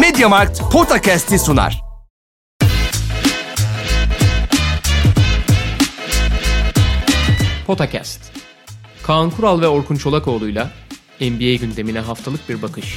Mediamarkt 0.00 0.60
Podcast'i 0.72 1.38
sunar. 1.38 1.82
Potakast. 7.66 8.20
Kaan 9.02 9.30
Kural 9.30 9.60
ve 9.60 9.68
Orkun 9.68 9.96
Çolakoğlu'yla 9.96 10.70
NBA 11.20 11.54
gündemine 11.54 12.00
haftalık 12.00 12.48
bir 12.48 12.62
bakış. 12.62 12.96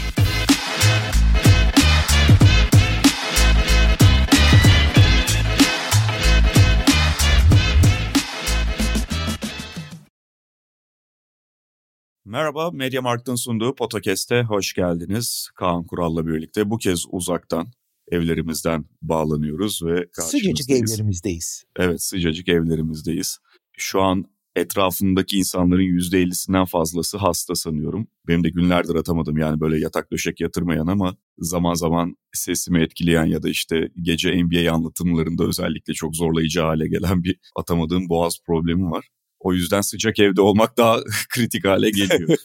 Merhaba, 12.29 12.71
Media 12.71 13.01
Markt'ın 13.01 13.35
sunduğu 13.35 13.75
Podcast'e 13.75 14.43
hoş 14.43 14.73
geldiniz. 14.73 15.49
Kaan 15.55 15.85
Kural'la 15.85 16.27
birlikte 16.27 16.69
bu 16.69 16.77
kez 16.77 17.05
uzaktan 17.11 17.67
evlerimizden 18.11 18.85
bağlanıyoruz 19.01 19.81
ve 19.85 20.05
Sıcacık 20.11 20.69
evlerimizdeyiz. 20.69 21.63
Evet, 21.79 22.03
sıcacık 22.03 22.49
evlerimizdeyiz. 22.49 23.37
Şu 23.77 24.01
an 24.01 24.25
etrafındaki 24.55 25.37
insanların 25.37 25.81
%50'sinden 25.81 26.65
fazlası 26.65 27.17
hasta 27.17 27.55
sanıyorum. 27.55 28.07
Benim 28.27 28.43
de 28.43 28.49
günlerdir 28.49 28.95
atamadım 28.95 29.37
yani 29.37 29.59
böyle 29.59 29.79
yatak 29.79 30.11
döşek 30.11 30.41
yatırmayan 30.41 30.87
ama 30.87 31.17
zaman 31.37 31.73
zaman 31.73 32.15
sesimi 32.33 32.81
etkileyen 32.81 33.25
ya 33.25 33.43
da 33.43 33.49
işte 33.49 33.89
gece 34.01 34.43
NBA 34.43 34.73
anlatımlarında 34.73 35.43
özellikle 35.43 35.93
çok 35.93 36.15
zorlayıcı 36.15 36.61
hale 36.61 36.87
gelen 36.87 37.23
bir 37.23 37.39
atamadığım 37.55 38.09
boğaz 38.09 38.37
problemi 38.45 38.91
var. 38.91 39.07
O 39.39 39.53
yüzden 39.53 39.81
sıcak 39.81 40.19
evde 40.19 40.41
olmak 40.41 40.77
daha 40.77 40.99
kritik 41.29 41.65
hale 41.65 41.89
geliyor. 41.89 42.37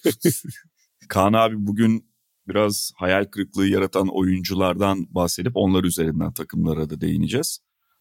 Kaan 1.09 1.33
abi 1.33 1.55
bugün 1.59 2.13
biraz 2.49 2.93
hayal 2.97 3.25
kırıklığı 3.25 3.67
yaratan 3.67 4.09
oyunculardan 4.17 5.15
bahsedip 5.15 5.53
onlar 5.55 5.85
üzerinden 5.85 6.33
takımlara 6.33 6.91
da 6.91 7.01
değineceğiz. 7.01 7.59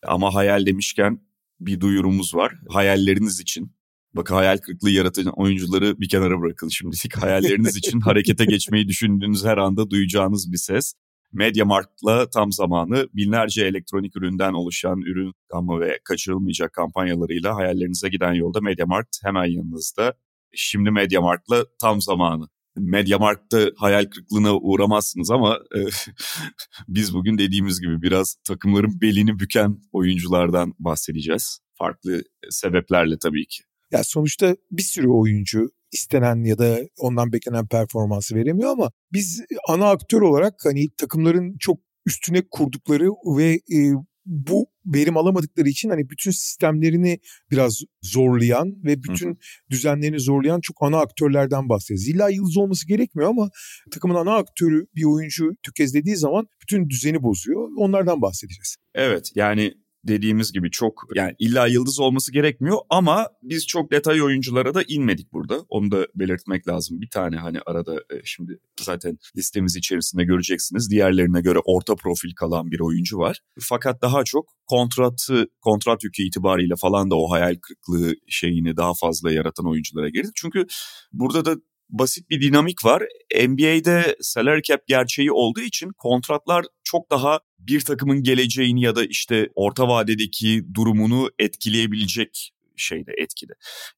Ama 0.08 0.36
hayal 0.36 0.66
demişken 0.66 1.22
bir 1.60 1.80
duyurumuz 1.80 2.36
var. 2.36 2.54
Hayalleriniz 2.70 3.40
için 3.40 3.72
Bak 4.14 4.32
hayal 4.32 4.58
kırıklığı 4.58 4.90
yaratan 4.90 5.26
oyuncuları 5.26 6.00
bir 6.00 6.10
kenara 6.10 6.42
bırakın 6.42 6.68
şimdilik. 6.68 7.18
Hayalleriniz 7.18 7.78
için 7.78 8.00
harekete 8.02 8.46
geçmeyi 8.46 8.88
düşündüğünüz 8.88 9.46
her 9.46 9.58
anda 9.58 9.90
duyacağınız 9.90 10.52
bir 10.52 10.58
ses. 10.58 10.94
MediaMarkt'la 11.34 12.30
tam 12.30 12.52
zamanı 12.52 13.08
binlerce 13.14 13.66
elektronik 13.66 14.16
üründen 14.16 14.54
oluşan 14.54 15.02
ürün 15.02 15.34
gamı 15.54 15.80
ve 15.80 16.00
kaçırılmayacak 16.04 16.74
kampanyalarıyla 16.74 17.56
hayallerinize 17.56 18.10
giden 18.10 18.34
yolda 18.34 18.62
MediaMarkt 18.62 19.18
hemen 19.24 19.46
yanınızda. 19.46 20.14
Şimdi 20.54 20.92
MediaMarkt'la 20.92 21.66
tam 21.82 22.02
zamanı. 22.02 22.48
MediaMarkt'ta 22.76 23.72
hayal 23.78 24.06
kırıklığına 24.06 24.58
uğramazsınız 24.58 25.32
ama 25.32 25.60
e, 25.76 25.80
biz 26.88 27.14
bugün 27.14 27.38
dediğimiz 27.38 27.82
gibi 27.82 28.02
biraz 28.02 28.36
takımların 28.44 29.02
belini 29.02 29.40
büken 29.40 29.78
oyunculardan 29.92 30.74
bahsedeceğiz. 30.80 31.60
Farklı 31.74 32.24
sebeplerle 32.50 33.18
tabii 33.18 33.46
ki. 33.46 33.64
Ya 33.92 34.04
sonuçta 34.04 34.56
bir 34.72 34.82
sürü 34.82 35.08
oyuncu 35.08 35.70
istenen 35.92 36.44
ya 36.44 36.58
da 36.58 36.80
ondan 36.98 37.34
beklenen 37.34 37.68
performansı 37.68 38.36
veremiyor 38.36 38.70
ama 38.70 38.92
biz 39.14 39.42
ana 39.70 39.90
aktör 39.90 40.22
olarak 40.22 40.54
hani 40.64 40.90
takımların 40.98 41.58
çok 41.60 41.80
üstüne 42.06 42.44
kurdukları 42.52 43.10
ve 43.38 43.54
e, 43.54 43.78
bu 44.26 44.68
verim 44.86 45.18
alamadıkları 45.18 45.70
için 45.70 45.90
hani 45.90 46.10
bütün 46.10 46.32
sistemlerini 46.32 47.20
biraz 47.52 47.82
zorlayan 48.02 48.84
ve 48.84 49.04
bütün 49.04 49.30
Hı. 49.30 49.36
düzenlerini 49.70 50.20
zorlayan 50.20 50.60
çok 50.62 50.78
ana 50.82 50.98
aktörlerden 51.00 51.70
bahsediyoruz. 51.70 52.08
İlla 52.08 52.30
yıldız 52.30 52.58
olması 52.58 52.88
gerekmiyor 52.88 53.30
ama 53.30 53.50
takımın 53.92 54.16
ana 54.16 54.36
aktörü 54.36 54.86
bir 54.96 55.04
oyuncu 55.04 55.52
tökezlediği 55.64 56.16
zaman 56.16 56.48
bütün 56.62 56.90
düzeni 56.90 57.24
bozuyor. 57.24 57.70
Onlardan 57.78 58.22
bahsedeceğiz. 58.22 58.76
Evet 58.96 59.32
yani 59.36 59.74
dediğimiz 60.08 60.52
gibi 60.52 60.72
çok 60.72 61.04
yani 61.16 61.36
illa 61.40 61.68
yıldız 61.68 62.00
olması 62.00 62.32
gerekmiyor 62.34 62.78
ama 62.90 63.28
biz 63.44 63.68
çok 63.68 63.92
detay 63.92 64.22
oyunculara 64.22 64.74
da 64.74 64.84
inmedik 64.88 65.34
burada. 65.34 65.66
Onu 65.70 65.92
da 65.92 66.08
belirtmek 66.16 66.68
lazım. 66.68 67.02
Bir 67.02 67.10
tane 67.10 67.36
hani 67.36 67.60
arada 67.66 67.96
e, 67.96 68.22
şimdi 68.24 68.60
zaten 68.82 69.18
listemiz 69.38 69.76
içerisinde 69.76 70.24
göreceksiniz. 70.24 70.92
Diğerlerine 70.92 71.42
göre 71.42 71.60
orta 71.66 71.96
profil 71.96 72.34
kalan 72.36 72.72
bir 72.72 72.80
oyuncu 72.80 73.18
var. 73.18 73.40
Fakat 73.60 74.02
daha 74.02 74.24
çok 74.24 74.50
kontratı, 74.68 75.48
kontrat 75.62 76.04
yükü 76.04 76.24
itibariyle 76.24 76.76
falan 76.76 77.12
da 77.12 77.16
o 77.16 77.32
hayal 77.32 77.56
kırıklığı 77.62 78.16
şeyini 78.28 78.78
daha 78.78 78.94
fazla 78.94 79.32
yaratan 79.32 79.70
oyunculara 79.70 80.10
girdi. 80.10 80.30
Çünkü 80.36 80.66
burada 81.14 81.46
da 81.46 81.56
basit 81.92 82.30
bir 82.30 82.42
dinamik 82.42 82.86
var. 82.86 83.04
NBA'de 83.48 84.16
salary 84.22 84.62
cap 84.62 84.88
gerçeği 84.88 85.32
olduğu 85.32 85.62
için 85.62 85.90
kontratlar 85.98 86.66
çok 86.84 87.12
daha 87.12 87.40
bir 87.60 87.82
takımın 87.82 88.24
geleceğini 88.24 88.82
ya 88.82 88.96
da 88.96 89.06
işte 89.06 89.50
orta 89.56 89.88
vadedeki 89.88 90.64
durumunu 90.74 91.30
etkileyebilecek 91.40 92.52
şeyde 92.82 93.12
etkili. 93.18 93.52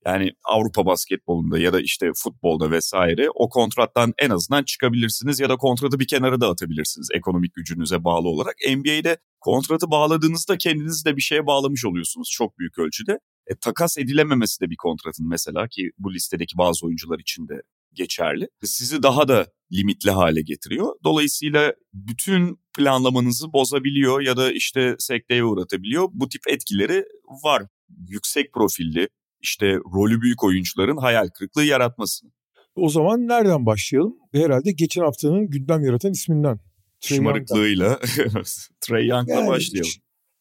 Yani 0.06 0.32
Avrupa 0.44 0.86
basketbolunda 0.86 1.60
ya 1.60 1.74
da 1.74 1.82
işte 1.82 2.12
futbolda 2.16 2.72
vesaire 2.72 3.28
o 3.36 3.50
kontrattan 3.50 4.14
en 4.20 4.30
azından 4.30 4.64
çıkabilirsiniz 4.64 5.40
ya 5.40 5.50
da 5.50 5.56
kontratı 5.58 6.00
bir 6.00 6.08
kenara 6.08 6.42
da 6.42 6.50
atabilirsiniz 6.50 7.08
ekonomik 7.14 7.54
gücünüze 7.54 8.04
bağlı 8.04 8.28
olarak. 8.28 8.56
NBA'de 8.70 9.18
kontratı 9.40 9.92
bağladığınızda 9.92 10.58
kendiniz 10.58 11.06
de 11.06 11.16
bir 11.16 11.22
şeye 11.22 11.46
bağlamış 11.46 11.86
oluyorsunuz 11.86 12.30
çok 12.32 12.60
büyük 12.60 12.80
ölçüde. 12.80 13.20
E, 13.48 13.56
takas 13.56 13.98
edilememesi 13.98 14.62
de 14.62 14.70
bir 14.70 14.76
kontratın 14.76 15.30
mesela 15.30 15.68
ki 15.68 15.92
bu 15.98 16.14
listedeki 16.14 16.58
bazı 16.58 16.86
oyuncular 16.86 17.20
için 17.20 17.48
de 17.48 17.62
geçerli. 17.96 18.48
Sizi 18.64 19.04
daha 19.04 19.28
da 19.28 19.48
limitli 19.74 20.12
hale 20.12 20.42
getiriyor. 20.42 20.96
Dolayısıyla 21.04 21.74
bütün 21.94 22.60
planlamanızı 22.78 23.54
bozabiliyor 23.54 24.22
ya 24.22 24.38
da 24.38 24.52
işte 24.52 24.96
sekteye 25.00 25.44
uğratabiliyor. 25.44 26.10
Bu 26.14 26.30
tip 26.30 26.42
etkileri 26.48 27.06
var. 27.44 27.64
Yüksek 28.08 28.54
profilli, 28.54 29.10
işte 29.42 29.76
rolü 29.76 30.22
büyük 30.22 30.44
oyuncuların 30.44 30.98
hayal 30.98 31.28
kırıklığı 31.28 31.64
yaratmasını. 31.64 32.32
O 32.76 32.90
zaman 32.90 33.28
nereden 33.28 33.66
başlayalım? 33.66 34.16
Herhalde 34.34 34.72
geçen 34.72 35.02
haftanın 35.02 35.50
gündem 35.50 35.84
yaratan 35.84 36.12
isminden. 36.12 36.60
Trey 37.02 37.18
Şımarıklığıyla 37.18 38.00
Trey 38.82 39.08
Young'la 39.08 39.34
yani, 39.34 39.48
başlayalım. 39.48 39.92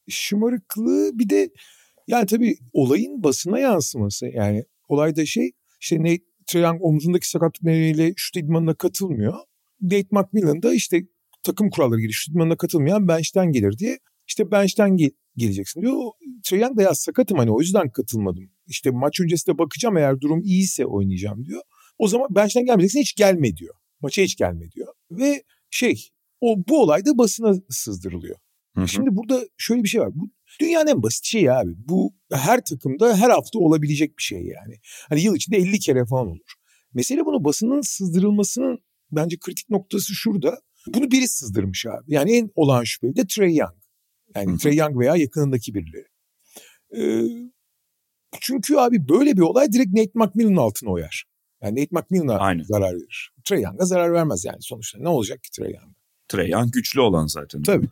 Şımarıklığı 0.08 1.10
bir 1.14 1.28
de 1.28 1.50
yani 2.08 2.26
tabii 2.26 2.56
olayın 2.72 3.22
basına 3.22 3.58
yansıması. 3.58 4.26
Yani 4.26 4.64
olayda 4.88 5.26
şey 5.26 5.52
işte 5.80 5.98
Nate 6.00 6.31
Trae 6.52 6.62
Young 6.62 6.78
omzundaki 6.82 7.28
sakatlık 7.28 7.62
nedeniyle 7.62 8.12
şut 8.16 8.36
idmanına 8.36 8.74
katılmıyor. 8.74 9.34
Nate 9.80 10.06
McMillan 10.10 10.62
da 10.62 10.74
işte 10.74 11.02
takım 11.42 11.70
kuralları 11.70 12.00
gereği 12.00 12.12
şut 12.12 12.34
idmanına 12.34 12.56
katılmayan 12.56 13.08
bench'ten 13.08 13.52
gelir 13.52 13.78
diye 13.78 13.98
işte 14.28 14.50
bench'ten 14.50 14.90
ge- 14.90 15.14
geleceksin 15.36 15.82
diyor. 15.82 15.94
Trae 16.44 16.60
Young 16.60 16.76
da 16.76 16.82
ya 16.82 16.94
sakatım 16.94 17.38
hani 17.38 17.50
o 17.50 17.60
yüzden 17.60 17.90
katılmadım. 17.90 18.50
İşte 18.66 18.90
maç 18.90 19.20
öncesinde 19.20 19.58
bakacağım 19.58 19.96
eğer 19.96 20.20
durum 20.20 20.42
iyiyse 20.42 20.86
oynayacağım 20.86 21.44
diyor. 21.44 21.62
O 21.98 22.08
zaman 22.08 22.28
bench'ten 22.30 22.64
gelmeyeceksin 22.64 23.00
hiç 23.00 23.14
gelme 23.14 23.56
diyor. 23.56 23.74
Maça 24.00 24.22
hiç 24.22 24.36
gelme 24.36 24.70
diyor. 24.70 24.88
Ve 25.10 25.42
şey 25.70 26.08
o 26.40 26.56
bu 26.68 26.82
olay 26.82 27.06
da 27.06 27.18
basına 27.18 27.54
sızdırılıyor. 27.70 28.36
Hı 28.74 28.80
hı. 28.80 28.88
Şimdi 28.88 29.16
burada 29.16 29.40
şöyle 29.56 29.82
bir 29.82 29.88
şey 29.88 30.00
var. 30.00 30.10
Bu 30.14 30.30
dünyanın 30.60 30.86
en 30.86 31.02
basit 31.02 31.24
şeyi 31.24 31.52
abi. 31.52 31.74
Bu 31.76 32.14
her 32.32 32.64
takımda 32.64 33.16
her 33.16 33.30
hafta 33.30 33.58
olabilecek 33.58 34.18
bir 34.18 34.22
şey 34.22 34.38
yani. 34.38 34.80
Hani 35.08 35.22
yıl 35.22 35.36
içinde 35.36 35.56
50 35.56 35.78
kere 35.78 36.06
falan 36.06 36.26
olur. 36.26 36.52
Mesele 36.94 37.24
bunu 37.24 37.44
basının 37.44 37.80
sızdırılmasının 37.80 38.78
bence 39.10 39.36
kritik 39.40 39.70
noktası 39.70 40.14
şurada. 40.14 40.60
Bunu 40.86 41.10
biri 41.10 41.28
sızdırmış 41.28 41.86
abi. 41.86 42.04
Yani 42.06 42.36
en 42.36 42.50
olağan 42.54 42.84
şüpheli 42.84 43.16
de 43.16 43.26
Trey 43.26 43.54
Young. 43.54 43.74
Yani 44.34 44.58
Trey 44.58 44.76
Young 44.76 44.98
veya 44.98 45.16
yakınındaki 45.16 45.74
birileri. 45.74 46.06
Ee, 46.96 47.28
çünkü 48.40 48.76
abi 48.76 49.08
böyle 49.08 49.36
bir 49.36 49.40
olay 49.40 49.72
direkt 49.72 49.92
Nate 49.92 50.10
McMillan'ın 50.14 50.56
altına 50.56 50.90
oyar. 50.90 51.24
Yani 51.62 51.80
Nate 51.80 51.88
McMillan'a 51.90 52.64
zarar 52.64 52.94
verir. 52.94 53.32
Trey 53.44 53.62
Young'a 53.62 53.84
zarar 53.84 54.12
vermez 54.12 54.44
yani 54.44 54.58
sonuçta. 54.60 54.98
Ne 54.98 55.08
olacak 55.08 55.42
ki 55.42 55.50
Trey 55.50 55.72
Young'a? 55.72 55.94
Trey 56.28 56.48
Young 56.50 56.72
güçlü 56.72 57.00
olan 57.00 57.26
zaten. 57.26 57.62
Tabii. 57.62 57.88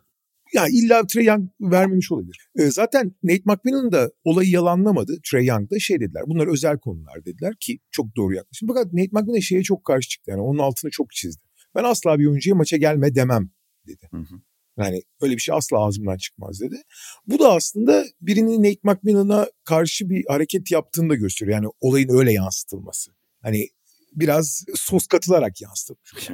Yani 0.53 0.69
illa 0.73 1.07
Trey 1.07 1.25
Young 1.25 1.49
vermemiş 1.61 2.11
olabilir. 2.11 2.47
E, 2.59 2.71
zaten 2.71 3.15
Nate 3.23 3.41
McMillan 3.45 3.91
da 3.91 4.11
olayı 4.23 4.49
yalanlamadı. 4.49 5.17
Trey 5.31 5.45
Young 5.45 5.71
da 5.71 5.79
şey 5.79 5.99
dediler. 5.99 6.23
Bunlar 6.27 6.47
özel 6.47 6.77
konular 6.77 7.25
dediler 7.25 7.53
ki 7.59 7.79
çok 7.91 8.15
doğru 8.15 8.35
yaklaşım. 8.35 8.67
Fakat 8.67 8.93
Nate 8.93 9.09
McMillan 9.11 9.39
şeye 9.39 9.63
çok 9.63 9.85
karşı 9.85 10.09
çıktı. 10.09 10.31
Yani 10.31 10.41
onun 10.41 10.59
altını 10.59 10.91
çok 10.91 11.11
çizdi. 11.11 11.41
Ben 11.75 11.83
asla 11.83 12.19
bir 12.19 12.25
oyuncuya 12.25 12.55
maça 12.55 12.77
gelme 12.77 13.15
demem 13.15 13.49
dedi. 13.87 14.07
Hı 14.11 14.17
hı. 14.17 14.35
Yani 14.77 15.01
öyle 15.21 15.35
bir 15.35 15.41
şey 15.41 15.55
asla 15.55 15.77
ağzımdan 15.77 16.17
çıkmaz 16.17 16.61
dedi. 16.61 16.81
Bu 17.27 17.39
da 17.39 17.53
aslında 17.53 18.05
birinin 18.21 18.63
Nate 18.63 18.79
McMillan'a 18.83 19.47
karşı 19.63 20.09
bir 20.09 20.23
hareket 20.27 20.71
yaptığını 20.71 21.09
da 21.09 21.15
gösteriyor. 21.15 21.57
Yani 21.57 21.67
olayın 21.81 22.09
öyle 22.09 22.33
yansıtılması. 22.33 23.11
Hani 23.41 23.67
biraz 24.13 24.65
sos 24.75 25.07
katılarak 25.07 25.61
yansıtılmış. 25.61 26.29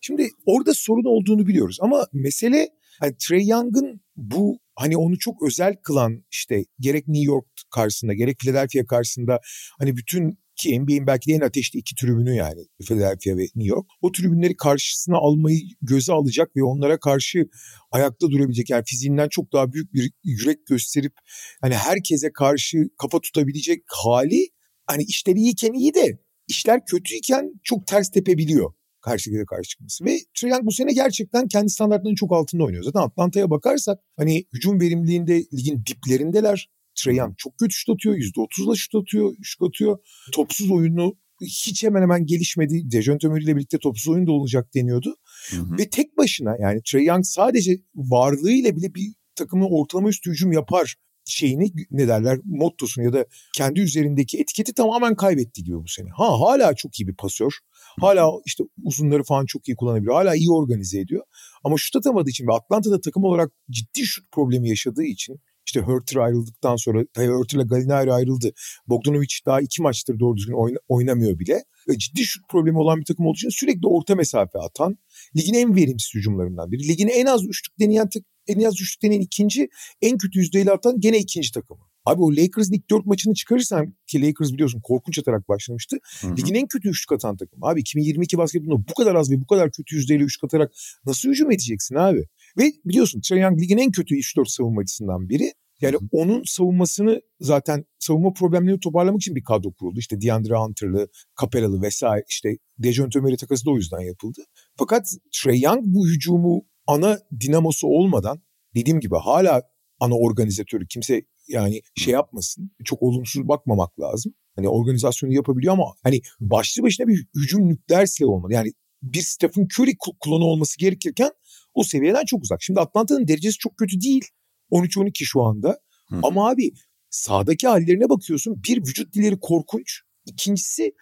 Şimdi 0.00 0.30
orada 0.46 0.74
sorun 0.74 1.04
olduğunu 1.04 1.46
biliyoruz 1.46 1.78
ama 1.80 2.06
mesele 2.12 2.68
Hani 3.00 3.16
Trey 3.28 3.46
Young'ın 3.46 4.00
bu 4.16 4.58
hani 4.74 4.96
onu 4.96 5.18
çok 5.18 5.42
özel 5.42 5.76
kılan 5.82 6.24
işte 6.30 6.64
gerek 6.80 7.08
New 7.08 7.26
York 7.26 7.46
karşısında 7.70 8.14
gerek 8.14 8.38
Philadelphia 8.38 8.86
karşısında 8.86 9.40
hani 9.78 9.96
bütün 9.96 10.38
ki 10.56 10.80
NBA'in 10.80 11.06
belki 11.06 11.30
de 11.30 11.34
en 11.34 11.40
ateşli 11.40 11.78
iki 11.78 11.94
tribünü 11.94 12.34
yani 12.34 12.60
Philadelphia 12.86 13.36
ve 13.36 13.42
New 13.42 13.64
York. 13.64 13.86
O 14.00 14.12
tribünleri 14.12 14.56
karşısına 14.56 15.16
almayı 15.16 15.60
göze 15.82 16.12
alacak 16.12 16.56
ve 16.56 16.62
onlara 16.62 17.00
karşı 17.00 17.48
ayakta 17.92 18.30
durabilecek 18.30 18.70
yani 18.70 18.82
fiziğinden 18.86 19.28
çok 19.28 19.52
daha 19.52 19.72
büyük 19.72 19.94
bir 19.94 20.12
yürek 20.24 20.66
gösterip 20.66 21.12
hani 21.60 21.74
herkese 21.74 22.32
karşı 22.32 22.78
kafa 22.98 23.20
tutabilecek 23.20 23.82
hali 23.86 24.48
hani 24.86 25.02
işleri 25.02 25.38
iyiyken 25.38 25.72
iyi 25.72 25.94
de 25.94 26.18
işler 26.48 26.80
kötüyken 26.86 27.52
çok 27.62 27.86
ters 27.86 28.10
tepebiliyor 28.10 28.72
karşıya 29.06 29.46
karşı 29.46 29.68
çıkması. 29.68 30.04
Ve 30.04 30.18
Young 30.42 30.64
bu 30.64 30.72
sene 30.72 30.92
gerçekten 30.92 31.48
kendi 31.48 31.70
standartlarının 31.70 32.14
çok 32.14 32.32
altında 32.32 32.64
oynuyor. 32.64 32.84
Zaten 32.84 33.00
Atlanta'ya 33.00 33.50
bakarsak 33.50 33.98
hani 34.16 34.44
hücum 34.54 34.80
verimliliğinde 34.80 35.44
ligin 35.52 35.84
diplerindeler. 35.86 36.70
Young 37.06 37.34
çok 37.38 37.58
kötü 37.58 37.74
şut 37.74 37.94
atıyor. 37.94 38.16
%30'la 38.16 38.74
şut 38.74 38.94
atıyor, 38.94 39.34
şut 39.42 39.62
atıyor. 39.62 39.98
Topsuz 40.32 40.70
oyunu 40.70 41.16
hiç 41.42 41.84
hemen 41.84 42.02
hemen 42.02 42.26
gelişmedi. 42.26 42.90
Dejounte 42.90 43.28
Murray 43.28 43.44
ile 43.44 43.56
birlikte 43.56 43.78
topsuz 43.78 44.08
oyun 44.08 44.26
da 44.26 44.32
olacak 44.32 44.74
deniyordu. 44.74 45.16
Hı 45.50 45.56
hı. 45.56 45.78
Ve 45.78 45.90
tek 45.90 46.18
başına 46.18 46.56
yani 46.60 46.80
Trae 46.86 47.02
Young 47.02 47.24
sadece 47.24 47.72
varlığıyla 47.94 48.76
bile 48.76 48.94
bir 48.94 49.14
takımın 49.34 49.68
ortalama 49.70 50.08
üstü 50.08 50.30
hücum 50.30 50.52
yapar 50.52 50.96
şeyini 51.26 51.72
ne 51.90 52.08
derler 52.08 52.38
mottosunu 52.44 53.04
ya 53.04 53.12
da 53.12 53.26
kendi 53.56 53.80
üzerindeki 53.80 54.38
etiketi 54.38 54.74
tamamen 54.74 55.14
kaybetti 55.14 55.64
gibi 55.64 55.76
bu 55.76 55.88
sene. 55.88 56.08
Ha 56.16 56.40
hala 56.40 56.74
çok 56.74 57.00
iyi 57.00 57.08
bir 57.08 57.16
pasör. 57.16 57.52
Hala 58.00 58.30
işte 58.46 58.64
uzunları 58.84 59.24
falan 59.24 59.46
çok 59.46 59.68
iyi 59.68 59.76
kullanabiliyor. 59.76 60.14
Hala 60.14 60.34
iyi 60.36 60.50
organize 60.50 61.00
ediyor. 61.00 61.24
Ama 61.64 61.76
şut 61.78 61.96
atamadığı 61.96 62.30
için 62.30 62.46
ve 62.46 62.52
Atlanta'da 62.52 63.00
takım 63.00 63.24
olarak 63.24 63.52
ciddi 63.70 64.00
şut 64.04 64.32
problemi 64.32 64.68
yaşadığı 64.68 65.04
için 65.04 65.40
işte 65.66 65.80
Hurter 65.80 66.16
ayrıldıktan 66.16 66.76
sonra 66.76 66.98
Hurter 67.16 67.58
ile 67.58 67.64
Gallinari 67.64 68.12
ayrıldı. 68.12 68.52
Bogdanovic 68.88 69.28
daha 69.46 69.60
iki 69.60 69.82
maçtır 69.82 70.18
doğru 70.18 70.36
düzgün 70.36 70.52
oyna, 70.52 70.78
oynamıyor 70.88 71.38
bile. 71.38 71.64
Ciddi 71.98 72.24
şut 72.24 72.48
problemi 72.48 72.78
olan 72.78 73.00
bir 73.00 73.04
takım 73.04 73.26
olduğu 73.26 73.36
için 73.36 73.48
sürekli 73.48 73.86
orta 73.86 74.14
mesafe 74.14 74.58
atan 74.58 74.98
ligin 75.36 75.54
en 75.54 75.76
verimsiz 75.76 76.14
hücumlarından 76.14 76.70
biri. 76.70 76.88
Ligin 76.88 77.08
en 77.08 77.26
az 77.26 77.44
üçlük 77.44 77.78
deneyen 77.80 78.08
en 78.14 78.24
az 78.66 78.80
üçlük 78.80 79.02
deneyen 79.02 79.20
ikinci 79.20 79.68
en 80.02 80.18
kötü 80.18 80.38
yüzdeyle 80.38 80.72
atan 80.72 81.00
gene 81.00 81.18
ikinci 81.18 81.52
takımı. 81.52 81.80
Abi 82.04 82.22
o 82.22 82.30
Lakers'ın 82.30 82.74
ilk 82.74 82.90
dört 82.90 83.06
maçını 83.06 83.34
çıkarırsan 83.34 83.94
ki 84.06 84.26
Lakers 84.26 84.52
biliyorsun 84.52 84.80
korkunç 84.80 85.18
atarak 85.18 85.48
başlamıştı. 85.48 85.96
Hı 86.20 86.26
hı. 86.26 86.36
Ligin 86.36 86.54
en 86.54 86.66
kötü 86.66 86.88
üçlük 86.88 87.12
atan 87.12 87.36
takım. 87.36 87.64
Abi 87.64 87.80
2022 87.80 88.38
basketbolunda 88.38 88.84
bu 88.88 88.94
kadar 88.94 89.14
az 89.14 89.30
ve 89.30 89.40
bu 89.40 89.46
kadar 89.46 89.70
kötü 89.70 89.96
yüzdeyle 89.96 90.24
üçlük 90.24 90.44
atarak 90.44 90.72
nasıl 91.06 91.28
hücum 91.28 91.50
edeceksin 91.50 91.94
abi? 91.94 92.24
Ve 92.58 92.72
biliyorsun 92.84 93.20
Trae 93.20 93.40
Young 93.40 93.60
ligin 93.60 93.78
en 93.78 93.90
kötü 93.90 94.14
3-4 94.14 94.48
savunmacısından 94.48 95.28
biri. 95.28 95.52
Yani 95.80 95.94
Hı-hı. 95.94 96.08
onun 96.12 96.42
savunmasını 96.46 97.20
zaten 97.40 97.84
savunma 97.98 98.32
problemlerini 98.32 98.80
toparlamak 98.80 99.20
için 99.20 99.34
bir 99.34 99.44
kadro 99.44 99.72
kuruldu. 99.72 99.98
İşte 99.98 100.20
DeAndre 100.20 100.54
Hunter'lı, 100.54 101.08
Capella'lı 101.40 101.82
vesaire 101.82 102.24
işte 102.28 102.56
Dejounte 102.78 103.20
Murray 103.20 103.36
takası 103.36 103.66
da 103.66 103.70
o 103.70 103.76
yüzden 103.76 104.00
yapıldı. 104.00 104.40
Fakat 104.78 105.06
Trae 105.42 105.58
Young 105.58 105.80
bu 105.84 106.08
hücumu 106.08 106.64
ana 106.86 107.18
dinamosu 107.40 107.86
olmadan 107.86 108.40
dediğim 108.74 109.00
gibi 109.00 109.16
hala 109.16 109.62
ana 110.00 110.14
organizatörü 110.14 110.86
kimse 110.86 111.22
yani 111.48 111.82
şey 111.94 112.14
yapmasın. 112.14 112.70
Çok 112.84 113.02
olumsuz 113.02 113.48
bakmamak 113.48 114.00
lazım. 114.00 114.34
Hani 114.56 114.68
organizasyonu 114.68 115.34
yapabiliyor 115.34 115.74
ama 115.74 115.84
hani 116.02 116.20
başlı 116.40 116.82
başına 116.82 117.06
bir 117.06 117.26
hücum 117.34 117.68
nükleer 117.68 118.06
silah 118.06 118.30
olmalı. 118.30 118.52
Yani 118.52 118.72
bir 119.02 119.20
Stephen 119.20 119.68
Curry 119.78 119.96
klonu 120.24 120.44
olması 120.44 120.78
gerekirken 120.78 121.30
o 121.74 121.84
seviyeden 121.84 122.24
çok 122.24 122.42
uzak. 122.42 122.62
Şimdi 122.62 122.80
Atlanta'nın 122.80 123.28
derecesi 123.28 123.58
çok 123.58 123.76
kötü 123.76 124.00
değil. 124.00 124.24
13-12 124.70 125.10
şu 125.24 125.42
anda. 125.42 125.80
Hı. 126.08 126.20
Ama 126.22 126.50
abi 126.50 126.72
sahadaki 127.10 127.68
hallerine 127.68 128.08
bakıyorsun. 128.08 128.62
Bir 128.68 128.78
vücut 128.78 129.14
dilleri 129.14 129.40
korkunç. 129.40 130.00
İkincisi 130.26 130.92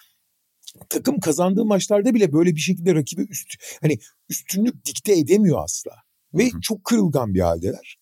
takım 0.88 1.20
kazandığı 1.20 1.64
maçlarda 1.64 2.14
bile 2.14 2.32
böyle 2.32 2.54
bir 2.54 2.60
şekilde 2.60 2.94
rakibi 2.94 3.22
üst 3.22 3.54
hani 3.80 3.98
üstünlük 4.28 4.84
dikte 4.84 5.18
edemiyor 5.18 5.64
asla. 5.64 5.92
Ve 6.34 6.50
hı 6.50 6.56
hı. 6.56 6.60
çok 6.60 6.84
kırılgan 6.84 7.34
bir 7.34 7.40
haldeler. 7.40 7.98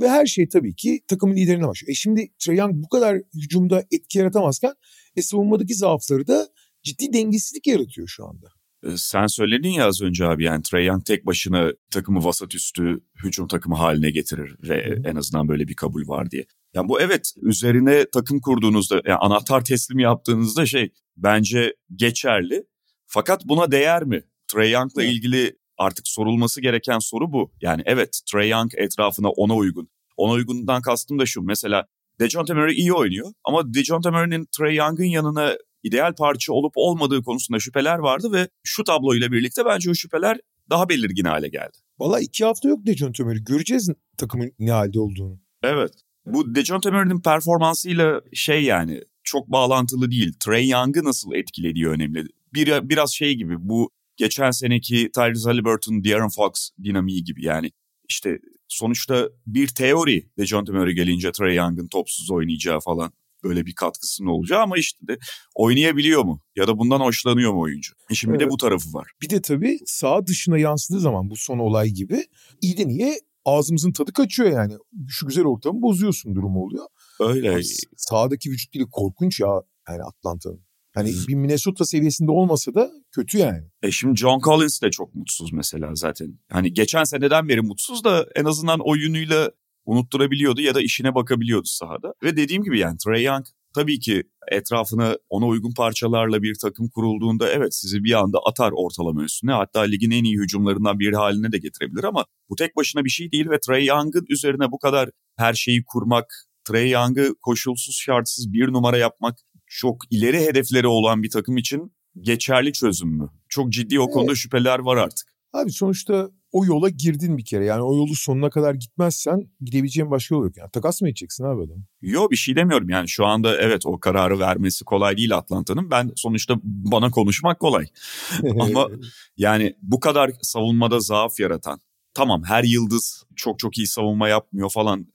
Ve 0.00 0.08
her 0.08 0.26
şey 0.26 0.48
tabii 0.48 0.74
ki 0.74 1.00
takımın 1.08 1.36
liderine 1.36 1.68
başlıyor. 1.68 1.90
E 1.90 1.94
şimdi 1.94 2.28
Trae 2.38 2.56
Young 2.56 2.74
bu 2.74 2.88
kadar 2.88 3.16
hücumda 3.34 3.84
etki 3.90 4.18
yaratamazken 4.18 4.74
e 5.16 5.22
savunmadaki 5.22 5.74
zaafları 5.74 6.26
da 6.26 6.48
ciddi 6.82 7.12
dengesizlik 7.12 7.66
yaratıyor 7.66 8.08
şu 8.08 8.26
anda. 8.26 8.46
E, 8.82 8.96
sen 8.96 9.26
söyledin 9.26 9.70
ya 9.70 9.86
az 9.86 10.02
önce 10.02 10.26
abi 10.26 10.44
yani 10.44 10.62
Trae 10.62 10.84
Young 10.84 11.04
tek 11.04 11.26
başına 11.26 11.72
takımı 11.90 12.24
vasat 12.24 12.54
üstü 12.54 13.00
hücum 13.24 13.48
takımı 13.48 13.74
haline 13.76 14.10
getirir 14.10 14.56
ve 14.62 14.98
en 15.04 15.16
azından 15.16 15.48
böyle 15.48 15.68
bir 15.68 15.76
kabul 15.76 16.08
var 16.08 16.30
diye. 16.30 16.46
Yani 16.74 16.88
bu 16.88 17.00
evet 17.00 17.32
üzerine 17.42 18.06
takım 18.12 18.40
kurduğunuzda 18.40 18.94
yani 18.94 19.18
anahtar 19.18 19.64
teslim 19.64 19.98
yaptığınızda 19.98 20.66
şey 20.66 20.90
bence 21.16 21.74
geçerli. 21.96 22.62
Fakat 23.06 23.44
buna 23.44 23.70
değer 23.70 24.04
mi? 24.04 24.22
Trae 24.52 24.68
Young'la 24.68 25.04
ilgili 25.04 25.56
artık 25.78 26.08
sorulması 26.08 26.60
gereken 26.60 26.98
soru 26.98 27.32
bu. 27.32 27.52
Yani 27.60 27.82
evet 27.86 28.20
Trae 28.32 28.46
Young 28.46 28.72
etrafına 28.76 29.30
ona 29.30 29.54
uygun. 29.54 29.88
Ona 30.16 30.32
uygundan 30.32 30.82
kastım 30.82 31.18
da 31.18 31.26
şu. 31.26 31.42
Mesela 31.42 31.86
Dejounte 32.20 32.54
Murray 32.54 32.74
iyi 32.74 32.92
oynuyor 32.92 33.32
ama 33.44 33.74
Dejounte 33.74 34.10
Murray'nin 34.10 34.48
Trae 34.56 34.74
Young'ın 34.74 35.04
yanına 35.04 35.56
ideal 35.86 36.14
parça 36.14 36.52
olup 36.52 36.72
olmadığı 36.76 37.22
konusunda 37.22 37.60
şüpheler 37.60 37.98
vardı 37.98 38.32
ve 38.32 38.48
şu 38.64 38.84
tabloyla 38.84 39.32
birlikte 39.32 39.64
bence 39.64 39.90
o 39.90 39.94
şüpheler 39.94 40.38
daha 40.70 40.88
belirgin 40.88 41.24
hale 41.24 41.48
geldi. 41.48 41.78
Valla 41.98 42.20
iki 42.20 42.44
hafta 42.44 42.68
yok 42.68 42.86
Dejounte 42.86 43.22
Murray. 43.24 43.44
Göreceğiz 43.44 43.90
takımın 44.18 44.52
ne 44.58 44.70
halde 44.70 45.00
olduğunu. 45.00 45.40
Evet. 45.62 45.92
Bu 46.26 46.54
Dejounte 46.54 46.90
Murray'nin 46.90 47.20
performansıyla 47.20 48.20
şey 48.32 48.64
yani 48.64 49.02
çok 49.24 49.52
bağlantılı 49.52 50.10
değil. 50.10 50.32
Trey 50.44 50.68
Young'ı 50.68 51.04
nasıl 51.04 51.34
etkilediği 51.34 51.88
önemli. 51.88 52.24
Bir, 52.54 52.88
biraz 52.88 53.12
şey 53.12 53.34
gibi 53.34 53.56
bu 53.58 53.90
geçen 54.16 54.50
seneki 54.50 55.10
Tyrese 55.14 55.50
Halliburton, 55.50 56.04
De'Aaron 56.04 56.28
Fox 56.28 56.70
dinamiği 56.84 57.24
gibi 57.24 57.44
yani. 57.44 57.70
işte 58.08 58.38
sonuçta 58.68 59.28
bir 59.46 59.68
teori 59.68 60.30
Dejounte 60.38 60.72
Murray 60.72 60.94
gelince 60.94 61.32
Trey 61.32 61.56
Young'ın 61.56 61.88
topsuz 61.88 62.30
oynayacağı 62.30 62.80
falan 62.80 63.12
böyle 63.48 63.66
bir 63.66 63.74
katkısının 63.74 64.28
olacağı 64.28 64.62
ama 64.62 64.78
işte 64.78 65.08
de 65.08 65.18
oynayabiliyor 65.54 66.24
mu? 66.24 66.40
Ya 66.56 66.68
da 66.68 66.78
bundan 66.78 67.00
hoşlanıyor 67.00 67.52
mu 67.52 67.60
oyuncu? 67.60 67.92
Şimdi 68.12 68.36
evet. 68.36 68.46
de 68.46 68.50
bu 68.50 68.56
tarafı 68.56 68.92
var. 68.92 69.10
Bir 69.22 69.30
de 69.30 69.42
tabii 69.42 69.78
sağ 69.86 70.26
dışına 70.26 70.58
yansıdığı 70.58 71.00
zaman 71.00 71.30
bu 71.30 71.36
son 71.36 71.58
olay 71.58 71.88
gibi 71.88 72.24
iyi 72.60 72.76
de 72.76 72.88
niye 72.88 73.20
ağzımızın 73.44 73.92
tadı 73.92 74.12
kaçıyor 74.12 74.50
yani. 74.50 74.74
Şu 75.08 75.26
güzel 75.26 75.44
ortamı 75.44 75.82
bozuyorsun 75.82 76.34
durumu 76.34 76.64
oluyor. 76.64 76.86
Öyle. 77.20 77.46
Yani 77.46 77.64
sağdaki 77.96 78.50
vücut 78.50 78.74
dili 78.74 78.84
korkunç 78.90 79.40
ya 79.40 79.62
yani 79.88 80.02
Atlanta'nın. 80.02 80.66
Hani 80.94 81.12
bir 81.28 81.34
Minnesota 81.34 81.84
seviyesinde 81.84 82.30
olmasa 82.30 82.74
da 82.74 82.90
kötü 83.12 83.38
yani. 83.38 83.62
E 83.82 83.90
şimdi 83.90 84.16
John 84.16 84.40
Collins 84.40 84.82
de 84.82 84.90
çok 84.90 85.14
mutsuz 85.14 85.52
mesela 85.52 85.94
zaten. 85.94 86.38
Hani 86.52 86.72
geçen 86.72 87.04
seneden 87.04 87.48
beri 87.48 87.60
mutsuz 87.60 88.04
da 88.04 88.26
en 88.34 88.44
azından 88.44 88.80
oyunuyla 88.80 89.50
unutturabiliyordu 89.86 90.60
ya 90.60 90.74
da 90.74 90.80
işine 90.80 91.14
bakabiliyordu 91.14 91.66
sahada. 91.66 92.14
Ve 92.22 92.36
dediğim 92.36 92.62
gibi 92.62 92.78
yani 92.78 92.96
Trey 93.04 93.24
Young 93.24 93.46
tabii 93.74 94.00
ki 94.00 94.22
etrafına 94.52 95.16
ona 95.28 95.46
uygun 95.46 95.74
parçalarla 95.74 96.42
bir 96.42 96.54
takım 96.62 96.88
kurulduğunda 96.88 97.52
evet 97.52 97.74
sizi 97.74 98.04
bir 98.04 98.12
anda 98.12 98.38
atar 98.46 98.72
ortalama 98.76 99.24
üstüne. 99.24 99.52
Hatta 99.52 99.80
ligin 99.80 100.10
en 100.10 100.24
iyi 100.24 100.38
hücumlarından 100.38 100.98
biri 100.98 101.16
haline 101.16 101.52
de 101.52 101.58
getirebilir 101.58 102.04
ama 102.04 102.24
bu 102.50 102.56
tek 102.56 102.76
başına 102.76 103.04
bir 103.04 103.10
şey 103.10 103.32
değil 103.32 103.50
ve 103.50 103.60
Trey 103.60 103.84
Young'ın 103.84 104.26
üzerine 104.28 104.72
bu 104.72 104.78
kadar 104.78 105.10
her 105.36 105.54
şeyi 105.54 105.84
kurmak, 105.84 106.26
Trey 106.64 106.90
Young'ı 106.90 107.34
koşulsuz 107.42 107.96
şartsız 107.96 108.52
bir 108.52 108.72
numara 108.72 108.96
yapmak 108.96 109.38
çok 109.66 109.96
ileri 110.10 110.40
hedefleri 110.40 110.86
olan 110.86 111.22
bir 111.22 111.30
takım 111.30 111.56
için 111.56 111.92
geçerli 112.20 112.72
çözüm 112.72 113.08
mü? 113.08 113.30
Çok 113.48 113.72
ciddi 113.72 114.00
o 114.00 114.10
konuda 114.10 114.30
evet. 114.30 114.38
şüpheler 114.38 114.78
var 114.78 114.96
artık. 114.96 115.28
Abi 115.52 115.72
sonuçta 115.72 116.30
o 116.56 116.64
yola 116.64 116.88
girdin 116.88 117.38
bir 117.38 117.44
kere. 117.44 117.64
Yani 117.64 117.82
o 117.82 117.96
yolu 117.96 118.14
sonuna 118.14 118.50
kadar 118.50 118.74
gitmezsen 118.74 119.50
gidebileceğin 119.60 120.10
başka 120.10 120.34
yol 120.34 120.44
yok. 120.44 120.56
Yani 120.56 120.70
takas 120.70 121.02
mı 121.02 121.08
edeceksin 121.08 121.44
abi 121.44 121.62
adam? 121.62 121.84
Yok 122.02 122.30
bir 122.30 122.36
şey 122.36 122.56
demiyorum. 122.56 122.88
Yani 122.88 123.08
şu 123.08 123.26
anda 123.26 123.56
evet 123.56 123.86
o 123.86 124.00
kararı 124.00 124.38
vermesi 124.38 124.84
kolay 124.84 125.16
değil 125.16 125.36
Atlanta'nın. 125.36 125.90
Ben 125.90 126.12
sonuçta 126.16 126.54
bana 126.62 127.10
konuşmak 127.10 127.60
kolay. 127.60 127.86
Ama 128.60 128.88
yani 129.36 129.76
bu 129.82 130.00
kadar 130.00 130.30
savunmada 130.42 131.00
zaaf 131.00 131.40
yaratan 131.40 131.80
tamam 132.14 132.42
her 132.44 132.64
yıldız 132.64 133.24
çok 133.36 133.58
çok 133.58 133.78
iyi 133.78 133.86
savunma 133.86 134.28
yapmıyor 134.28 134.70
falan 134.70 135.06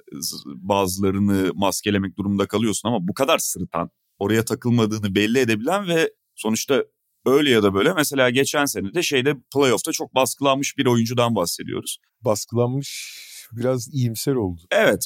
bazılarını 0.46 1.52
maskelemek 1.54 2.18
durumunda 2.18 2.48
kalıyorsun 2.48 2.90
ama 2.90 3.08
bu 3.08 3.14
kadar 3.14 3.38
sırıtan 3.38 3.90
oraya 4.20 4.46
takılmadığını 4.46 5.16
belli 5.16 5.40
edebilen 5.40 5.88
ve 5.88 6.14
sonuçta 6.36 6.84
öyle 7.26 7.50
ya 7.50 7.64
da 7.64 7.74
böyle 7.74 7.94
mesela 7.94 8.30
geçen 8.30 8.66
sene 8.66 8.94
de 8.94 9.04
şeyde 9.04 9.36
playoff'ta 9.54 9.92
çok 9.92 10.16
baskılanmış 10.16 10.78
bir 10.78 10.86
oyuncudan 10.86 11.36
bahsediyoruz. 11.36 11.98
Baskılanmış 12.22 13.22
biraz 13.52 13.94
iyimser 13.94 14.36
oldu. 14.36 14.62
Evet. 14.72 15.06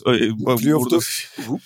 Playoff'ta 0.58 0.98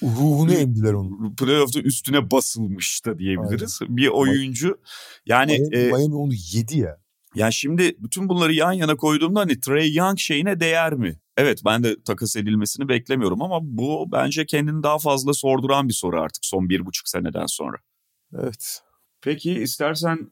ruhunu 0.03 0.53
emdiler 0.53 0.93
onu. 0.93 1.35
Playoff'ta 1.35 1.79
üstüne 1.79 2.31
basılmış 2.31 3.05
da 3.05 3.19
diyebiliriz. 3.19 3.79
Aynen. 3.81 3.97
Bir 3.97 4.07
oyuncu 4.07 4.79
yani... 5.25 5.59
Miami, 5.59 5.75
e, 5.75 5.91
Miami 5.91 6.15
onu 6.15 6.33
yedi 6.53 6.79
ya. 6.79 6.97
Yani 7.35 7.53
şimdi 7.53 7.95
bütün 7.99 8.29
bunları 8.29 8.53
yan 8.53 8.71
yana 8.71 8.95
koyduğumda 8.97 9.39
hani 9.39 9.59
Trey 9.59 9.93
Young 9.93 10.19
şeyine 10.19 10.59
değer 10.59 10.93
mi? 10.93 11.19
Evet 11.37 11.61
ben 11.65 11.83
de 11.83 12.03
takas 12.03 12.35
edilmesini 12.35 12.89
beklemiyorum 12.89 13.41
ama 13.41 13.59
bu 13.61 14.05
bence 14.11 14.45
kendini 14.45 14.83
daha 14.83 14.99
fazla 14.99 15.33
sorduran 15.33 15.87
bir 15.87 15.93
soru 15.93 16.21
artık 16.21 16.45
son 16.45 16.69
bir 16.69 16.85
buçuk 16.85 17.07
seneden 17.07 17.45
sonra. 17.45 17.77
Evet 18.39 18.81
Peki 19.21 19.53
istersen 19.53 20.31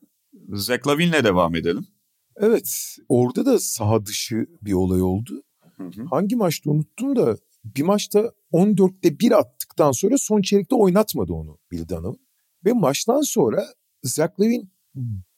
Zach 0.53 0.87
Lavin'le 0.87 1.23
devam 1.23 1.55
edelim. 1.55 1.87
Evet 2.35 2.97
orada 3.09 3.45
da 3.45 3.59
saha 3.59 4.05
dışı 4.05 4.45
bir 4.61 4.73
olay 4.73 5.01
oldu. 5.01 5.43
Hı 5.77 5.83
hı. 5.83 6.05
Hangi 6.09 6.35
maçta 6.35 6.71
unuttum 6.71 7.15
da 7.15 7.37
bir 7.63 7.83
maçta 7.83 8.31
14'te 8.53 9.19
1 9.19 9.31
attıktan 9.31 9.91
sonra 9.91 10.15
son 10.17 10.41
çeyrekte 10.41 10.75
oynatmadı 10.75 11.33
onu 11.33 11.57
Bill 11.71 11.89
Donovan. 11.89 12.17
Ve 12.65 12.73
maçtan 12.73 13.21
sonra 13.21 13.65
Zach 14.03 14.39
Lavin 14.39 14.71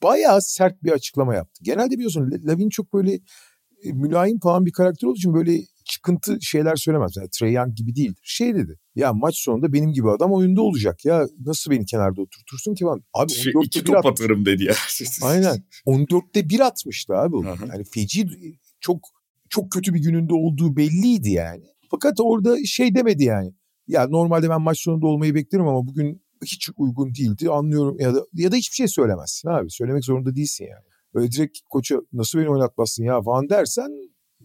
bayağı 0.04 0.42
sert 0.42 0.84
bir 0.84 0.92
açıklama 0.92 1.36
yaptı. 1.36 1.64
Genelde 1.64 1.96
biliyorsun 1.96 2.32
Lavin 2.44 2.70
çok 2.70 2.94
böyle 2.94 3.20
mülayim 3.86 4.40
falan 4.40 4.66
bir 4.66 4.72
karakter 4.72 5.08
olduğu 5.08 5.18
için 5.18 5.34
böyle 5.34 5.60
çıkıntı 5.86 6.38
şeyler 6.42 6.76
söylemez. 6.76 7.18
Yani 7.18 7.30
Trey 7.40 7.54
Young 7.54 7.76
gibi 7.76 7.96
değildir. 7.96 8.20
Şey 8.24 8.56
dedi. 8.56 8.76
Ya 8.96 9.14
maç 9.14 9.36
sonunda 9.38 9.74
benim 9.74 9.94
gibi 9.94 10.10
adam 10.10 10.34
oyunda 10.34 10.62
olacak. 10.62 11.06
Ya 11.06 11.28
nasıl 11.46 11.72
beni 11.72 11.86
kenarda 11.86 12.22
oturtursun 12.22 12.76
ki 12.76 12.84
falan. 12.84 13.02
Abi 13.14 13.32
Şu 13.32 13.50
14'te 13.50 13.66
iki 13.66 13.80
1 13.82 13.86
top 13.86 13.96
atmış. 13.96 14.12
atarım 14.12 14.46
dedi 14.46 14.64
ya. 14.64 14.74
Aynen. 15.24 15.64
14'te 15.86 16.50
1 16.50 16.60
atmıştı 16.60 17.14
abi. 17.14 17.36
o. 17.36 17.44
Yani 17.44 17.84
feci 17.94 18.28
çok 18.80 19.00
çok 19.50 19.72
kötü 19.72 19.94
bir 19.94 20.00
gününde 20.00 20.34
olduğu 20.34 20.78
belliydi 20.78 21.30
yani. 21.30 21.64
Fakat 21.92 22.14
orada 22.20 22.66
şey 22.66 22.96
demedi 22.96 23.24
yani. 23.24 23.54
Ya 23.88 24.08
normalde 24.08 24.50
ben 24.50 24.62
maç 24.62 24.80
sonunda 24.80 25.08
olmayı 25.08 25.36
beklerim 25.36 25.68
ama 25.68 25.88
bugün 25.88 26.22
hiç 26.46 26.70
uygun 26.78 27.16
değildi. 27.16 27.50
Anlıyorum 27.50 28.00
ya 28.00 28.16
da 28.16 28.26
ya 28.34 28.52
da 28.52 28.56
hiçbir 28.56 28.76
şey 28.76 28.88
söylemezsin 28.88 29.50
abi. 29.50 29.72
Söylemek 29.72 30.06
zorunda 30.06 30.36
değilsin 30.36 30.66
yani. 30.66 30.84
Böyle 31.14 31.32
direkt 31.32 31.58
koça 31.70 31.96
nasıl 32.14 32.40
beni 32.40 32.50
oynatmazsın 32.50 33.04
ya 33.04 33.22
falan 33.22 33.50
dersen 33.50 33.92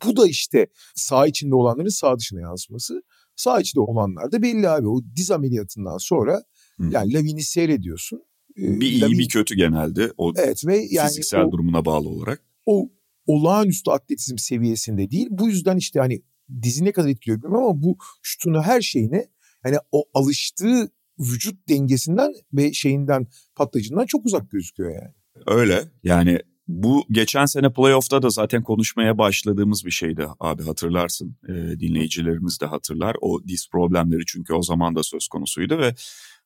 bu 0.04 0.16
da 0.16 0.26
işte 0.26 0.66
sağ 0.94 1.26
içinde 1.26 1.54
olanların 1.54 1.88
sağ 1.88 2.18
dışına 2.18 2.40
yansıması. 2.40 3.02
Sağ 3.36 3.60
içinde 3.60 3.80
olanlar 3.80 4.32
da 4.32 4.42
belli 4.42 4.68
abi. 4.68 4.88
O 4.88 5.00
diz 5.16 5.30
ameliyatından 5.30 5.98
sonra 5.98 6.42
Hı. 6.78 6.88
yani 6.90 7.12
Lavin'i 7.14 7.42
seyrediyorsun. 7.42 8.22
Ee, 8.58 8.80
Bir 8.80 8.86
iyi 8.86 9.00
Lavin- 9.00 9.18
bir 9.18 9.28
kötü 9.28 9.54
genelde 9.54 10.12
o 10.16 10.32
Evet 10.36 10.66
ve 10.66 10.86
yani 10.90 11.08
fiziksel 11.08 11.40
o, 11.40 11.52
durumuna 11.52 11.84
bağlı 11.84 12.08
olarak. 12.08 12.42
o 12.66 12.90
olağanüstü 13.26 13.90
atletizm 13.90 14.38
seviyesinde 14.38 15.10
değil. 15.10 15.26
Bu 15.30 15.48
yüzden 15.48 15.76
işte 15.76 16.00
hani 16.00 16.22
dizi 16.62 16.84
ne 16.84 16.92
kadar 16.92 17.08
etkiliyor 17.08 17.42
bilmiyorum 17.42 17.66
ama 17.68 17.82
bu 17.82 17.96
şutunu 18.22 18.62
her 18.62 18.80
şeyine 18.80 19.26
hani 19.62 19.76
o 19.92 20.04
alıştığı 20.14 20.90
vücut 21.18 21.68
dengesinden 21.68 22.32
ve 22.52 22.72
şeyinden 22.72 23.26
patlayıcından 23.54 24.06
çok 24.06 24.26
uzak 24.26 24.50
gözüküyor 24.50 24.90
yani. 24.94 25.14
Öyle 25.46 25.84
yani 26.02 26.38
bu 26.68 27.04
geçen 27.10 27.44
sene 27.44 27.72
playoff'ta 27.72 28.22
da 28.22 28.30
zaten 28.30 28.62
konuşmaya 28.62 29.18
başladığımız 29.18 29.84
bir 29.84 29.90
şeydi 29.90 30.26
abi 30.40 30.62
hatırlarsın. 30.62 31.36
Ee, 31.48 31.52
dinleyicilerimiz 31.80 32.60
de 32.60 32.66
hatırlar. 32.66 33.16
O 33.20 33.44
diz 33.48 33.68
problemleri 33.72 34.22
çünkü 34.26 34.54
o 34.54 34.62
zaman 34.62 34.96
da 34.96 35.02
söz 35.02 35.28
konusuydu 35.28 35.78
ve 35.78 35.94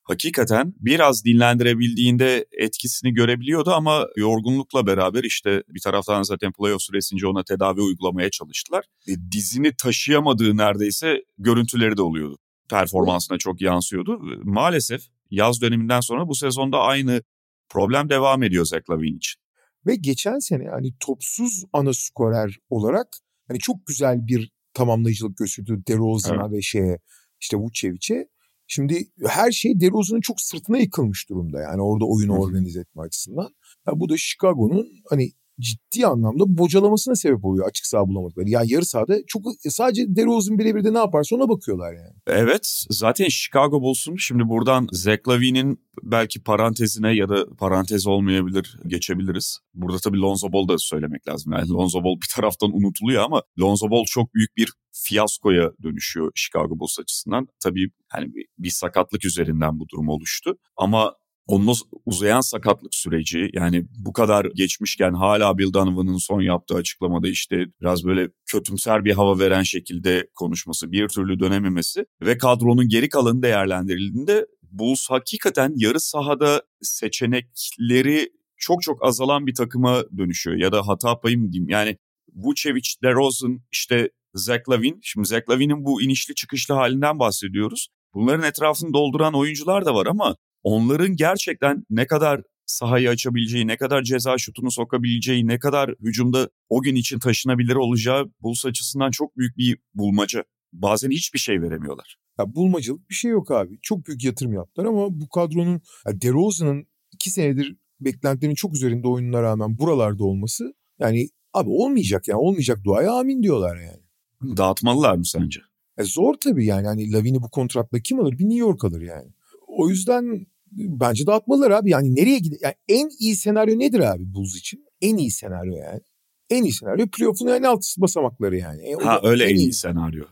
hakikaten 0.03 0.73
biraz 0.79 1.25
dinlendirebildiğinde 1.25 2.45
etkisini 2.51 3.13
görebiliyordu 3.13 3.71
ama 3.71 4.07
yorgunlukla 4.17 4.87
beraber 4.87 5.23
işte 5.23 5.63
bir 5.69 5.81
taraftan 5.81 6.23
zaten 6.23 6.51
playoff 6.51 6.81
süresince 6.81 7.27
ona 7.27 7.43
tedavi 7.43 7.81
uygulamaya 7.81 8.29
çalıştılar. 8.29 8.85
E, 9.07 9.11
dizini 9.31 9.71
taşıyamadığı 9.75 10.57
neredeyse 10.57 11.23
görüntüleri 11.37 11.97
de 11.97 12.01
oluyordu. 12.01 12.37
Performansına 12.69 13.37
çok 13.37 13.61
yansıyordu. 13.61 14.19
Maalesef 14.43 15.01
yaz 15.31 15.61
döneminden 15.61 15.99
sonra 15.99 16.27
bu 16.27 16.35
sezonda 16.35 16.79
aynı 16.79 17.23
problem 17.69 18.09
devam 18.09 18.43
ediyor 18.43 18.65
Zach 18.65 18.89
Lavin 18.89 19.17
için. 19.17 19.48
Ve 19.85 19.95
geçen 19.95 20.39
sene 20.39 20.69
hani 20.69 20.93
topsuz 20.99 21.65
ana 21.73 21.93
skorer 21.93 22.59
olarak 22.69 23.07
hani 23.47 23.59
çok 23.59 23.85
güzel 23.85 24.27
bir 24.27 24.51
tamamlayıcılık 24.73 25.37
gösterdi 25.37 25.83
DeRozan'a 25.87 26.51
ve 26.51 26.61
şeye 26.61 26.99
işte 27.39 27.57
Vucevic'e. 27.57 28.27
Şimdi 28.67 29.07
her 29.27 29.51
şey 29.51 29.79
DeRozan'ın 29.79 30.21
çok 30.21 30.41
sırtına 30.41 30.77
yıkılmış 30.77 31.29
durumda 31.29 31.61
yani 31.61 31.81
orada 31.81 32.05
oyunu 32.05 32.39
organize 32.39 32.79
etme 32.79 33.01
açısından. 33.01 33.49
Ya 33.87 33.99
bu 33.99 34.09
da 34.09 34.17
Chicago'nun 34.17 34.87
hani 35.09 35.31
ciddi 35.59 36.07
anlamda 36.07 36.43
bocalamasına 36.47 37.15
sebep 37.15 37.45
oluyor 37.45 37.67
açık 37.67 37.85
saha 37.85 38.07
bulamadıkları. 38.07 38.49
Yani 38.49 38.71
yarı 38.71 38.85
sahada 38.85 39.17
çok 39.27 39.43
sadece 39.69 40.15
DeRozan 40.15 40.59
birebir 40.59 40.83
de 40.83 40.93
ne 40.93 40.97
yaparsa 40.97 41.35
ona 41.35 41.49
bakıyorlar 41.49 41.93
yani. 41.93 42.15
Evet 42.27 42.85
zaten 42.89 43.27
Chicago 43.27 43.81
Bulls'un 43.81 44.15
şimdi 44.15 44.49
buradan 44.49 44.87
Zach 44.91 45.27
Lavin'in 45.27 45.79
belki 46.03 46.43
parantezine 46.43 47.15
ya 47.15 47.29
da 47.29 47.45
parantez 47.57 48.07
olmayabilir 48.07 48.79
geçebiliriz. 48.87 49.59
Burada 49.73 49.97
tabii 49.97 50.17
Lonzo 50.17 50.51
Ball 50.53 50.67
da 50.67 50.77
söylemek 50.77 51.27
lazım. 51.27 51.53
Yani 51.53 51.69
Lonzo 51.69 52.03
Ball 52.03 52.15
bir 52.15 52.35
taraftan 52.35 52.75
unutuluyor 52.75 53.23
ama 53.23 53.43
Lonzo 53.59 53.89
Ball 53.89 54.03
çok 54.07 54.33
büyük 54.33 54.57
bir 54.57 54.69
fiyaskoya 54.91 55.71
dönüşüyor 55.83 56.31
Chicago 56.35 56.79
Bulls 56.79 56.99
açısından. 56.99 57.47
Tabii 57.63 57.89
hani 58.09 58.25
bir, 58.25 58.45
bir 58.57 58.69
sakatlık 58.69 59.25
üzerinden 59.25 59.79
bu 59.79 59.89
durum 59.89 60.09
oluştu 60.09 60.57
ama 60.77 61.13
onun 61.49 61.75
uzayan 62.05 62.41
sakatlık 62.41 62.95
süreci 62.95 63.49
yani 63.53 63.85
bu 63.97 64.13
kadar 64.13 64.45
geçmişken 64.55 65.13
hala 65.13 65.57
Bill 65.57 65.73
Donovan'ın 65.73 66.17
son 66.17 66.41
yaptığı 66.41 66.75
açıklamada 66.75 67.27
işte 67.27 67.65
biraz 67.81 68.05
böyle 68.05 68.29
kötümser 68.45 69.05
bir 69.05 69.13
hava 69.13 69.39
veren 69.39 69.63
şekilde 69.63 70.27
konuşması, 70.35 70.91
bir 70.91 71.07
türlü 71.07 71.39
dönememesi 71.39 72.05
ve 72.21 72.37
kadronun 72.37 72.87
geri 72.87 73.09
kalanı 73.09 73.41
değerlendirildiğinde 73.41 74.45
Bulls 74.71 75.09
hakikaten 75.09 75.73
yarı 75.75 75.99
sahada 75.99 76.61
seçenekleri 76.81 78.29
çok 78.57 78.81
çok 78.81 79.05
azalan 79.05 79.47
bir 79.47 79.55
takıma 79.55 80.03
dönüşüyor 80.17 80.57
ya 80.57 80.71
da 80.71 80.87
hata 80.87 81.19
payı 81.19 81.39
mı 81.39 81.51
diyeyim 81.51 81.69
yani 81.69 81.97
Vucevic, 82.35 82.89
DeRozan, 83.03 83.61
işte 83.71 84.09
Zach 84.33 84.69
Lavin. 84.69 84.99
Şimdi 85.01 85.27
Zach 85.27 85.49
Lavin'in 85.49 85.85
bu 85.85 86.01
inişli 86.01 86.35
çıkışlı 86.35 86.73
halinden 86.73 87.19
bahsediyoruz. 87.19 87.87
Bunların 88.13 88.43
etrafını 88.43 88.93
dolduran 88.93 89.35
oyuncular 89.35 89.85
da 89.85 89.95
var 89.95 90.05
ama 90.05 90.35
onların 90.63 91.15
gerçekten 91.15 91.83
ne 91.89 92.07
kadar 92.07 92.41
sahayı 92.65 93.09
açabileceği, 93.09 93.67
ne 93.67 93.77
kadar 93.77 94.03
ceza 94.03 94.37
şutunu 94.37 94.71
sokabileceği, 94.71 95.47
ne 95.47 95.59
kadar 95.59 95.89
hücumda 95.89 96.49
o 96.69 96.81
gün 96.81 96.95
için 96.95 97.19
taşınabilir 97.19 97.75
olacağı 97.75 98.31
Bulls 98.41 98.65
açısından 98.65 99.11
çok 99.11 99.37
büyük 99.37 99.57
bir 99.57 99.77
bulmaca. 99.93 100.43
Bazen 100.73 101.11
hiçbir 101.11 101.39
şey 101.39 101.61
veremiyorlar. 101.61 102.17
Ya 102.39 102.55
bulmacılık 102.55 103.09
bir 103.09 103.15
şey 103.15 103.31
yok 103.31 103.51
abi. 103.51 103.79
Çok 103.81 104.07
büyük 104.07 104.23
yatırım 104.23 104.53
yaptılar 104.53 104.85
ama 104.85 105.19
bu 105.19 105.29
kadronun 105.29 105.81
ya 106.07 106.21
DeRozan'ın 106.21 106.87
iki 107.11 107.29
senedir 107.29 107.75
beklentilerin 107.99 108.55
çok 108.55 108.75
üzerinde 108.75 109.07
oyununa 109.07 109.41
rağmen 109.41 109.77
buralarda 109.77 110.23
olması 110.23 110.73
yani 110.99 111.29
abi 111.53 111.69
olmayacak 111.69 112.27
yani 112.27 112.39
olmayacak 112.39 112.79
duaya 112.83 113.11
amin 113.11 113.43
diyorlar 113.43 113.77
yani. 113.77 114.57
Dağıtmalılar 114.57 115.15
mı 115.15 115.25
sence? 115.25 115.61
E 115.97 116.03
zor 116.03 116.33
tabii 116.33 116.65
yani 116.65 116.87
hani 116.87 117.11
Lavin'i 117.11 117.41
bu 117.41 117.49
kontratla 117.49 117.99
kim 117.99 118.19
alır? 118.19 118.39
Bir 118.39 118.43
New 118.43 118.59
York 118.59 118.83
alır 118.83 119.01
yani. 119.01 119.33
O 119.67 119.89
yüzden 119.89 120.45
bence 120.71 121.27
dağıtmalılar 121.27 121.71
abi. 121.71 121.89
Yani 121.89 122.15
nereye 122.15 122.39
gidiyor? 122.39 122.61
Yani 122.63 122.75
en 122.87 123.09
iyi 123.19 123.35
senaryo 123.35 123.79
nedir 123.79 123.99
abi 123.99 124.33
Bulls 124.33 124.55
için? 124.55 124.85
En 125.01 125.17
iyi 125.17 125.31
senaryo 125.31 125.73
yani. 125.73 126.01
En 126.49 126.63
iyi 126.63 126.73
senaryo 126.73 127.07
playoff'un 127.07 127.47
en 127.47 127.63
alt 127.63 127.85
basamakları 127.97 128.57
yani. 128.57 128.81
E, 128.81 128.93
Ha 129.03 129.19
öyle 129.23 129.45
en 129.45 129.55
iyi 129.55 129.73
senaryo. 129.73 130.23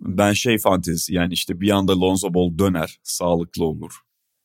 Ben 0.00 0.32
şey 0.32 0.58
fantezisi 0.58 1.14
yani 1.14 1.32
işte 1.32 1.60
bir 1.60 1.70
anda 1.70 2.00
Lonzo 2.00 2.34
Ball 2.34 2.58
döner, 2.58 2.98
sağlıklı 3.02 3.64
olur. 3.64 3.92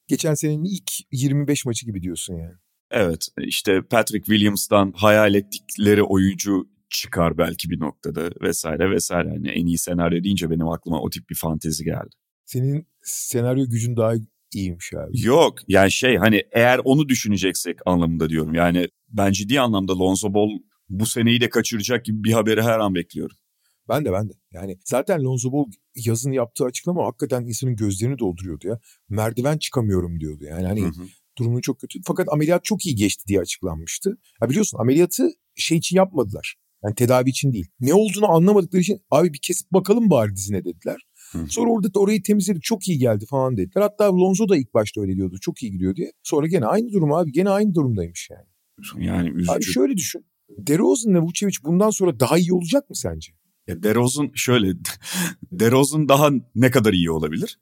Geçen 0.08 0.34
senenin 0.34 0.64
ilk 0.64 0.92
25 1.12 1.66
maçı 1.66 1.86
gibi 1.86 2.02
diyorsun 2.02 2.36
yani. 2.36 2.54
Evet 2.92 3.28
işte 3.38 3.82
Patrick 3.82 4.26
Williams'tan 4.26 4.94
hayal 4.96 5.36
ettikleri 5.36 6.04
oyuncu 6.04 6.68
çıkar 6.90 7.38
belki 7.38 7.70
bir 7.70 7.80
noktada 7.80 8.30
vesaire 8.42 8.92
vesaire. 8.92 9.30
Yani 9.30 9.50
en 9.50 9.66
iyi 9.66 9.78
senaryo 9.78 10.24
deyince 10.24 10.50
benim 10.50 10.68
aklıma 10.68 11.02
o 11.02 11.10
tip 11.10 11.30
bir 11.30 11.36
fantezi 11.36 11.84
geldi. 11.84 12.16
Senin 12.46 12.88
senaryo 13.04 13.66
gücün 13.70 13.98
daha 13.98 14.14
iyiymiş 14.56 14.94
abi. 14.94 15.22
Yok 15.22 15.60
yani 15.68 15.92
şey 15.92 16.18
hani 16.18 16.44
eğer 16.52 16.82
onu 16.84 17.10
düşüneceksek 17.10 17.80
anlamında 17.86 18.30
diyorum. 18.30 18.54
Yani 18.54 18.88
ben 19.10 19.32
ciddi 19.32 19.60
anlamda 19.60 20.00
Lonzo 20.00 20.34
Ball 20.34 20.50
bu 20.90 21.06
seneyi 21.06 21.42
de 21.42 21.50
kaçıracak 21.50 22.06
gibi 22.06 22.24
bir 22.24 22.32
haberi 22.32 22.62
her 22.62 22.80
an 22.80 22.96
bekliyorum. 22.96 23.38
Ben 23.90 24.06
de 24.06 24.12
ben 24.12 24.30
de. 24.30 24.34
Yani 24.52 24.78
zaten 24.86 25.24
Lonzo 25.24 25.52
Ball 25.52 25.66
yazın 25.96 26.32
yaptığı 26.32 26.66
açıklama 26.66 27.06
hakikaten 27.06 27.42
insanın 27.46 27.76
gözlerini 27.76 28.20
dolduruyordu 28.20 28.68
ya. 28.68 28.80
Merdiven 29.10 29.58
çıkamıyorum 29.58 30.20
diyordu. 30.20 30.44
Yani 30.44 30.68
hani 30.68 30.82
Hı 30.82 30.88
hı. 30.88 31.08
durumu 31.38 31.62
çok 31.62 31.80
kötü. 31.80 32.00
Fakat 32.06 32.28
ameliyat 32.32 32.64
çok 32.64 32.86
iyi 32.86 32.96
geçti 32.96 33.28
diye 33.28 33.40
açıklanmıştı. 33.40 34.18
Ya 34.42 34.50
biliyorsun 34.50 34.78
ameliyatı 34.80 35.30
şey 35.56 35.78
için 35.78 35.96
yapmadılar. 35.96 36.56
Yani 36.84 36.96
tedavi 36.96 37.30
için 37.30 37.54
değil. 37.54 37.68
Ne 37.80 37.94
olduğunu 37.94 38.32
anlamadıkları 38.32 38.82
için 38.82 39.00
abi 39.12 39.34
bir 39.34 39.40
kesip 39.42 39.72
bakalım 39.72 40.10
bari 40.10 40.36
dizine 40.36 40.66
dediler. 40.66 41.02
Sonra 41.50 41.72
orada 41.72 41.94
da 41.94 42.00
orayı 42.00 42.24
temizledik 42.24 42.64
çok 42.64 42.88
iyi 42.88 42.98
geldi 42.98 43.26
falan 43.26 43.58
dediler. 43.58 43.82
Hatta 43.82 44.14
Lonzo 44.14 44.50
da 44.50 44.58
ilk 44.58 44.74
başta 44.74 45.02
öyle 45.02 45.16
diyordu. 45.16 45.38
Çok 45.42 45.64
iyi 45.64 45.72
gidiyor 45.72 45.96
diye. 45.96 46.12
Sonra 46.24 46.48
gene 46.48 46.66
aynı 46.66 46.92
durum 46.92 47.14
abi. 47.14 47.32
Gene 47.32 47.50
aynı 47.50 47.74
durumdaymış 47.76 48.30
yani. 48.32 49.06
Yani 49.06 49.30
üzücü. 49.30 49.52
Abi 49.52 49.64
şöyle 49.64 49.98
düşün. 49.98 50.26
DeRozan 50.58 51.14
ve 51.14 51.20
Vucevic 51.20 51.56
bundan 51.64 51.90
sonra 51.90 52.20
daha 52.20 52.38
iyi 52.38 52.54
olacak 52.54 52.90
mı 52.90 52.96
sence? 52.96 53.32
Ya 53.68 53.84
DeRozan 53.84 54.32
şöyle 54.36 54.74
DeRozan 55.52 56.10
daha 56.10 56.30
ne 56.56 56.72
kadar 56.72 56.94
iyi 56.94 57.12
olabilir? 57.12 57.60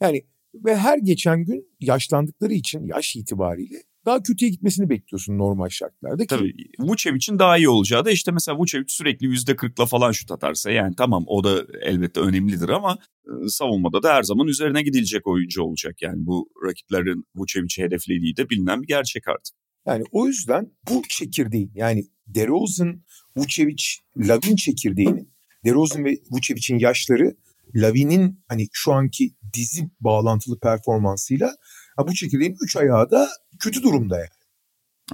Yani 0.00 0.26
ve 0.54 0.76
her 0.76 0.98
geçen 0.98 1.44
gün 1.44 1.66
yaşlandıkları 1.80 2.52
için 2.52 2.86
yaş 2.86 3.16
itibariyle 3.16 3.82
daha 4.08 4.22
kötüye 4.22 4.50
gitmesini 4.50 4.90
bekliyorsun 4.90 5.38
normal 5.38 5.68
şartlarda. 5.68 6.22
Ki, 6.22 6.26
Tabii 6.26 6.54
Vucevic'in 6.78 7.38
daha 7.38 7.58
iyi 7.58 7.68
olacağı 7.68 8.04
da 8.04 8.10
işte 8.10 8.30
mesela 8.30 8.58
Vucevic 8.58 8.84
sürekli 8.88 9.26
%40'la 9.26 9.86
falan 9.86 10.12
şut 10.12 10.30
atarsa 10.30 10.70
yani 10.70 10.94
tamam 10.96 11.24
o 11.26 11.44
da 11.44 11.66
elbette 11.82 12.20
önemlidir 12.20 12.68
ama 12.68 12.98
e, 13.26 13.48
savunmada 13.48 14.02
da 14.02 14.14
her 14.14 14.22
zaman 14.22 14.46
üzerine 14.46 14.82
gidilecek 14.82 15.26
oyuncu 15.26 15.62
olacak. 15.62 16.02
Yani 16.02 16.26
bu 16.26 16.48
rakiplerin 16.66 17.24
Vucevic'i 17.34 17.82
hedeflediği 17.82 18.36
de 18.36 18.50
bilinen 18.50 18.82
bir 18.82 18.86
gerçek 18.86 19.28
artık. 19.28 19.54
Yani 19.86 20.04
o 20.12 20.26
yüzden 20.26 20.72
bu 20.90 21.02
çekirdeğin 21.08 21.72
yani 21.74 22.04
DeRozan, 22.26 23.02
Vucevic, 23.36 23.84
Lavin 24.16 24.56
çekirdeğinin 24.56 25.34
DeRozan 25.64 26.04
ve 26.04 26.16
Vucevic'in 26.30 26.78
yaşları 26.78 27.36
Lavin'in 27.74 28.44
hani 28.48 28.66
şu 28.72 28.92
anki 28.92 29.34
dizi 29.54 29.90
bağlantılı 30.00 30.58
performansıyla 30.60 31.54
ha 31.98 32.08
bu 32.08 32.14
çekirdeğin 32.14 32.56
üç 32.62 32.76
ayağı 32.76 33.10
da 33.10 33.28
kötü 33.60 33.82
durumda 33.82 34.18
yani. 34.18 34.28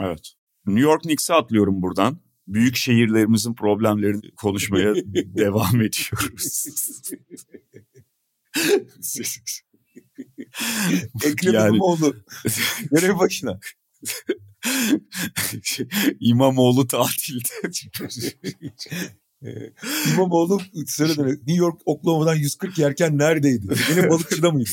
Evet. 0.01 0.33
New 0.67 0.83
York 0.83 1.03
Knicks'e 1.03 1.35
atlıyorum 1.35 1.83
buradan. 1.83 2.21
Büyük 2.47 2.77
şehirlerimizin 2.77 3.55
problemlerini 3.55 4.35
konuşmaya 4.35 4.95
devam 5.15 5.81
ediyoruz. 5.81 6.67
Ekrem 11.25 11.55
Yani- 11.55 11.77
İmamoğlu 11.77 12.17
görev 12.91 13.19
başına. 13.19 13.61
İmamoğlu 16.21 16.87
tatilde. 16.87 17.49
Ee, 19.43 19.73
İmamoğlu 20.15 20.61
söyledi. 20.87 21.23
New 21.23 21.55
York 21.55 21.81
Oklahoma'dan 21.85 22.35
140 22.35 22.79
yerken 22.79 23.19
neredeydi? 23.19 23.67
Yine 23.91 24.09
Balıkır'da 24.11 24.51
mıydı? 24.51 24.71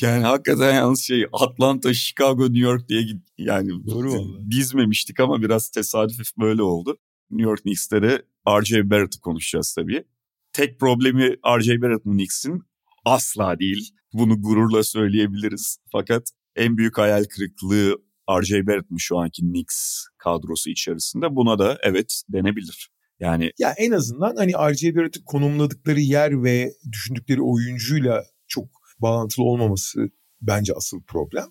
yani 0.00 0.22
hakikaten 0.24 0.74
yalnız 0.74 1.00
şey 1.00 1.26
Atlanta, 1.32 1.94
Chicago, 1.94 2.42
New 2.44 2.58
York 2.58 2.88
diye 2.88 3.02
yani 3.38 3.86
Doğru 3.86 4.12
vallahi. 4.12 4.50
dizmemiştik 4.50 5.20
ama 5.20 5.42
biraz 5.42 5.70
tesadüf 5.70 6.36
böyle 6.40 6.62
oldu. 6.62 6.98
New 7.30 7.50
York 7.50 7.62
Knicks'te 7.62 8.02
de 8.02 8.22
R.J. 8.48 8.90
Barrett'ı 8.90 9.20
konuşacağız 9.20 9.74
tabii. 9.74 10.04
Tek 10.52 10.80
problemi 10.80 11.36
R.J. 11.58 11.82
Barrett 11.82 12.04
mı 12.04 12.12
Knicks'in? 12.12 12.62
Asla 13.04 13.58
değil. 13.58 13.90
Bunu 14.12 14.42
gururla 14.42 14.82
söyleyebiliriz. 14.82 15.78
Fakat 15.92 16.28
en 16.56 16.76
büyük 16.76 16.98
hayal 16.98 17.24
kırıklığı 17.24 17.96
R.J. 18.40 18.66
Barrett 18.66 18.90
mi 18.90 19.00
şu 19.00 19.18
anki 19.18 19.42
Knicks 19.42 20.04
kadrosu 20.18 20.70
içerisinde? 20.70 21.36
Buna 21.36 21.58
da 21.58 21.78
evet 21.82 22.22
denebilir. 22.28 22.90
Yani 23.20 23.52
Ya 23.58 23.74
en 23.78 23.92
azından 23.92 24.36
hani 24.36 24.52
R.J. 24.52 24.96
Barrett'ı 24.96 25.24
konumladıkları 25.24 26.00
yer 26.00 26.42
ve 26.44 26.72
düşündükleri 26.92 27.42
oyuncuyla 27.42 28.24
çok 28.48 28.68
bağlantılı 28.98 29.44
olmaması 29.44 30.10
bence 30.40 30.72
asıl 30.76 31.02
problem. 31.02 31.46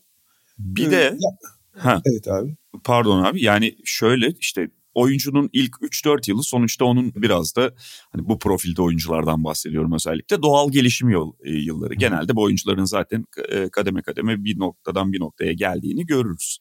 bir 0.58 0.88
Ee, 0.88 0.92
de 0.92 0.96
ya- 0.96 1.38
ha, 1.78 2.02
evet 2.06 2.28
abi. 2.28 2.56
pardon 2.84 3.24
abi 3.24 3.44
yani 3.44 3.76
şöyle 3.86 4.28
işte 4.40 4.70
oyuncunun 4.94 5.50
ilk 5.54 5.76
3-4 5.82 6.28
yılı 6.28 6.44
sonuçta 6.44 6.86
onun 6.86 7.14
biraz 7.16 7.56
da 7.56 7.74
hani 8.12 8.28
bu 8.30 8.40
profilde 8.40 8.82
oyunculardan 8.82 9.44
bahsediyorum 9.44 9.92
özellikle 9.94 10.42
doğal 10.42 10.72
gelişim 10.72 11.10
yol, 11.10 11.34
e, 11.44 11.52
yılları. 11.52 11.94
Genelde 11.94 12.36
bu 12.36 12.42
oyuncuların 12.44 12.86
zaten 12.86 13.26
e, 13.50 13.70
kademe 13.70 14.02
kademe 14.02 14.44
bir 14.44 14.60
noktadan 14.60 15.12
bir 15.14 15.20
noktaya 15.20 15.54
geldiğini 15.54 16.06
görürüz. 16.06 16.58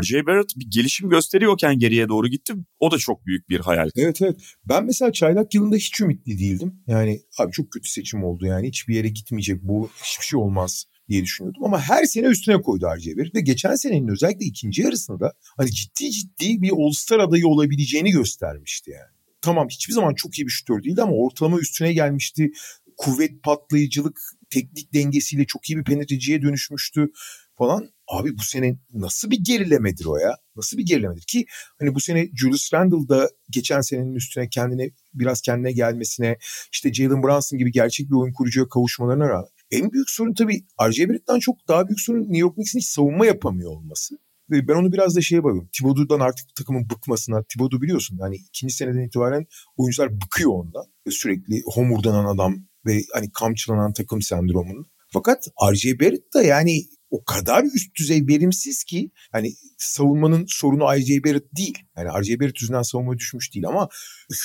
R.J. 0.00 0.26
Barrett 0.26 0.56
bir 0.56 0.66
gelişim 0.70 1.10
gösteriyorken 1.10 1.78
geriye 1.78 2.08
doğru 2.08 2.28
gitti. 2.28 2.54
O 2.80 2.90
da 2.90 2.98
çok 2.98 3.26
büyük 3.26 3.48
bir 3.48 3.60
hayal. 3.60 3.90
Evet 3.96 4.22
evet. 4.22 4.40
Ben 4.64 4.84
mesela 4.84 5.12
çaylak 5.12 5.54
yılında 5.54 5.76
hiç 5.76 6.00
ümitli 6.00 6.38
değildim. 6.38 6.74
Yani 6.86 7.20
abi 7.38 7.52
çok 7.52 7.70
kötü 7.70 7.90
seçim 7.90 8.24
oldu 8.24 8.46
yani. 8.46 8.68
Hiçbir 8.68 8.94
yere 8.94 9.08
gitmeyecek 9.08 9.62
bu 9.62 9.90
hiçbir 10.04 10.24
şey 10.24 10.40
olmaz 10.40 10.84
diye 11.08 11.22
düşünüyordum. 11.22 11.64
Ama 11.64 11.80
her 11.80 12.04
sene 12.04 12.26
üstüne 12.26 12.62
koydu 12.62 12.86
R.J. 12.96 13.16
Barrett. 13.16 13.34
Ve 13.34 13.40
geçen 13.40 13.74
senenin 13.74 14.08
özellikle 14.08 14.44
ikinci 14.46 14.82
yarısında 14.82 15.20
da 15.20 15.32
hani 15.56 15.70
ciddi 15.70 16.10
ciddi 16.10 16.62
bir 16.62 16.70
All-Star 16.70 17.18
adayı 17.18 17.46
olabileceğini 17.46 18.10
göstermişti 18.10 18.90
yani. 18.90 19.18
Tamam 19.40 19.68
hiçbir 19.68 19.94
zaman 19.94 20.14
çok 20.14 20.38
iyi 20.38 20.46
bir 20.46 20.52
şutör 20.52 20.82
değildi 20.82 21.02
ama 21.02 21.12
ortalama 21.12 21.58
üstüne 21.58 21.92
gelmişti. 21.92 22.50
Kuvvet 22.96 23.42
patlayıcılık, 23.42 24.20
teknik 24.50 24.94
dengesiyle 24.94 25.44
çok 25.44 25.70
iyi 25.70 25.78
bir 25.78 25.84
penetreciye 25.84 26.42
dönüşmüştü 26.42 27.10
falan. 27.58 27.90
Abi 28.08 28.38
bu 28.38 28.42
sene 28.42 28.78
nasıl 28.94 29.30
bir 29.30 29.44
gerilemedir 29.44 30.04
o 30.04 30.16
ya? 30.16 30.36
Nasıl 30.56 30.78
bir 30.78 30.86
gerilemedir 30.86 31.22
ki 31.22 31.46
hani 31.78 31.94
bu 31.94 32.00
sene 32.00 32.28
Julius 32.36 32.74
Randle 32.74 33.08
da 33.08 33.30
geçen 33.50 33.80
senenin 33.80 34.14
üstüne 34.14 34.48
kendine 34.48 34.90
biraz 35.14 35.40
kendine 35.40 35.72
gelmesine 35.72 36.36
işte 36.72 36.92
Jalen 36.92 37.22
Brunson 37.22 37.58
gibi 37.58 37.72
gerçek 37.72 38.10
bir 38.10 38.14
oyun 38.14 38.32
kurucuya 38.32 38.68
kavuşmalarına 38.68 39.28
rağmen 39.28 39.48
en 39.70 39.92
büyük 39.92 40.10
sorun 40.10 40.34
tabii 40.34 40.64
R.J. 40.88 41.08
Barrett'ten 41.08 41.38
çok 41.38 41.68
daha 41.68 41.88
büyük 41.88 42.00
sorun 42.00 42.20
New 42.20 42.38
York 42.38 42.54
Knicks'in 42.54 42.78
hiç 42.78 42.88
savunma 42.88 43.26
yapamıyor 43.26 43.70
olması. 43.70 44.18
Ve 44.50 44.68
ben 44.68 44.74
onu 44.74 44.92
biraz 44.92 45.16
da 45.16 45.20
şeye 45.20 45.44
bakıyorum. 45.44 45.68
Thibodeau'dan 45.72 46.20
artık 46.20 46.54
takımın 46.56 46.90
bıkmasına. 46.90 47.42
Thibodeau 47.42 47.82
biliyorsun 47.82 48.18
hani 48.18 48.36
ikinci 48.36 48.74
seneden 48.74 49.06
itibaren 49.06 49.46
oyuncular 49.76 50.20
bıkıyor 50.20 50.50
ondan. 50.52 50.84
Sürekli 51.10 51.62
homurdanan 51.74 52.24
adam 52.24 52.56
ve 52.86 53.02
hani 53.12 53.32
kamçılanan 53.32 53.92
takım 53.92 54.22
sendromunun. 54.22 54.86
Fakat 55.12 55.48
R.J. 55.72 56.00
Barrett 56.00 56.34
da 56.34 56.42
yani 56.42 56.82
o 57.10 57.24
kadar 57.24 57.64
üst 57.64 57.96
düzey 57.98 58.26
verimsiz 58.26 58.84
ki 58.84 59.10
hani 59.32 59.52
savunmanın 59.78 60.44
sorunu 60.48 60.92
R.J. 60.92 61.24
Barrett 61.24 61.56
değil. 61.56 61.78
Yani 61.96 62.08
R.J. 62.20 62.40
Barrett 62.40 62.60
yüzünden 62.60 62.82
savunma 62.82 63.18
düşmüş 63.18 63.54
değil 63.54 63.66
ama 63.66 63.88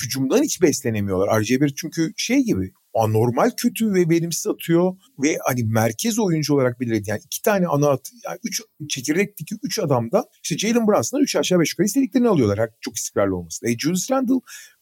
hücumdan 0.04 0.44
hiç 0.44 0.62
beslenemiyorlar. 0.62 1.40
R.J. 1.40 1.62
Barrett 1.62 1.78
çünkü 1.78 2.14
şey 2.18 2.44
gibi 2.44 2.74
anormal 2.94 3.52
kötü 3.58 3.94
ve 3.94 4.10
verimsiz 4.10 4.48
atıyor 4.48 4.96
ve 5.24 5.38
hani 5.44 5.64
merkez 5.64 6.20
oyuncu 6.20 6.54
olarak 6.54 6.80
belirledi. 6.80 7.10
Yani 7.10 7.22
iki 7.26 7.42
tane 7.42 7.68
ana 7.68 7.90
at, 7.90 8.12
yani 8.26 8.40
üç 8.44 8.62
çekirdekteki 8.90 9.56
üç 9.64 9.80
adamda 9.80 10.26
işte 10.44 10.58
Jalen 10.58 10.88
Brunson'dan 10.88 11.24
üç 11.24 11.36
aşağı 11.36 11.60
beş 11.60 11.72
yukarı 11.72 11.86
istediklerini 11.86 12.28
alıyorlar. 12.28 12.70
Çok 12.82 12.96
istikrarlı 12.96 13.36
olması. 13.36 13.68
E, 13.68 13.78
Julius 13.78 14.12
Randle 14.12 14.34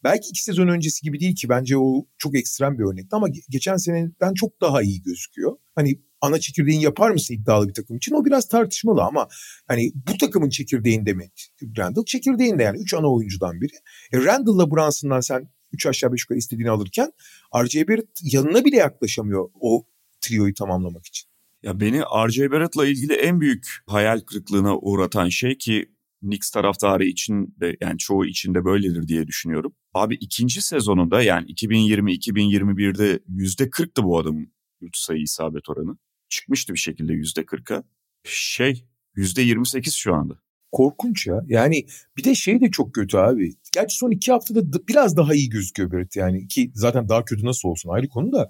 belki 0.04 0.30
iki 0.30 0.43
sezon 0.43 0.67
öncesi 0.67 1.02
gibi 1.02 1.19
değil 1.19 1.36
ki 1.36 1.50
bence 1.50 1.78
o 1.78 2.06
çok 2.17 2.38
ekstrem 2.38 2.78
bir 2.80 2.84
örnekti 2.84 3.15
ama 3.15 3.30
ge- 3.30 3.45
geçen 3.50 3.78
seneden 3.78 4.34
çok 4.34 4.62
daha 4.62 4.82
iyi 4.82 5.02
gözüküyor. 5.02 5.58
Hani 5.76 6.02
ana 6.21 6.39
çekirdeğin 6.39 6.80
yapar 6.80 7.12
mısın 7.12 7.34
iddialı 7.34 7.67
bir 7.67 7.74
takım 7.74 7.97
için? 7.97 8.15
O 8.15 8.26
biraz 8.26 8.47
tartışmalı 8.47 9.02
ama 9.04 9.28
hani 9.67 9.91
bu 9.95 10.17
takımın 10.17 10.50
çekirdeğinde 10.50 11.13
mi? 11.13 11.30
Randall 11.78 12.06
çekirdeğinde 12.06 12.63
yani 12.63 12.82
üç 12.82 12.93
ana 12.93 13.13
oyuncudan 13.13 13.62
biri. 13.62 13.74
E, 14.13 14.26
Randall'la 14.26 14.71
Brunson'dan 14.71 15.19
sen 15.19 15.50
üç 15.74 15.86
aşağı 15.86 16.14
beş 16.14 16.22
yukarı 16.22 16.38
istediğini 16.38 16.70
alırken 16.70 17.12
R.J. 17.56 17.88
Barrett 17.88 18.20
yanına 18.24 18.66
bile 18.66 18.76
yaklaşamıyor 18.76 19.50
o 19.60 19.86
trioyu 20.22 20.54
tamamlamak 20.54 21.06
için. 21.06 21.30
Ya 21.64 21.80
beni 21.80 22.00
R.J. 22.00 22.52
Barrett'la 22.52 22.88
ilgili 22.88 23.14
en 23.14 23.42
büyük 23.42 23.68
hayal 23.88 24.20
kırıklığına 24.20 24.78
uğratan 24.78 25.30
şey 25.30 25.58
ki 25.58 25.92
Knicks 26.22 26.52
taraftarı 26.52 27.06
için 27.06 27.56
de 27.60 27.78
yani 27.82 27.98
çoğu 27.98 28.26
için 28.26 28.54
de 28.54 28.66
böyledir 28.66 29.08
diye 29.08 29.28
düşünüyorum. 29.28 29.74
Abi 29.94 30.16
ikinci 30.16 30.62
sezonunda 30.62 31.22
yani 31.22 31.52
2020-2021'de 31.52 33.20
%40'tı 33.30 34.04
bu 34.04 34.20
adamın 34.20 34.54
3 34.82 34.98
sayı 34.98 35.22
isabet 35.22 35.70
oranı. 35.70 35.98
Çıkmıştı 36.30 36.74
bir 36.74 36.80
şekilde 36.80 37.14
%40'a. 37.14 37.84
Şey 38.24 38.86
%28 39.16 39.98
şu 39.98 40.14
anda. 40.14 40.40
Korkunç 40.72 41.28
ya. 41.28 41.42
Yani 41.48 41.86
bir 42.18 42.24
de 42.24 42.36
şey 42.36 42.62
de 42.62 42.72
çok 42.72 42.94
kötü 42.94 43.18
abi. 43.18 43.54
Gerçi 43.74 43.98
son 43.98 44.12
iki 44.12 44.32
haftada 44.32 44.74
da 44.74 44.88
biraz 44.88 45.18
daha 45.18 45.34
iyi 45.34 45.50
gözüküyor 45.50 45.92
Barrett 45.92 46.16
yani. 46.16 46.48
Ki 46.48 46.72
zaten 46.76 47.10
daha 47.10 47.26
kötü 47.26 47.46
nasıl 47.46 47.70
olsun 47.70 47.90
ayrı 47.90 48.10
konu 48.10 48.32
da. 48.32 48.50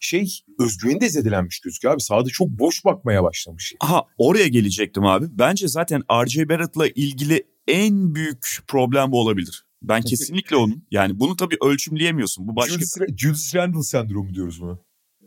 Şey 0.00 0.40
özgüveni 0.58 1.00
de 1.00 1.08
zedelenmiş 1.08 1.60
gözüküyor 1.60 1.94
abi. 1.94 2.00
Sahada 2.00 2.28
çok 2.28 2.48
boş 2.48 2.84
bakmaya 2.84 3.22
başlamış. 3.22 3.74
Aha 3.80 4.02
oraya 4.18 4.48
gelecektim 4.48 5.04
abi. 5.04 5.26
Bence 5.30 5.68
zaten 5.68 6.02
R.J. 6.10 6.48
Barrett'la 6.48 6.88
ilgili 6.88 7.46
en 7.68 8.14
büyük 8.14 8.58
problem 8.66 9.12
bu 9.12 9.20
olabilir. 9.20 9.66
Ben 9.82 10.02
kesinlikle 10.02 10.56
onun. 10.56 10.86
Yani 10.90 11.20
bunu 11.20 11.36
tabii 11.36 11.56
ölçümleyemiyorsun. 11.62 12.48
Bu 12.48 12.56
başka 12.56 12.72
Julius, 12.72 12.94
Julius 13.16 13.54
Randle 13.54 13.82
sendromu 13.82 14.34
diyoruz 14.34 14.60
buna. 14.60 14.78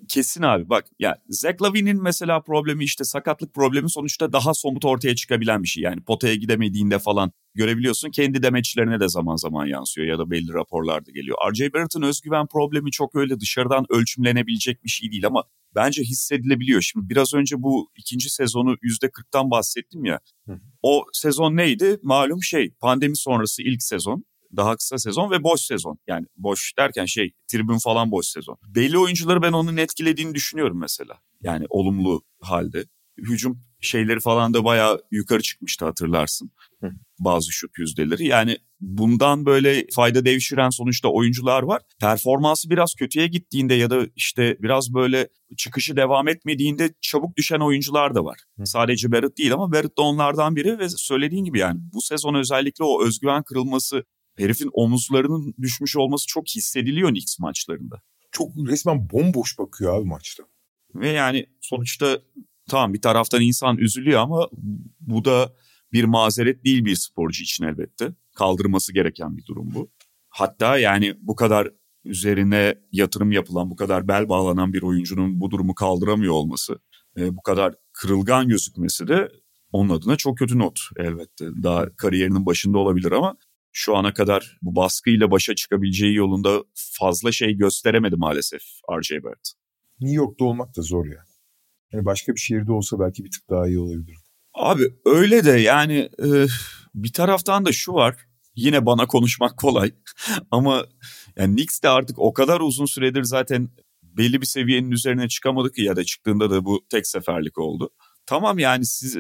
Kesin 0.10 0.42
abi. 0.42 0.70
Bak 0.70 0.86
ya 1.00 1.18
Zach 1.30 1.62
Lavin'in 1.62 2.04
mesela 2.04 2.42
problemi 2.42 2.84
işte 2.84 3.04
sakatlık 3.04 3.54
problemi 3.54 3.90
sonuçta 3.90 4.34
daha 4.34 4.54
somut 4.54 4.86
ortaya 4.86 5.16
çıkabilen 5.16 5.64
bir 5.64 5.68
şey. 5.68 5.84
Yani 5.84 6.02
potaya 6.02 6.36
gidemediğinde 6.36 7.00
falan 7.00 7.32
görebiliyorsun. 7.56 8.12
Kendi 8.12 8.44
demeçlerine 8.44 9.00
de 9.00 9.10
zaman 9.10 9.36
zaman 9.36 9.66
yansıyor 9.66 10.08
ya 10.08 10.20
da 10.20 10.32
belli 10.32 10.54
raporlarda 10.54 11.12
geliyor. 11.12 11.38
R.J. 11.52 11.74
Barrett'ın 11.74 12.02
özgüven 12.02 12.48
problemi 12.48 12.92
çok 12.92 13.16
öyle 13.16 13.40
dışarıdan 13.40 13.86
ölçümlenebilecek 13.90 14.84
bir 14.84 14.90
şey 14.90 15.12
değil 15.12 15.26
ama 15.28 15.44
bence 15.76 16.02
hissedilebiliyor. 16.02 16.82
Şimdi 16.82 17.10
biraz 17.10 17.34
önce 17.34 17.64
bu 17.64 17.92
ikinci 17.98 18.30
sezonu 18.30 18.74
%40'tan 18.74 19.52
bahsettim 19.52 20.06
ya. 20.06 20.20
Hı. 20.48 20.60
O 20.82 21.06
sezon 21.14 21.58
neydi? 21.58 22.00
Malum 22.04 22.44
şey 22.44 22.72
pandemi 22.80 23.18
sonrası 23.18 23.64
ilk 23.64 23.84
sezon 23.84 24.24
daha 24.56 24.76
kısa 24.76 24.98
sezon 24.98 25.32
ve 25.32 25.44
boş 25.44 25.62
sezon. 25.62 26.00
Yani 26.08 26.26
boş 26.38 26.74
derken 26.78 27.06
şey 27.06 27.32
tribün 27.48 27.78
falan 27.78 28.12
boş 28.12 28.26
sezon. 28.26 28.58
Belli 28.68 28.98
oyuncuları 28.98 29.42
ben 29.42 29.54
onun 29.54 29.78
etkilediğini 29.78 30.36
düşünüyorum 30.36 30.80
mesela. 30.80 31.20
Yani 31.42 31.66
olumlu 31.70 32.22
halde. 32.42 32.86
Hücum 33.18 33.62
şeyleri 33.82 34.20
falan 34.20 34.54
da 34.54 34.64
bayağı 34.64 35.02
yukarı 35.12 35.42
çıkmıştı 35.42 35.86
hatırlarsın. 35.86 36.52
Hı. 36.82 36.92
Bazı 37.20 37.52
şut 37.52 37.78
yüzdeleri. 37.78 38.28
Yani 38.28 38.58
bundan 38.80 39.46
böyle 39.46 39.86
fayda 39.96 40.26
devşiren 40.26 40.70
sonuçta 40.70 41.10
oyuncular 41.10 41.64
var. 41.64 41.82
Performansı 42.02 42.70
biraz 42.70 42.94
kötüye 43.00 43.28
gittiğinde 43.28 43.74
ya 43.74 43.90
da 43.90 44.08
işte 44.16 44.58
biraz 44.60 44.94
böyle 44.94 45.28
çıkışı 45.58 45.96
devam 45.96 46.28
etmediğinde 46.28 46.94
çabuk 47.02 47.38
düşen 47.38 47.60
oyuncular 47.60 48.16
da 48.16 48.26
var. 48.26 48.40
Hı. 48.60 48.66
Sadece 48.66 49.12
Barrett 49.12 49.38
değil 49.38 49.54
ama 49.54 49.72
Barrett 49.72 49.98
da 49.98 50.02
onlardan 50.02 50.56
biri 50.56 50.80
ve 50.80 50.90
söylediğin 50.90 51.44
gibi 51.44 51.60
yani 51.60 51.80
bu 51.94 52.02
sezon 52.02 52.34
özellikle 52.34 52.84
o 52.84 53.06
özgüven 53.06 53.44
kırılması, 53.44 54.04
herifin 54.40 54.70
omuzlarının 54.74 55.54
düşmüş 55.62 55.96
olması 55.96 56.28
çok 56.28 56.48
hissediliyor 56.48 57.10
Knicks 57.10 57.40
maçlarında. 57.40 58.02
Çok 58.32 58.52
resmen 58.68 59.10
bomboş 59.10 59.60
bakıyor 59.60 60.00
abi 60.00 60.06
maçta. 60.06 60.44
Ve 60.96 61.10
yani 61.10 61.46
sonuçta 61.62 62.22
tamam 62.70 62.94
bir 62.94 63.02
taraftan 63.02 63.42
insan 63.42 63.78
üzülüyor 63.78 64.20
ama 64.20 64.50
bu 65.00 65.26
da 65.26 65.54
bir 65.94 66.04
mazeret 66.04 66.66
değil 66.66 66.86
bir 66.86 66.96
sporcu 66.96 67.44
için 67.44 67.64
elbette. 67.64 68.14
Kaldırması 68.36 68.94
gereken 68.94 69.38
bir 69.38 69.46
durum 69.46 69.74
bu. 69.76 69.92
Hatta 70.30 70.78
yani 70.78 71.14
bu 71.22 71.36
kadar 71.36 71.70
üzerine 72.06 72.76
yatırım 72.92 73.32
yapılan, 73.32 73.72
bu 73.72 73.76
kadar 73.76 74.08
bel 74.08 74.30
bağlanan 74.30 74.74
bir 74.74 74.82
oyuncunun 74.82 75.42
bu 75.42 75.52
durumu 75.52 75.76
kaldıramıyor 75.76 76.34
olması, 76.34 76.80
bu 77.18 77.42
kadar 77.42 77.76
kırılgan 77.94 78.48
gözükmesi 78.48 79.08
de 79.08 79.32
onun 79.72 79.90
adına 79.90 80.16
çok 80.16 80.38
kötü 80.38 80.60
not 80.60 80.80
elbette. 80.98 81.46
Daha 81.64 81.96
kariyerinin 81.96 82.46
başında 82.46 82.78
olabilir 82.78 83.12
ama 83.12 83.38
şu 83.72 83.96
ana 83.98 84.14
kadar 84.14 84.58
bu 84.62 84.76
baskıyla 84.76 85.32
başa 85.32 85.56
çıkabileceği 85.56 86.16
yolunda 86.16 86.64
fazla 86.74 87.32
şey 87.32 87.54
gösteremedi 87.54 88.16
maalesef 88.16 88.62
RJ 89.00 89.12
Barrett. 89.12 89.54
New 90.02 90.16
York'ta 90.16 90.46
olmak 90.46 90.78
da 90.78 90.82
zor 90.82 91.06
yani. 91.06 91.30
Yani 91.92 92.06
başka 92.06 92.34
bir 92.34 92.40
şehirde 92.40 92.72
olsa 92.72 93.00
belki 93.00 93.26
bir 93.26 93.32
tık 93.32 93.50
daha 93.50 93.68
iyi 93.68 93.80
olabilir. 93.80 94.18
Abi 94.54 94.84
öyle 95.06 95.46
de 95.46 95.52
yani 95.52 96.10
e, 96.24 96.46
bir 96.96 97.14
taraftan 97.14 97.66
da 97.66 97.72
şu 97.72 97.94
var. 97.94 98.16
Yine 98.56 98.86
bana 98.86 99.08
konuşmak 99.08 99.58
kolay 99.58 99.92
ama 100.52 100.86
yani 101.36 101.56
Knicks 101.56 101.82
de 101.82 101.90
artık 101.90 102.20
o 102.20 102.34
kadar 102.34 102.60
uzun 102.60 102.86
süredir 102.86 103.24
zaten 103.24 103.70
belli 104.04 104.42
bir 104.42 104.46
seviyenin 104.46 104.92
üzerine 104.92 105.28
çıkamadı 105.28 105.72
ki 105.72 105.82
ya 105.82 105.96
da 105.96 106.04
çıktığında 106.04 106.52
da 106.52 106.66
bu 106.66 106.86
tek 106.90 107.08
seferlik 107.08 107.58
oldu. 107.58 107.90
Tamam 108.26 108.60
yani 108.60 108.86
siz 108.86 109.18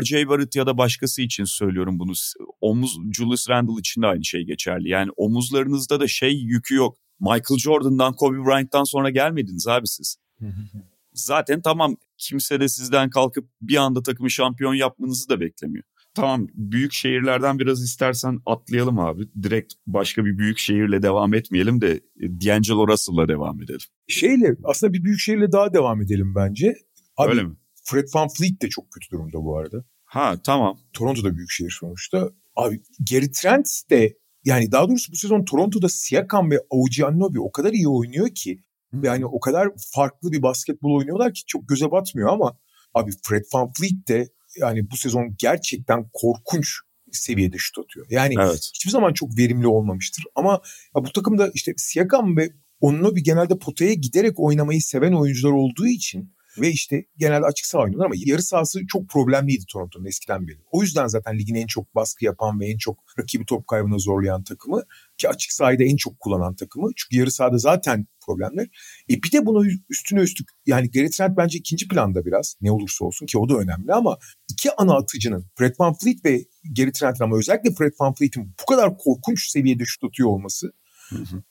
RJ 0.00 0.12
Barrett 0.28 0.56
ya 0.56 0.66
da 0.66 0.78
başkası 0.78 1.22
için 1.22 1.44
söylüyorum 1.44 1.98
bunu. 1.98 2.12
Omuz 2.60 2.98
Julius 3.12 3.50
Randle 3.50 3.80
için 3.80 4.02
de 4.02 4.06
aynı 4.06 4.24
şey 4.24 4.42
geçerli. 4.42 4.88
Yani 4.88 5.10
omuzlarınızda 5.16 6.00
da 6.00 6.08
şey 6.08 6.32
yükü 6.32 6.74
yok. 6.74 6.96
Michael 7.20 7.58
Jordan'dan 7.58 8.12
Kobe 8.12 8.36
Bryant'tan 8.38 8.84
sonra 8.84 9.10
gelmediniz 9.10 9.66
abi 9.68 9.86
siz. 9.86 10.16
Zaten 11.12 11.62
tamam 11.62 11.96
kimse 12.18 12.60
de 12.60 12.68
sizden 12.68 13.10
kalkıp 13.10 13.48
bir 13.62 13.76
anda 13.76 14.02
takımı 14.02 14.30
şampiyon 14.30 14.74
yapmanızı 14.74 15.28
da 15.28 15.40
beklemiyor. 15.40 15.84
Tamam 16.14 16.46
büyük 16.54 16.92
şehirlerden 16.92 17.58
biraz 17.58 17.82
istersen 17.82 18.40
atlayalım 18.46 18.98
abi. 18.98 19.28
Direkt 19.42 19.74
başka 19.86 20.24
bir 20.24 20.38
büyük 20.38 20.58
şehirle 20.58 21.02
devam 21.02 21.34
etmeyelim 21.34 21.80
de 21.80 22.00
D'Angelo 22.20 22.88
Russell'la 22.88 23.28
devam 23.28 23.62
edelim. 23.62 23.86
Şeyle 24.08 24.56
aslında 24.64 24.92
bir 24.92 25.04
büyük 25.04 25.20
şehirle 25.20 25.52
daha 25.52 25.72
devam 25.72 26.02
edelim 26.02 26.34
bence. 26.36 26.74
Abi, 27.16 27.30
Öyle 27.30 27.42
mi? 27.42 27.56
Fred 27.90 28.08
Van 28.14 28.28
Fleet 28.28 28.62
de 28.62 28.68
çok 28.68 28.90
kötü 28.90 29.10
durumda 29.10 29.44
bu 29.44 29.58
arada. 29.58 29.84
Ha 30.04 30.36
tamam. 30.44 30.78
Toronto'da 30.92 31.36
büyük 31.36 31.50
şehir 31.50 31.76
sonuçta. 31.80 32.30
Abi 32.56 32.82
Gary 33.10 33.30
Trent 33.30 33.68
de 33.90 34.18
yani 34.44 34.72
daha 34.72 34.88
doğrusu 34.88 35.12
bu 35.12 35.16
sezon 35.16 35.44
Toronto'da 35.44 35.88
Siakam 35.88 36.50
ve 36.50 36.60
OG 36.70 37.04
Anunoby 37.04 37.38
o 37.38 37.52
kadar 37.52 37.72
iyi 37.72 37.88
oynuyor 37.88 38.28
ki 38.34 38.62
yani 39.02 39.26
o 39.26 39.40
kadar 39.40 39.68
farklı 39.94 40.32
bir 40.32 40.42
basketbol 40.42 40.98
oynuyorlar 40.98 41.34
ki 41.34 41.42
çok 41.46 41.68
göze 41.68 41.90
batmıyor 41.90 42.28
ama 42.28 42.58
abi 42.94 43.10
Fred 43.22 43.44
Van 43.54 43.72
Fleet 43.72 44.08
de 44.08 44.28
yani 44.56 44.90
bu 44.90 44.96
sezon 44.96 45.34
gerçekten 45.38 46.10
korkunç 46.12 46.68
seviyede 47.12 47.56
şut 47.58 47.78
atıyor. 47.78 48.06
Yani 48.10 48.34
Evet. 48.40 48.70
hiçbir 48.74 48.90
zaman 48.90 49.12
çok 49.12 49.38
verimli 49.38 49.66
olmamıştır. 49.66 50.24
Ama 50.34 50.52
ya 50.96 51.04
bu 51.04 51.12
takımda 51.12 51.50
işte 51.54 51.72
Siakam 51.76 52.36
ve 52.36 52.50
Anunoby 52.82 53.20
genelde 53.20 53.58
potaya 53.58 53.94
giderek 53.94 54.40
oynamayı 54.40 54.82
seven 54.82 55.12
oyuncular 55.12 55.52
olduğu 55.52 55.86
için 55.86 56.32
ve 56.60 56.70
işte 56.70 57.04
genelde 57.16 57.46
açık 57.46 57.66
saha 57.66 57.82
oynuyorlar 57.82 58.06
ama 58.06 58.14
yarı 58.18 58.42
sahası 58.42 58.80
çok 58.86 59.08
problemliydi 59.08 59.64
Toronto'nun 59.72 60.06
eskiden 60.06 60.48
beri. 60.48 60.58
O 60.72 60.82
yüzden 60.82 61.06
zaten 61.06 61.38
ligin 61.38 61.54
en 61.54 61.66
çok 61.66 61.94
baskı 61.94 62.24
yapan 62.24 62.60
ve 62.60 62.66
en 62.66 62.76
çok 62.76 62.98
rakibi 63.18 63.44
top 63.44 63.66
kaybına 63.66 63.98
zorlayan 63.98 64.44
takımı 64.44 64.82
ki 65.18 65.28
açık 65.28 65.52
sahayı 65.52 65.78
da 65.78 65.84
en 65.84 65.96
çok 65.96 66.20
kullanan 66.20 66.54
takımı. 66.54 66.90
Çünkü 66.96 67.20
yarı 67.20 67.30
sahada 67.30 67.58
zaten 67.58 68.06
problemler. 68.26 68.66
E 69.10 69.22
bir 69.22 69.32
de 69.32 69.46
bunu 69.46 69.66
üstüne 69.90 70.20
üstlük 70.20 70.48
yani 70.66 70.90
Gary 70.90 71.08
Trent 71.08 71.36
bence 71.36 71.58
ikinci 71.58 71.88
planda 71.88 72.24
biraz 72.24 72.56
ne 72.60 72.70
olursa 72.70 73.04
olsun 73.04 73.26
ki 73.26 73.38
o 73.38 73.48
da 73.48 73.54
önemli 73.54 73.92
ama 73.92 74.18
iki 74.50 74.76
ana 74.76 74.96
atıcının 74.96 75.46
Fred 75.58 75.74
Van 75.78 75.94
Fleet 75.94 76.24
ve 76.24 76.44
Gary 76.76 76.92
Trent'in 76.92 77.24
ama 77.24 77.36
özellikle 77.36 77.74
Fred 77.74 77.92
Van 78.00 78.14
Fleet'in 78.14 78.54
bu 78.62 78.74
kadar 78.74 78.98
korkunç 78.98 79.50
seviyede 79.50 79.84
şut 79.84 80.04
atıyor 80.04 80.28
olması 80.28 80.72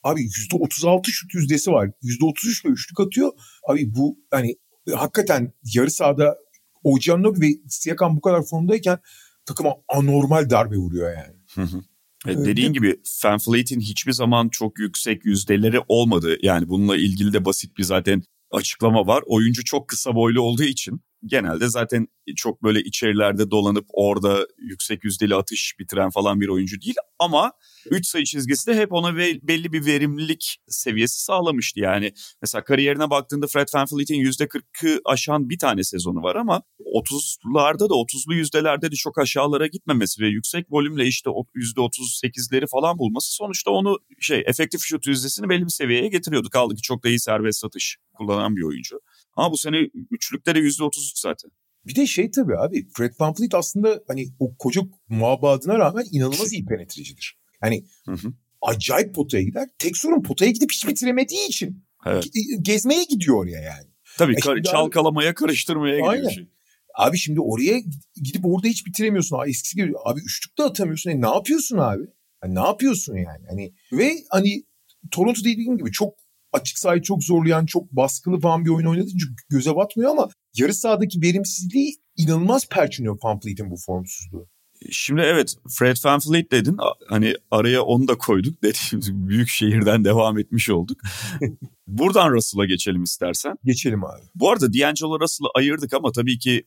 Abi 0.02 0.20
%36 0.20 1.10
şut 1.10 1.34
yüzdesi 1.34 1.70
var. 1.70 1.90
%33 2.02 2.66
ile 2.66 2.72
üçlük 2.72 3.00
atıyor. 3.00 3.32
Abi 3.68 3.94
bu 3.94 4.18
hani 4.30 4.56
hakikaten 4.94 5.52
yarı 5.74 5.90
sahada 5.90 6.38
OG 6.84 7.08
Anunoby 7.10 7.46
ve 7.46 7.48
Siakam 7.68 8.16
bu 8.16 8.20
kadar 8.20 8.42
formdayken 8.42 8.98
takıma 9.46 9.74
anormal 9.88 10.50
darbe 10.50 10.76
vuruyor 10.76 11.12
yani. 11.12 11.36
Hı 11.54 11.62
hı. 11.62 11.78
E, 12.26 12.32
Evet. 12.32 12.46
dediğin 12.46 12.72
gibi 12.72 13.00
Van 13.24 13.38
Fleet'in 13.38 13.80
hiçbir 13.80 14.12
zaman 14.12 14.48
çok 14.48 14.78
yüksek 14.78 15.24
yüzdeleri 15.24 15.80
olmadı. 15.88 16.36
Yani 16.42 16.68
bununla 16.68 16.96
ilgili 16.96 17.32
de 17.32 17.44
basit 17.44 17.78
bir 17.78 17.82
zaten 17.82 18.22
açıklama 18.50 19.06
var. 19.06 19.22
Oyuncu 19.26 19.64
çok 19.64 19.88
kısa 19.88 20.14
boylu 20.14 20.40
olduğu 20.42 20.62
için 20.62 21.00
genelde 21.24 21.68
zaten 21.68 22.06
çok 22.36 22.62
böyle 22.62 22.80
içerilerde 22.80 23.50
dolanıp 23.50 23.86
orada 23.92 24.46
yüksek 24.58 25.04
yüzdeli 25.04 25.34
atış 25.34 25.74
bitiren 25.78 26.10
falan 26.10 26.40
bir 26.40 26.48
oyuncu 26.48 26.80
değil. 26.80 26.94
Ama 27.18 27.52
3 27.90 28.06
sayı 28.06 28.24
çizgisi 28.24 28.66
de 28.66 28.76
hep 28.76 28.92
ona 28.92 29.16
belli 29.16 29.72
bir 29.72 29.86
verimlilik 29.86 30.56
seviyesi 30.68 31.22
sağlamıştı. 31.24 31.80
Yani 31.80 32.12
mesela 32.42 32.64
kariyerine 32.64 33.10
baktığında 33.10 33.46
Fred 33.46 33.68
Van 33.74 33.86
Fleet'in 33.86 34.14
%40'ı 34.14 35.00
aşan 35.04 35.48
bir 35.48 35.58
tane 35.58 35.84
sezonu 35.84 36.22
var 36.22 36.36
ama 36.36 36.62
30'larda 36.80 37.90
da 37.90 37.94
30'lu 37.94 38.34
yüzdelerde 38.34 38.90
de 38.90 38.94
çok 38.94 39.18
aşağılara 39.18 39.66
gitmemesi 39.66 40.22
ve 40.22 40.28
yüksek 40.28 40.66
volümle 40.70 41.06
işte 41.06 41.30
o 41.30 41.44
%38'leri 41.56 42.66
falan 42.66 42.98
bulması 42.98 43.34
sonuçta 43.34 43.70
onu 43.70 43.98
şey 44.20 44.42
efektif 44.46 44.80
şut 44.80 45.06
yüzdesini 45.06 45.48
belli 45.48 45.64
bir 45.64 45.70
seviyeye 45.70 46.08
getiriyordu. 46.08 46.50
Kaldı 46.50 46.74
ki 46.74 46.82
çok 46.82 47.04
da 47.04 47.08
iyi 47.08 47.20
serbest 47.20 47.60
satış 47.60 47.96
kullanan 48.14 48.56
bir 48.56 48.62
oyuncu. 48.62 49.00
Ama 49.38 49.52
bu 49.52 49.56
sene 49.56 49.76
üçlükte 50.10 50.54
de 50.54 50.58
%33 50.58 51.20
zaten. 51.20 51.50
Bir 51.86 51.94
de 51.94 52.06
şey 52.06 52.30
tabii 52.30 52.56
abi 52.58 52.88
Fred 52.96 53.12
Fleet 53.36 53.54
aslında 53.54 54.00
hani 54.08 54.26
o 54.38 54.56
koca 54.56 54.80
muhabbadına 55.08 55.78
rağmen 55.78 56.04
inanılmaz 56.12 56.52
iyi 56.52 56.64
penetrecidir. 56.64 57.38
Yani 57.62 57.84
Hı 58.06 58.12
hı. 58.12 58.32
acayip 58.62 59.14
potaya 59.14 59.42
gider. 59.44 59.68
Tek 59.78 59.96
sorun 59.96 60.22
potaya 60.22 60.50
gidip 60.50 60.72
hiç 60.72 60.88
bitiremediği 60.88 61.48
için 61.48 61.84
Evet. 62.06 62.24
ge- 62.26 62.62
gezmeye 62.62 63.04
gidiyor 63.04 63.36
oraya 63.44 63.60
yani. 63.60 63.86
Tabii 64.18 64.32
E 64.32 64.34
kar- 64.36 64.42
şimdi 64.56 64.68
abi- 64.68 64.72
çalkalamaya, 64.72 65.34
karıştırmaya 65.34 65.94
gidiyor 65.94 66.12
Aynen. 66.12 66.28
şey. 66.28 66.48
Abi 66.94 67.18
şimdi 67.18 67.40
oraya 67.40 67.78
gidip 68.22 68.44
orada 68.44 68.68
hiç 68.68 68.86
bitiremiyorsun. 68.86 69.38
Abi 69.38 69.50
eskisi 69.50 69.76
gibi 69.76 69.92
abi 70.04 70.20
üçlük 70.20 70.58
de 70.58 70.62
atamıyorsun. 70.62 71.10
E 71.10 71.20
ne 71.20 71.28
yapıyorsun 71.28 71.78
abi? 71.78 72.02
Yani 72.44 72.54
ne 72.54 72.60
yapıyorsun 72.60 73.16
yani? 73.16 73.44
Hani 73.48 73.72
ve 73.92 74.12
hani 74.30 74.62
Toronto 75.10 75.40
dediğim 75.40 75.78
gibi 75.78 75.90
çok 75.92 76.14
açık 76.52 76.78
sahayı 76.78 77.02
çok 77.02 77.24
zorlayan, 77.24 77.66
çok 77.66 77.92
baskılı 77.92 78.40
falan 78.40 78.64
bir 78.64 78.70
oyun 78.70 78.86
oynadığı 78.86 79.06
için 79.06 79.36
göze 79.48 79.76
batmıyor 79.76 80.10
ama 80.10 80.28
yarı 80.56 80.74
sahadaki 80.74 81.22
verimsizliği 81.22 81.94
inanılmaz 82.16 82.68
perçiniyor 82.68 83.18
Van 83.24 83.40
Fleet'in 83.40 83.70
bu 83.70 83.76
formsuzluğu. 83.86 84.48
Şimdi 84.90 85.20
evet 85.20 85.56
Fred 85.78 85.96
Van 86.04 86.20
Fleet 86.20 86.52
dedin. 86.52 86.76
Hani 87.08 87.34
araya 87.50 87.82
onu 87.82 88.08
da 88.08 88.18
koyduk. 88.18 88.54
Dediğimiz 88.62 89.28
büyük 89.28 89.48
şehirden 89.48 90.04
devam 90.04 90.38
etmiş 90.38 90.70
olduk. 90.70 91.00
Buradan 91.86 92.32
Russell'a 92.32 92.64
geçelim 92.64 93.02
istersen. 93.02 93.56
Geçelim 93.64 94.04
abi. 94.04 94.22
Bu 94.34 94.50
arada 94.50 94.72
D'Angelo 94.72 95.20
Russell'ı 95.20 95.48
ayırdık 95.54 95.94
ama 95.94 96.12
tabii 96.12 96.38
ki 96.38 96.64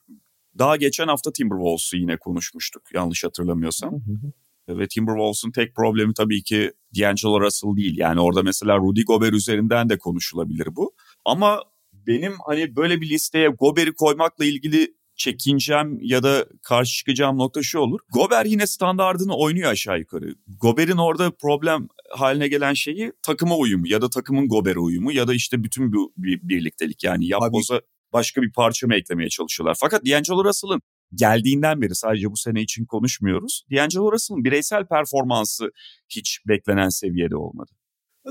daha 0.60 0.76
geçen 0.76 1.08
hafta 1.08 1.32
Timberwolves'u 1.32 1.98
yine 1.98 2.17
konuşmuştuk 2.17 2.84
yanlış 2.94 3.24
hatırlamıyorsam. 3.24 4.02
Ve 4.69 4.88
Timberwolves'un 4.88 5.52
tek 5.52 5.76
problemi 5.76 6.13
tabii 6.13 6.43
ki 6.43 6.71
D'Angelo 7.00 7.41
Russell 7.41 7.76
değil. 7.76 7.97
Yani 7.97 8.21
orada 8.21 8.43
mesela 8.43 8.78
Rudy 8.78 9.04
Gobert 9.04 9.34
üzerinden 9.34 9.89
de 9.89 9.97
konuşulabilir 9.97 10.67
bu. 10.76 10.93
Ama 11.26 11.63
benim 11.93 12.34
hani 12.45 12.76
böyle 12.76 13.02
bir 13.02 13.10
listeye 13.10 13.47
Gobert'i 13.47 13.93
koymakla 13.93 14.45
ilgili 14.45 14.93
çekincem 15.15 15.97
ya 16.02 16.24
da 16.24 16.45
karşı 16.63 16.97
çıkacağım 16.97 17.38
nokta 17.38 17.63
şu 17.63 17.80
olur. 17.80 18.00
Gobert 18.13 18.47
yine 18.47 18.67
standardını 18.67 19.36
oynuyor 19.36 19.71
aşağı 19.71 20.00
yukarı. 20.00 20.36
Gobert'in 20.62 20.97
orada 20.97 21.32
problem 21.32 21.88
haline 22.10 22.47
gelen 22.47 22.74
şeyi 22.74 23.12
takıma 23.24 23.58
uyumu 23.58 23.88
ya 23.88 24.02
da 24.02 24.10
takımın 24.10 24.47
Gobert'e 24.47 24.80
uyumu 24.80 25.12
ya 25.12 25.28
da 25.28 25.34
işte 25.34 25.63
bütün 25.63 25.93
bu 25.93 26.13
bir 26.17 26.39
birliktelik. 26.43 27.04
Yani 27.04 27.28
yapboza 27.28 27.82
başka 28.13 28.41
bir 28.41 28.52
parça 28.52 28.88
mı 28.88 28.95
eklemeye 28.95 29.30
çalışıyorlar. 29.30 29.78
Fakat 29.80 30.06
D'Angelo 30.06 30.45
Russell'ın 30.45 30.82
geldiğinden 31.13 31.82
beri 31.82 31.95
sadece 31.95 32.32
bu 32.32 32.38
sene 32.38 32.62
için 32.62 32.86
konuşmuyoruz. 32.86 33.65
D'Angelo 33.71 34.12
Russell'ın 34.12 34.43
bireysel 34.43 34.86
performansı 34.86 35.71
hiç 36.10 36.39
beklenen 36.47 36.89
seviyede 36.89 37.36
olmadı. 37.36 37.71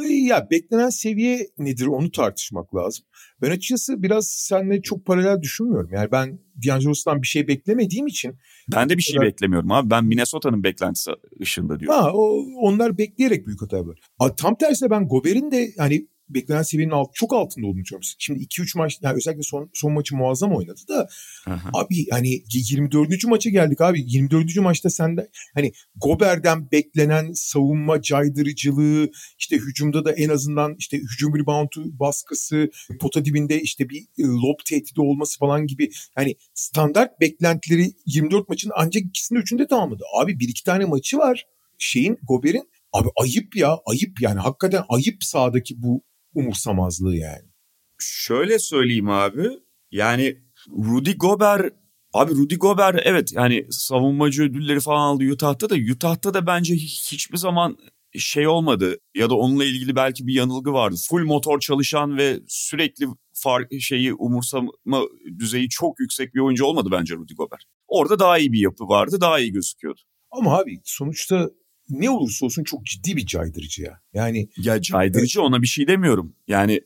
Ya 0.09 0.49
beklenen 0.51 0.89
seviye 0.89 1.47
nedir 1.59 1.87
onu 1.87 2.11
tartışmak 2.11 2.75
lazım. 2.75 3.07
Ben 3.43 3.51
açıkçası 3.51 4.03
biraz 4.03 4.27
seninle 4.27 4.83
çok 4.83 5.07
paralel 5.07 5.43
düşünmüyorum. 5.43 5.91
Yani 5.93 6.13
ben 6.13 6.39
D'Angelo's'tan 6.67 7.23
bir 7.23 7.27
şey 7.27 7.49
beklemediğim 7.49 8.07
için. 8.07 8.37
Ben 8.75 8.89
de 8.89 8.97
bir 8.97 9.03
şey 9.03 9.21
beklemiyorum 9.21 9.73
abi. 9.73 9.91
Ben 9.91 10.05
Minnesota'nın 10.05 10.65
beklentisi 10.65 11.11
ışığında 11.43 11.81
diyorum. 11.81 11.99
Ha, 11.99 12.11
o, 12.15 12.45
onlar 12.61 12.99
bekleyerek 12.99 13.47
büyük 13.47 13.63
hata 13.63 13.77
yapıyorlar. 13.77 14.37
Tam 14.37 14.55
tersine 14.55 14.91
ben 14.91 15.09
Gober'in 15.09 15.51
de 15.51 15.71
hani 15.79 16.07
beklenen 16.35 16.63
seviyenin 16.63 16.93
alt, 16.93 17.15
çok 17.15 17.33
altında 17.33 17.67
olduğunu 17.67 17.83
düşünüyorum. 17.83 18.09
Şimdi 18.19 18.45
2-3 18.45 18.79
maç 18.79 18.99
yani 19.03 19.17
özellikle 19.17 19.43
son, 19.43 19.71
son 19.75 19.93
maçı 19.93 20.17
muazzam 20.17 20.53
oynadı 20.53 20.81
da 20.89 21.09
Aha. 21.47 21.71
abi 21.75 22.07
hani 22.11 22.43
24. 22.55 23.25
maça 23.25 23.51
geldik 23.51 23.81
abi 23.81 24.03
24. 24.07 24.57
maçta 24.57 24.91
sende 24.91 25.29
hani 25.55 25.73
Gober'den 25.97 26.71
beklenen 26.71 27.33
savunma 27.35 28.03
caydırıcılığı 28.03 29.11
işte 29.39 29.57
hücumda 29.57 30.05
da 30.05 30.13
en 30.13 30.29
azından 30.29 30.75
işte 30.79 30.97
hücum 30.99 31.39
reboundu 31.39 31.99
baskısı 31.99 32.71
pota 33.01 33.25
dibinde 33.25 33.61
işte 33.61 33.89
bir 33.89 34.01
e, 34.01 34.23
lob 34.23 34.59
tehdidi 34.69 35.01
olması 35.01 35.39
falan 35.39 35.67
gibi 35.67 35.91
hani 36.15 36.35
standart 36.55 37.21
beklentileri 37.21 37.93
24 38.07 38.49
maçın 38.49 38.73
ancak 38.77 39.03
ikisinde 39.03 39.39
üçünde 39.39 39.67
tamamladı. 39.67 40.03
Abi 40.23 40.41
bir 40.41 40.49
iki 40.49 40.65
tane 40.65 40.85
maçı 40.85 41.19
var 41.19 41.47
şeyin 41.79 42.19
Gober'in 42.29 42.71
Abi 42.93 43.09
ayıp 43.17 43.57
ya 43.57 43.79
ayıp 43.87 44.21
yani 44.21 44.41
hakikaten 44.41 44.85
ayıp 44.89 45.25
sahadaki 45.25 45.83
bu 45.83 46.03
umursamazlığı 46.35 47.17
yani. 47.17 47.49
Şöyle 47.99 48.59
söyleyeyim 48.59 49.11
abi. 49.11 49.49
Yani 49.91 50.37
Rudy 50.69 51.13
Gobert 51.13 51.75
Abi 52.13 52.35
Rudy 52.35 52.55
Gobert 52.55 53.01
evet 53.05 53.33
yani 53.33 53.67
savunmacı 53.71 54.43
ödülleri 54.43 54.81
falan 54.81 55.01
aldı 55.01 55.25
Utah'ta 55.25 55.71
da 55.71 55.75
Utah'ta 55.93 56.35
da 56.35 56.47
bence 56.47 56.75
hiçbir 56.75 57.37
zaman 57.37 57.77
şey 58.19 58.49
olmadı 58.49 58.97
ya 59.15 59.31
da 59.31 59.35
onunla 59.35 59.65
ilgili 59.65 59.97
belki 59.97 60.27
bir 60.27 60.35
yanılgı 60.35 60.73
vardı. 60.73 60.97
Full 61.09 61.25
motor 61.25 61.61
çalışan 61.61 62.17
ve 62.17 62.41
sürekli 62.49 63.07
fark 63.33 63.73
şeyi 63.81 64.15
umursama 64.15 65.03
düzeyi 65.39 65.69
çok 65.69 66.01
yüksek 66.01 66.35
bir 66.35 66.41
oyuncu 66.41 66.65
olmadı 66.65 66.89
bence 66.93 67.15
Rudy 67.15 67.35
Gobert. 67.35 67.63
Orada 67.89 68.19
daha 68.19 68.39
iyi 68.39 68.53
bir 68.53 68.61
yapı 68.61 68.89
vardı, 68.89 69.21
daha 69.21 69.41
iyi 69.41 69.53
gözüküyordu. 69.53 70.01
Ama 70.31 70.59
abi 70.59 70.81
sonuçta 70.85 71.51
ne 71.91 72.11
olursa 72.11 72.47
olsun 72.47 72.65
çok 72.65 72.87
ciddi 72.87 73.17
bir 73.17 73.27
caydırıcı 73.27 73.83
ya. 73.83 74.01
Yani 74.15 74.49
ya 74.57 74.83
caydırıcı 74.83 75.43
ona 75.43 75.63
bir 75.63 75.67
şey 75.67 75.87
demiyorum. 75.87 76.37
Yani 76.49 76.81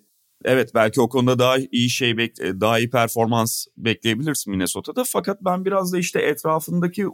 evet 0.44 0.70
belki 0.74 1.00
o 1.00 1.08
konuda 1.08 1.38
daha 1.38 1.56
iyi 1.72 1.90
şey 1.90 2.16
bekle, 2.16 2.60
daha 2.60 2.78
iyi 2.78 2.90
performans 2.90 3.66
bekleyebilirsin 3.76 4.50
Minnesota'da 4.50 5.04
fakat 5.06 5.44
ben 5.44 5.64
biraz 5.64 5.92
da 5.92 5.98
işte 5.98 6.20
etrafındaki 6.20 7.06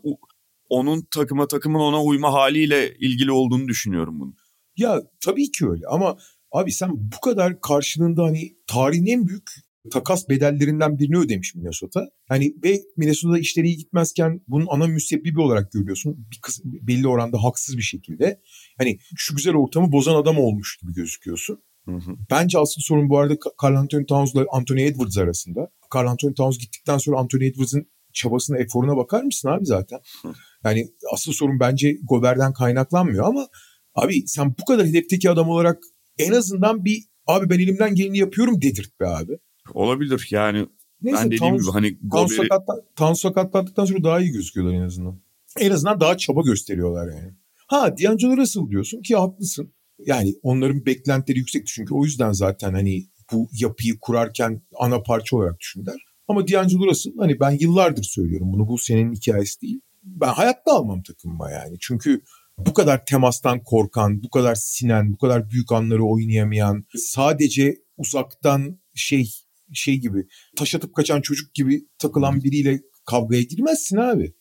onun 0.69 1.07
takıma 1.15 1.49
takımın 1.49 1.79
ona 1.79 2.03
uyma 2.03 2.33
haliyle 2.33 2.95
ilgili 2.99 3.33
olduğunu 3.33 3.69
düşünüyorum 3.69 4.21
bunu. 4.21 4.35
Ya 4.77 5.03
tabii 5.21 5.51
ki 5.51 5.69
öyle 5.69 5.87
ama 5.87 6.17
abi 6.53 6.73
sen 6.73 6.91
bu 6.93 7.21
kadar 7.21 7.61
karşılığında 7.61 8.25
hani 8.25 8.57
tarihin 8.67 9.07
en 9.07 9.27
büyük 9.27 9.51
takas 9.93 10.29
bedellerinden 10.29 10.99
birini 10.99 11.19
ödemiş 11.19 11.55
Minnesota. 11.55 12.09
Hani 12.29 12.55
ve 12.65 12.81
Minnesota 12.97 13.39
işleri 13.39 13.67
iyi 13.67 13.77
gitmezken 13.77 14.41
bunun 14.49 14.67
ana 14.71 14.87
müsebbibi 14.87 15.41
olarak 15.41 15.73
görüyorsun. 15.73 16.27
Bir 16.31 16.39
kız, 16.43 16.61
belli 16.65 17.09
oranda 17.09 17.45
haksız 17.45 17.77
bir 17.77 17.83
şekilde. 17.83 18.41
Hani 18.79 18.99
şu 19.17 19.37
güzel 19.37 19.55
ortamı 19.55 19.93
bozan 19.93 20.15
adam 20.15 20.39
olmuş 20.39 20.79
gibi 20.83 20.93
gözüküyorsun. 20.95 21.63
Hı 21.85 21.97
hı. 21.97 22.17
Bence 22.31 22.59
asıl 22.59 22.83
sorun 22.83 23.09
bu 23.09 23.19
arada 23.19 23.37
Carl 23.63 23.75
Anthony 23.75 24.07
Towns'la 24.07 24.45
Anthony 24.53 24.87
Edwards 24.87 25.19
arasında. 25.19 25.71
Carl 25.95 26.07
Anthony 26.07 26.35
Towns 26.35 26.59
gittikten 26.59 26.99
sonra 26.99 27.19
Anthony 27.19 27.47
Edwards'ın 27.47 27.87
çabasına, 28.13 28.59
eforuna 28.59 28.97
bakar 28.97 29.23
mısın 29.23 29.49
abi 29.49 29.67
zaten? 29.67 29.99
Hı. 30.23 30.33
Yani 30.65 30.89
asıl 31.13 31.33
sorun 31.33 31.61
bence 31.61 31.97
Gober'den 32.09 32.53
kaynaklanmıyor 32.53 33.25
ama 33.25 33.49
abi 33.95 34.27
sen 34.27 34.55
bu 34.61 34.65
kadar 34.65 34.87
hedefteki 34.87 35.31
adam 35.31 35.49
olarak 35.49 35.79
en 36.19 36.33
azından 36.33 36.85
bir 36.85 37.05
abi 37.27 37.51
ben 37.51 37.59
elimden 37.59 37.95
geleni 37.95 38.19
yapıyorum 38.19 38.63
dedirt 38.63 39.01
be 39.01 39.07
abi. 39.07 39.39
Olabilir 39.75 40.29
yani 40.31 40.67
Neyse, 41.03 41.19
ben 41.19 41.31
dediğim 41.31 41.53
Towns, 41.53 41.63
gibi 41.63 41.73
hani 41.73 41.99
Gober'i... 42.03 42.37
Sakatla, 42.37 42.75
Towns 42.97 43.21
sakatlandıktan 43.21 43.85
sonra 43.85 44.05
daha 44.05 44.21
iyi 44.21 44.31
gözüküyorlar 44.31 44.75
en 44.75 44.83
azından. 44.83 45.21
En 45.59 45.71
azından 45.71 46.01
daha 46.01 46.17
çaba 46.17 46.43
gösteriyorlar 46.43 47.09
yani. 47.09 47.35
Ha 47.67 47.97
D'Angelo 47.97 48.37
Russell 48.37 48.71
diyorsun 48.71 49.03
ki 49.03 49.17
haklısın. 49.17 49.73
Yani 50.07 50.35
onların 50.43 50.87
beklentileri 50.87 51.39
yüksekti 51.39 51.73
çünkü 51.73 51.95
o 51.95 52.05
yüzden 52.05 52.33
zaten 52.33 52.73
hani 52.75 53.07
bu 53.33 53.49
yapıyı 53.53 53.99
kurarken 54.01 54.63
ana 54.79 55.03
parça 55.03 55.37
olarak 55.37 55.61
düşündüler. 55.61 55.97
Ama 56.29 56.49
D'Angelo 56.49 56.87
Russell 56.87 57.13
hani 57.19 57.41
ben 57.41 57.51
yıllardır 57.61 58.03
söylüyorum 58.03 58.53
bunu 58.53 58.69
bu 58.69 58.79
senin 58.79 59.15
hikayesi 59.15 59.61
değil. 59.61 59.81
Ben 60.03 60.29
hayatta 60.29 60.73
almam 60.73 61.03
takımıma 61.03 61.51
yani. 61.51 61.77
Çünkü 61.81 62.23
bu 62.59 62.75
kadar 62.75 63.05
temastan 63.07 63.63
korkan, 63.63 64.23
bu 64.23 64.31
kadar 64.31 64.55
sinen, 64.55 65.13
bu 65.13 65.19
kadar 65.19 65.51
büyük 65.51 65.73
anları 65.73 66.05
oynayamayan, 66.05 66.85
sadece 66.97 67.77
uzaktan 67.97 68.79
şey 68.95 69.31
şey 69.75 69.99
gibi 69.99 70.27
taş 70.57 70.75
atıp 70.75 70.95
kaçan 70.95 71.21
çocuk 71.21 71.55
gibi 71.55 71.89
takılan 71.99 72.45
biriyle 72.45 72.81
kavgaya 73.07 73.43
girmezsin 73.43 73.97
abi. 73.97 74.35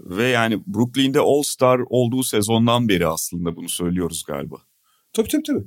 Ve 0.00 0.24
yani 0.24 0.62
Brooklyn'de 0.66 1.20
All-Star 1.20 1.80
olduğu 1.88 2.22
sezondan 2.22 2.88
beri 2.88 3.06
aslında 3.06 3.56
bunu 3.56 3.68
söylüyoruz 3.68 4.24
galiba. 4.26 4.56
Tabii 5.12 5.28
tabii 5.28 5.42
tabii. 5.42 5.64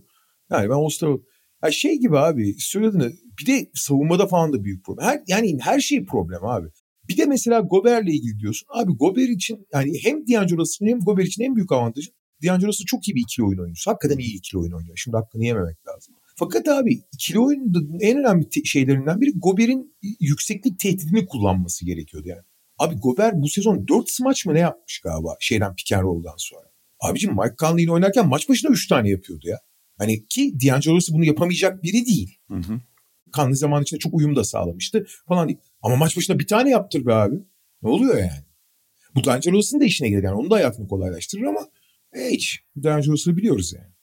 Yani 0.51 0.69
ben 0.69 0.75
All-Star 0.75 1.17
ya 1.63 1.71
şey 1.71 1.99
gibi 1.99 2.17
abi 2.17 2.55
söylediğinde 2.59 3.11
bir 3.39 3.45
de 3.45 3.69
savunmada 3.73 4.27
falan 4.27 4.53
da 4.53 4.63
büyük 4.63 4.85
problem. 4.85 5.05
Her, 5.05 5.21
yani 5.27 5.57
her 5.61 5.79
şey 5.79 6.05
problem 6.05 6.45
abi. 6.45 6.67
Bir 7.09 7.17
de 7.17 7.25
mesela 7.25 7.59
Gober'le 7.59 8.07
ilgili 8.07 8.39
diyorsun. 8.39 8.67
Abi 8.69 8.91
Gober 8.91 9.29
için 9.29 9.67
yani 9.73 9.91
hem 10.03 10.27
D'Angelo 10.27 10.63
hem 10.81 10.99
Gober 10.99 11.23
için 11.23 11.43
en 11.43 11.55
büyük 11.55 11.71
avantajı 11.71 12.11
D'Angelo 12.43 12.71
çok 12.85 13.07
iyi 13.07 13.15
bir 13.15 13.21
ikili 13.21 13.45
oyun 13.45 13.59
oyuncusu. 13.59 13.91
Hakikaten 13.91 14.17
iyi 14.17 14.37
ikili 14.37 14.59
oyun 14.59 14.71
oynuyor. 14.71 14.97
Şimdi 14.97 15.17
hakkını 15.17 15.45
yememek 15.45 15.77
lazım. 15.87 16.15
Fakat 16.39 16.67
abi 16.67 17.03
ikili 17.13 17.39
oyunun 17.39 17.99
en 18.01 18.17
önemli 18.17 18.65
şeylerinden 18.65 19.21
biri 19.21 19.31
Gober'in 19.35 19.97
yükseklik 20.19 20.79
tehdidini 20.79 21.25
kullanması 21.25 21.85
gerekiyordu 21.85 22.27
yani. 22.27 22.41
Abi 22.77 22.95
Gober 22.95 23.41
bu 23.41 23.49
sezon 23.49 23.87
4 23.87 24.09
smaç 24.09 24.45
mı 24.45 24.53
ne 24.53 24.59
yapmış 24.59 24.99
galiba 24.99 25.35
şeyden 25.39 25.75
pick 25.75 25.91
and 25.91 26.03
roll'dan 26.03 26.35
sonra. 26.37 26.71
Abicim 26.99 27.31
Mike 27.31 27.55
Conley 27.59 27.83
ile 27.83 27.91
oynarken 27.91 28.27
maç 28.27 28.49
başına 28.49 28.71
3 28.71 28.87
tane 28.87 29.09
yapıyordu 29.09 29.47
ya. 29.47 29.59
Hani 29.97 30.25
ki 30.25 30.53
D'Angelo'su 30.59 31.13
bunu 31.13 31.25
yapamayacak 31.25 31.83
biri 31.83 32.05
değil. 32.05 32.39
Hı 32.47 32.57
hı. 32.57 32.81
Conley 33.33 33.55
zaman 33.55 33.83
içinde 33.83 33.99
çok 33.99 34.13
uyum 34.13 34.35
da 34.35 34.43
sağlamıştı 34.43 35.05
falan 35.27 35.47
değil. 35.47 35.59
Ama 35.81 35.95
maç 35.95 36.17
başına 36.17 36.39
bir 36.39 36.47
tane 36.47 36.69
yaptır 36.69 37.05
be 37.05 37.13
abi. 37.13 37.35
Ne 37.81 37.89
oluyor 37.89 38.17
yani? 38.17 38.45
Bu 39.15 39.23
D'Angelo'sun 39.23 39.79
da 39.79 39.85
işine 39.85 40.09
gelir 40.09 40.23
yani. 40.23 40.35
Onun 40.35 40.49
da 40.49 40.55
hayatını 40.55 40.87
kolaylaştırır 40.87 41.43
ama 41.43 41.67
hiç. 42.31 42.59
D'Angelo'sunu 42.83 43.37
biliyoruz 43.37 43.73
yani. 43.73 43.96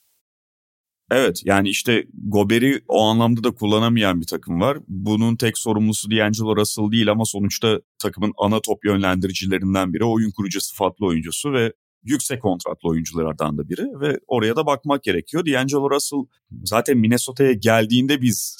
Evet 1.11 1.41
yani 1.45 1.69
işte 1.69 2.05
Gober'i 2.13 2.81
o 2.87 3.01
anlamda 3.01 3.43
da 3.43 3.51
kullanamayan 3.51 4.21
bir 4.21 4.27
takım 4.27 4.61
var. 4.61 4.77
Bunun 4.87 5.35
tek 5.35 5.57
sorumlusu 5.57 6.11
D'Angelo 6.11 6.55
Russell 6.55 6.91
değil 6.91 7.11
ama 7.11 7.25
sonuçta 7.25 7.79
takımın 7.99 8.33
ana 8.37 8.61
top 8.61 8.85
yönlendiricilerinden 8.85 9.93
biri. 9.93 10.03
Oyun 10.03 10.31
kurucu 10.31 10.61
sıfatlı 10.61 11.05
oyuncusu 11.05 11.53
ve 11.53 11.73
yüksek 12.03 12.41
kontratlı 12.41 12.89
oyunculardan 12.89 13.57
da 13.57 13.69
biri 13.69 13.83
ve 14.01 14.19
oraya 14.27 14.55
da 14.55 14.65
bakmak 14.65 15.03
gerekiyor. 15.03 15.45
D'Angelo 15.45 15.89
Russell 15.89 16.19
zaten 16.63 16.97
Minnesota'ya 16.97 17.53
geldiğinde 17.53 18.21
biz 18.21 18.57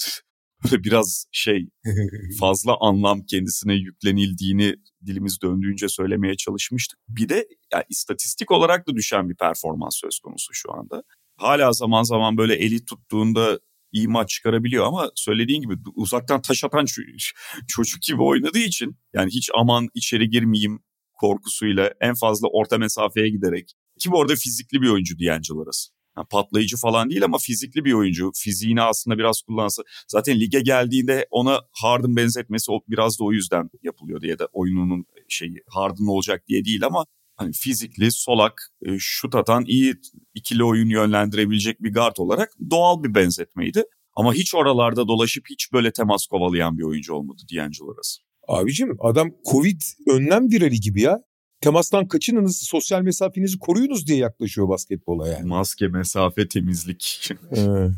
biraz 0.72 1.26
şey 1.32 1.68
fazla 2.40 2.76
anlam 2.80 3.22
kendisine 3.22 3.74
yüklenildiğini 3.74 4.74
dilimiz 5.06 5.42
döndüğünce 5.42 5.88
söylemeye 5.88 6.36
çalışmıştık. 6.36 6.98
Bir 7.08 7.28
de 7.28 7.48
yani 7.72 7.84
istatistik 7.88 8.50
olarak 8.50 8.88
da 8.88 8.94
düşen 8.94 9.28
bir 9.28 9.36
performans 9.36 9.96
söz 10.00 10.18
konusu 10.18 10.54
şu 10.54 10.72
anda 10.72 11.02
hala 11.36 11.72
zaman 11.72 12.02
zaman 12.02 12.38
böyle 12.38 12.54
eli 12.54 12.84
tuttuğunda 12.84 13.60
iyi 13.92 14.08
maç 14.08 14.30
çıkarabiliyor 14.30 14.86
ama 14.86 15.10
söylediğin 15.14 15.60
gibi 15.60 15.74
uzaktan 15.94 16.42
taş 16.42 16.64
atan 16.64 16.84
çocuk 17.68 18.02
gibi 18.02 18.22
oynadığı 18.22 18.58
için 18.58 18.96
yani 19.14 19.30
hiç 19.30 19.50
aman 19.54 19.88
içeri 19.94 20.30
girmeyeyim 20.30 20.80
korkusuyla 21.14 21.92
en 22.00 22.14
fazla 22.14 22.48
orta 22.48 22.78
mesafeye 22.78 23.28
giderek 23.28 23.74
ki 23.98 24.10
bu 24.10 24.20
arada 24.20 24.34
fizikli 24.34 24.82
bir 24.82 24.88
oyuncu 24.88 25.18
D'Angelo 25.18 25.62
arası. 25.62 25.92
Yani 26.16 26.26
patlayıcı 26.30 26.76
falan 26.76 27.10
değil 27.10 27.24
ama 27.24 27.38
fizikli 27.38 27.84
bir 27.84 27.92
oyuncu. 27.92 28.30
Fiziğini 28.34 28.82
aslında 28.82 29.18
biraz 29.18 29.42
kullansa. 29.42 29.82
Zaten 30.08 30.40
lige 30.40 30.60
geldiğinde 30.60 31.26
ona 31.30 31.60
Harden 31.72 32.16
benzetmesi 32.16 32.72
biraz 32.88 33.20
da 33.20 33.24
o 33.24 33.32
yüzden 33.32 33.70
yapılıyordu 33.82 34.26
ya 34.26 34.38
da 34.38 34.48
oyununun 34.52 35.06
şeyi 35.28 35.62
Harden 35.68 36.06
olacak 36.06 36.42
diye 36.48 36.64
değil 36.64 36.84
ama 36.84 37.06
hani 37.36 37.52
fizikli, 37.52 38.12
solak, 38.12 38.72
e, 38.86 38.98
şut 38.98 39.34
atan, 39.34 39.64
iyi 39.66 39.94
ikili 40.34 40.64
oyun 40.64 40.88
yönlendirebilecek 40.88 41.82
bir 41.82 41.92
guard 41.92 42.16
olarak 42.16 42.52
doğal 42.70 43.02
bir 43.04 43.14
benzetmeydi. 43.14 43.84
Ama 44.16 44.34
hiç 44.34 44.54
oralarda 44.54 45.08
dolaşıp 45.08 45.44
hiç 45.50 45.72
böyle 45.72 45.92
temas 45.92 46.26
kovalayan 46.26 46.78
bir 46.78 46.82
oyuncu 46.82 47.14
olmadı 47.14 47.42
D'Angelo 47.52 47.96
Russell. 47.96 48.24
Abicim 48.48 48.96
adam 49.00 49.30
Covid 49.50 49.80
önlem 50.08 50.50
virali 50.50 50.80
gibi 50.80 51.00
ya. 51.00 51.18
Temastan 51.60 52.08
kaçınınız, 52.08 52.62
sosyal 52.62 53.02
mesafenizi 53.02 53.58
koruyunuz 53.58 54.06
diye 54.06 54.18
yaklaşıyor 54.18 54.68
basketbola 54.68 55.28
yani. 55.28 55.46
Maske, 55.46 55.88
mesafe, 55.88 56.48
temizlik. 56.48 57.30
evet. 57.50 57.90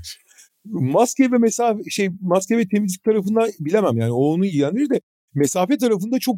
Maske 0.64 1.32
ve 1.32 1.38
mesafe 1.38 1.90
şey 1.90 2.10
maske 2.20 2.58
ve 2.58 2.68
temizlik 2.68 3.04
tarafından 3.04 3.50
bilemem 3.60 3.98
yani 3.98 4.12
o 4.12 4.24
onu 4.24 4.46
ilgilendirir 4.46 4.90
de 4.90 5.00
mesafe 5.34 5.78
tarafında 5.78 6.18
çok 6.18 6.36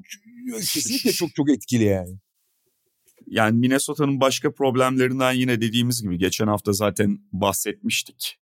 kesinlikle 0.73 1.13
çok 1.13 1.35
çok 1.35 1.51
etkili 1.51 1.85
yani. 1.85 2.19
Yani 3.31 3.59
Minnesota'nın 3.59 4.21
başka 4.21 4.53
problemlerinden 4.53 5.33
yine 5.33 5.61
dediğimiz 5.61 6.03
gibi 6.03 6.19
geçen 6.19 6.47
hafta 6.47 6.73
zaten 6.73 7.19
bahsetmiştik. 7.33 8.39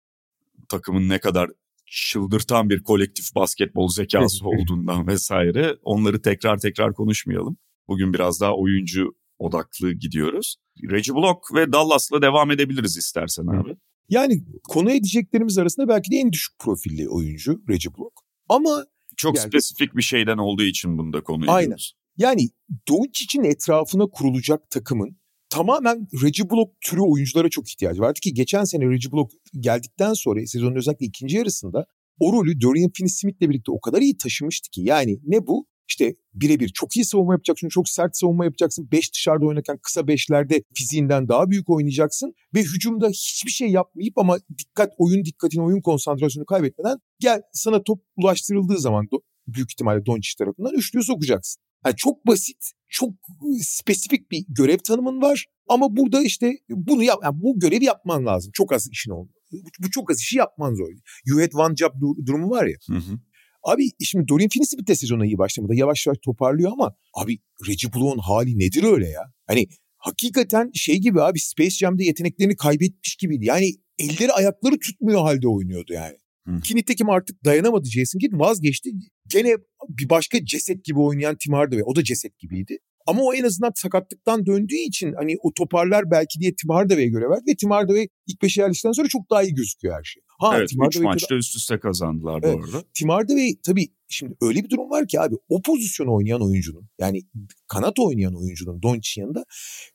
Takımın 0.68 1.08
ne 1.08 1.18
kadar 1.18 1.50
çıldırtan 1.86 2.70
bir 2.70 2.82
kolektif 2.82 3.34
basketbol 3.34 3.88
zekası 3.88 4.44
olduğundan 4.48 5.06
vesaire. 5.06 5.76
Onları 5.82 6.22
tekrar 6.22 6.58
tekrar 6.58 6.94
konuşmayalım. 6.94 7.56
Bugün 7.88 8.12
biraz 8.12 8.40
daha 8.40 8.56
oyuncu 8.56 9.16
odaklı 9.38 9.92
gidiyoruz. 9.92 10.56
Reggie 10.90 11.14
Block 11.14 11.54
ve 11.54 11.72
Dallas'la 11.72 12.22
devam 12.22 12.50
edebiliriz 12.50 12.96
istersen 12.96 13.46
abi. 13.46 13.76
Yani 14.08 14.44
konu 14.68 14.90
edeceklerimiz 14.90 15.58
arasında 15.58 15.88
belki 15.88 16.10
de 16.10 16.16
en 16.16 16.32
düşük 16.32 16.58
profilli 16.58 17.08
oyuncu 17.08 17.62
Reggie 17.68 17.94
Block. 17.98 18.12
Ama 18.48 18.84
çok 19.16 19.36
yani, 19.36 19.48
spesifik 19.48 19.96
bir 19.96 20.02
şeyden 20.02 20.38
olduğu 20.38 20.62
için 20.62 20.98
bunda 20.98 21.20
konu 21.20 21.44
ediyoruz. 21.44 21.56
Aynen. 21.56 21.76
Yani 22.18 22.48
Doncic'in 22.88 23.44
etrafına 23.44 24.06
kurulacak 24.06 24.70
takımın 24.70 25.18
tamamen 25.50 26.06
Reggie 26.24 26.50
Block 26.50 26.72
türü 26.80 27.00
oyunculara 27.00 27.48
çok 27.48 27.68
ihtiyacı 27.68 28.00
vardı 28.00 28.20
ki 28.20 28.34
geçen 28.34 28.64
sene 28.64 28.84
Reggie 28.84 29.12
Block 29.12 29.32
geldikten 29.60 30.12
sonra 30.12 30.46
sezonun 30.46 30.76
özellikle 30.76 31.06
ikinci 31.06 31.36
yarısında 31.36 31.86
o 32.20 32.32
rolü 32.32 32.60
Dorian 32.60 32.90
Finney-Smith'le 32.90 33.40
birlikte 33.40 33.72
o 33.72 33.80
kadar 33.80 34.00
iyi 34.00 34.16
taşımıştı 34.16 34.70
ki 34.70 34.80
yani 34.84 35.18
ne 35.24 35.46
bu? 35.46 35.66
İşte 35.88 36.14
birebir 36.34 36.68
çok 36.68 36.96
iyi 36.96 37.04
savunma 37.04 37.32
yapacaksın, 37.34 37.68
çok 37.68 37.88
sert 37.88 38.16
savunma 38.16 38.44
yapacaksın. 38.44 38.88
Beş 38.92 39.14
dışarıda 39.14 39.46
oynarken 39.46 39.78
kısa 39.82 40.08
beşlerde 40.08 40.62
fiziğinden 40.74 41.28
daha 41.28 41.50
büyük 41.50 41.70
oynayacaksın. 41.70 42.34
Ve 42.54 42.62
hücumda 42.62 43.08
hiçbir 43.08 43.50
şey 43.50 43.68
yapmayıp 43.68 44.18
ama 44.18 44.38
dikkat, 44.58 44.92
oyun 44.98 45.24
dikkatini, 45.24 45.62
oyun 45.62 45.80
konsantrasyonu 45.80 46.46
kaybetmeden 46.46 46.98
gel 47.20 47.42
sana 47.52 47.82
top 47.82 48.02
ulaştırıldığı 48.16 48.78
zaman 48.78 49.06
büyük 49.54 49.72
ihtimalle 49.72 50.06
Doncic 50.06 50.34
tarafından 50.38 50.74
üçlüyü 50.74 51.04
sokacaksın. 51.04 51.62
Yani 51.86 51.96
çok 51.96 52.26
basit, 52.26 52.72
çok 52.88 53.14
spesifik 53.60 54.30
bir 54.30 54.44
görev 54.48 54.78
tanımın 54.78 55.22
var. 55.22 55.46
Ama 55.68 55.96
burada 55.96 56.22
işte 56.22 56.52
bunu 56.70 57.02
yap, 57.02 57.18
yani 57.24 57.42
bu 57.42 57.60
görevi 57.60 57.84
yapman 57.84 58.26
lazım. 58.26 58.50
Çok 58.54 58.72
az 58.72 58.88
işin 58.92 59.10
oldu. 59.10 59.32
Bu 59.78 59.90
çok 59.90 60.10
az 60.10 60.20
işi 60.20 60.38
yapman 60.38 60.74
zor. 60.74 60.88
You 61.26 61.40
had 61.40 61.52
one 61.54 61.76
job 61.76 61.92
durumu 62.26 62.50
var 62.50 62.66
ya. 62.66 62.76
Hı 62.86 62.96
hı. 62.96 63.18
Abi 63.62 63.90
şimdi 64.04 64.28
Dorian 64.28 64.48
Finney-Smith 64.48 64.86
de 64.86 64.94
sezona 64.94 65.26
iyi 65.26 65.38
başlamadı. 65.38 65.74
Yavaş 65.74 66.06
yavaş 66.06 66.18
toparlıyor 66.24 66.72
ama 66.72 66.94
abi 67.14 67.38
Reggie 67.68 67.92
Block'un 67.92 68.18
hali 68.18 68.58
nedir 68.58 68.82
öyle 68.82 69.08
ya? 69.08 69.22
Hani 69.46 69.66
hakikaten 69.96 70.70
şey 70.74 70.96
gibi 70.96 71.22
abi 71.22 71.40
Space 71.40 71.70
Jam'de 71.70 72.04
yeteneklerini 72.04 72.56
kaybetmiş 72.56 73.16
gibiydi. 73.16 73.44
Yani 73.44 73.70
elleri 73.98 74.32
ayakları 74.32 74.78
tutmuyor 74.78 75.20
halde 75.20 75.48
oynuyordu 75.48 75.92
yani. 75.92 76.16
Hı. 76.48 76.60
Ki 76.60 76.76
nitekim 76.76 77.10
artık 77.10 77.44
dayanamadı 77.44 77.88
Jason 77.88 78.18
Kidd 78.18 78.32
vazgeçti. 78.32 78.90
Gene 79.26 79.56
bir 79.88 80.08
başka 80.08 80.44
ceset 80.44 80.84
gibi 80.84 80.98
oynayan 80.98 81.36
Tim 81.44 81.52
Hardaway. 81.54 81.82
O 81.86 81.96
da 81.96 82.04
ceset 82.04 82.38
gibiydi. 82.38 82.78
Ama 83.06 83.22
o 83.22 83.34
en 83.34 83.44
azından 83.44 83.72
sakatlıktan 83.74 84.46
döndüğü 84.46 84.76
için 84.88 85.12
hani 85.18 85.36
o 85.42 85.54
toparlar 85.54 86.10
belki 86.10 86.40
diye 86.40 86.50
Tim 86.50 86.70
Hardaway'e 86.70 87.08
göre 87.08 87.30
verdi. 87.30 87.42
Ve 87.50 87.54
Tim 87.56 87.70
Hardaway 87.70 88.08
ilk 88.26 88.42
beşe 88.42 88.60
yerleştikten 88.60 88.92
sonra 88.92 89.08
çok 89.08 89.30
daha 89.30 89.42
iyi 89.42 89.54
gözüküyor 89.54 89.94
her 89.98 90.04
şey. 90.04 90.22
Ha, 90.38 90.58
evet 90.58 90.70
3 90.88 91.00
maçta 91.00 91.34
üst 91.34 91.56
üste 91.56 91.80
kazandılar 91.80 92.40
evet, 92.44 92.58
bu 92.58 92.64
arada. 92.64 92.84
Tim 92.94 93.08
Hardaway 93.08 93.54
tabii 93.66 93.88
şimdi 94.08 94.34
öyle 94.42 94.64
bir 94.64 94.70
durum 94.70 94.90
var 94.90 95.08
ki 95.08 95.20
abi 95.20 95.34
o 95.48 95.62
pozisyonu 95.62 96.14
oynayan 96.14 96.42
oyuncunun 96.42 96.88
yani 97.00 97.22
kanat 97.68 97.98
oynayan 97.98 98.34
oyuncunun 98.34 98.82
Doncic'in 98.82 99.22
yanında 99.22 99.44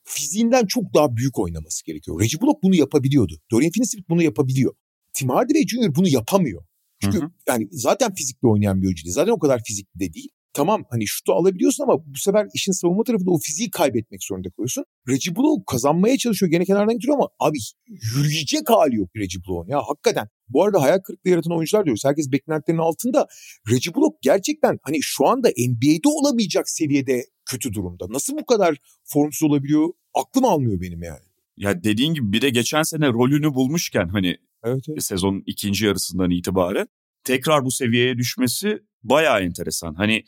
fiziğinden 0.04 0.66
çok 0.66 0.94
daha 0.94 1.16
büyük 1.16 1.38
oynaması 1.38 1.84
gerekiyor. 1.84 2.20
Reggie 2.20 2.40
Block 2.40 2.62
bunu 2.62 2.74
yapabiliyordu. 2.74 3.34
Dorian 3.50 3.70
Finney-Smith 3.70 4.08
bunu 4.08 4.22
yapabiliyor. 4.22 4.74
Tim 5.14 5.28
Hardaway 5.28 5.66
Jr. 5.66 5.94
bunu 5.94 6.08
yapamıyor. 6.08 6.64
Çünkü 7.00 7.18
hı 7.18 7.24
hı. 7.24 7.30
yani 7.48 7.68
zaten 7.70 8.14
fizikli 8.14 8.48
oynayan 8.48 8.82
bir 8.82 8.86
oyuncu 8.86 9.04
değil. 9.04 9.14
Zaten 9.14 9.32
o 9.32 9.38
kadar 9.38 9.60
fizikli 9.64 10.00
de 10.00 10.14
değil 10.14 10.30
tamam 10.54 10.84
hani 10.90 11.06
şutu 11.06 11.32
alabiliyorsun 11.32 11.84
ama 11.84 12.06
bu 12.06 12.18
sefer 12.18 12.46
işin 12.54 12.72
savunma 12.72 13.04
tarafında 13.04 13.30
o 13.30 13.38
fiziği 13.38 13.70
kaybetmek 13.70 14.24
zorunda 14.24 14.50
kalıyorsun. 14.50 14.84
Reggie 15.08 15.36
Blow 15.36 15.64
kazanmaya 15.66 16.18
çalışıyor 16.18 16.50
gene 16.52 16.64
kenardan 16.64 16.94
getiriyor 16.94 17.18
ama 17.18 17.28
abi 17.40 17.58
yürüyecek 17.86 18.70
hali 18.70 18.96
yok 18.96 19.10
Reggie 19.16 19.40
Blow'un 19.48 19.68
ya 19.68 19.82
hakikaten. 19.88 20.28
Bu 20.48 20.64
arada 20.64 20.82
hayal 20.82 20.98
kırıklığı 20.98 21.30
yaratan 21.30 21.56
oyuncular 21.56 21.84
diyoruz. 21.84 22.04
Herkes 22.04 22.32
beklentilerinin 22.32 22.82
altında. 22.82 23.26
Reggie 23.70 23.94
Block 23.94 24.22
gerçekten 24.22 24.78
hani 24.82 24.98
şu 25.00 25.26
anda 25.26 25.48
NBA'de 25.48 26.08
olamayacak 26.08 26.68
seviyede 26.68 27.24
kötü 27.50 27.72
durumda. 27.72 28.06
Nasıl 28.08 28.36
bu 28.36 28.46
kadar 28.46 28.76
formsuz 29.04 29.50
olabiliyor? 29.50 29.88
Aklım 30.14 30.44
almıyor 30.44 30.80
benim 30.80 31.02
yani. 31.02 31.24
Ya 31.56 31.84
dediğin 31.84 32.14
gibi 32.14 32.32
bir 32.32 32.42
de 32.42 32.50
geçen 32.50 32.82
sene 32.82 33.08
rolünü 33.08 33.54
bulmuşken 33.54 34.08
hani 34.08 34.36
evet, 34.64 34.84
evet. 34.88 35.04
sezonun 35.04 35.42
ikinci 35.46 35.86
yarısından 35.86 36.30
itibaren 36.30 36.88
tekrar 37.24 37.64
bu 37.64 37.70
seviyeye 37.70 38.18
düşmesi 38.18 38.82
bayağı 39.02 39.40
enteresan. 39.40 39.94
Hani 39.94 40.24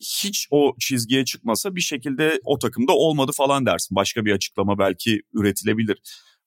hiç 0.00 0.48
o 0.50 0.74
çizgiye 0.80 1.24
çıkmasa 1.24 1.74
bir 1.74 1.80
şekilde 1.80 2.40
o 2.44 2.58
takımda 2.58 2.92
olmadı 2.92 3.32
falan 3.34 3.66
dersin. 3.66 3.96
Başka 3.96 4.24
bir 4.24 4.32
açıklama 4.32 4.78
belki 4.78 5.22
üretilebilir. 5.32 5.98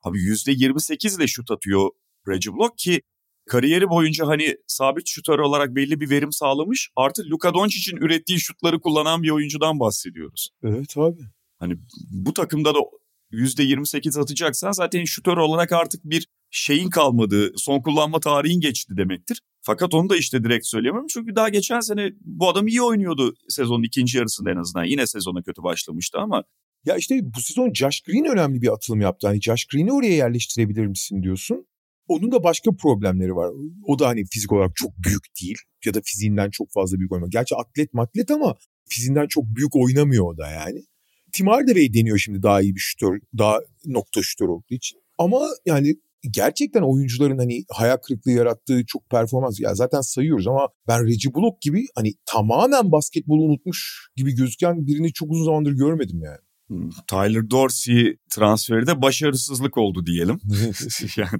Abi 0.03 0.17
%28 0.17 1.17
ile 1.17 1.27
şut 1.27 1.51
atıyor 1.51 1.89
Reggie 2.27 2.53
Block 2.53 2.77
ki 2.77 3.01
kariyeri 3.49 3.89
boyunca 3.89 4.27
hani 4.27 4.57
sabit 4.67 5.07
şutör 5.07 5.39
olarak 5.39 5.75
belli 5.75 5.99
bir 5.99 6.09
verim 6.09 6.31
sağlamış. 6.31 6.89
Artık 6.95 7.25
Luka 7.25 7.53
Doncic'in 7.53 7.97
ürettiği 7.97 8.39
şutları 8.39 8.79
kullanan 8.79 9.23
bir 9.23 9.29
oyuncudan 9.29 9.79
bahsediyoruz. 9.79 10.49
Evet 10.63 10.97
abi. 10.97 11.21
Hani 11.59 11.77
bu 12.11 12.33
takımda 12.33 12.75
da 12.75 12.79
%28 13.31 14.21
atacaksan 14.21 14.71
zaten 14.71 15.03
şutör 15.05 15.37
olarak 15.37 15.71
artık 15.71 16.05
bir 16.05 16.27
şeyin 16.49 16.89
kalmadığı, 16.89 17.51
son 17.57 17.81
kullanma 17.81 18.19
tarihin 18.19 18.59
geçti 18.59 18.97
demektir. 18.97 19.41
Fakat 19.61 19.93
onu 19.93 20.09
da 20.09 20.17
işte 20.17 20.43
direkt 20.43 20.65
söyleyemem. 20.65 21.07
Çünkü 21.09 21.35
daha 21.35 21.49
geçen 21.49 21.79
sene 21.79 22.11
bu 22.21 22.49
adam 22.49 22.67
iyi 22.67 22.81
oynuyordu 22.81 23.33
sezonun 23.49 23.83
ikinci 23.83 24.17
yarısında 24.17 24.51
en 24.51 24.55
azından. 24.55 24.83
Yine 24.83 25.07
sezona 25.07 25.41
kötü 25.41 25.63
başlamıştı 25.63 26.17
ama. 26.19 26.43
Ya 26.85 26.95
işte 26.95 27.19
bu 27.23 27.41
sezon 27.41 27.73
Josh 27.73 28.01
Green 28.01 28.25
önemli 28.25 28.61
bir 28.61 28.73
atılım 28.73 29.01
yaptı. 29.01 29.27
Hani 29.27 29.41
Josh 29.41 29.65
Green'i 29.65 29.93
oraya 29.93 30.15
yerleştirebilir 30.15 30.85
misin 30.87 31.23
diyorsun. 31.23 31.67
Onun 32.07 32.31
da 32.31 32.43
başka 32.43 32.71
problemleri 32.71 33.35
var. 33.35 33.51
O 33.85 33.99
da 33.99 34.07
hani 34.07 34.25
fizik 34.25 34.51
olarak 34.51 34.71
çok 34.75 34.91
büyük 34.97 35.23
değil. 35.41 35.57
Ya 35.85 35.93
da 35.93 36.01
fiziğinden 36.05 36.49
çok 36.49 36.71
fazla 36.71 36.99
büyük 36.99 37.11
oynamıyor. 37.11 37.31
Gerçi 37.31 37.55
atlet 37.55 37.93
matlet 37.93 38.31
ama 38.31 38.55
fiziğinden 38.89 39.27
çok 39.27 39.43
büyük 39.45 39.75
oynamıyor 39.75 40.33
o 40.33 40.37
da 40.37 40.51
yani. 40.51 40.83
Tim 41.31 41.47
Hardaway 41.47 41.93
deniyor 41.93 42.17
şimdi 42.17 42.43
daha 42.43 42.61
iyi 42.61 42.75
bir 42.75 42.79
şutör, 42.79 43.19
daha 43.37 43.59
nokta 43.85 44.21
şutör 44.23 44.47
olduğu 44.47 44.73
için. 44.73 44.99
Ama 45.17 45.47
yani 45.65 45.95
gerçekten 46.31 46.81
oyuncuların 46.81 47.37
hani 47.37 47.63
hayal 47.69 47.97
kırıklığı 47.97 48.31
yarattığı 48.31 48.85
çok 48.87 49.09
performans 49.09 49.59
ya 49.59 49.75
zaten 49.75 50.01
sayıyoruz 50.01 50.47
ama 50.47 50.67
ben 50.87 51.07
Reggie 51.07 51.33
Block 51.35 51.61
gibi 51.61 51.85
hani 51.95 52.13
tamamen 52.25 52.91
basketbolu 52.91 53.41
unutmuş 53.41 54.09
gibi 54.15 54.35
gözüken 54.35 54.87
birini 54.87 55.13
çok 55.13 55.31
uzun 55.31 55.45
zamandır 55.45 55.71
görmedim 55.71 56.21
yani. 56.23 56.39
Hmm, 56.67 56.89
Tyler 57.07 57.49
Dorsey 57.49 58.17
transferi 58.29 58.87
de 58.87 59.01
başarısızlık 59.01 59.77
oldu 59.77 60.05
diyelim. 60.05 60.39
yani 61.17 61.39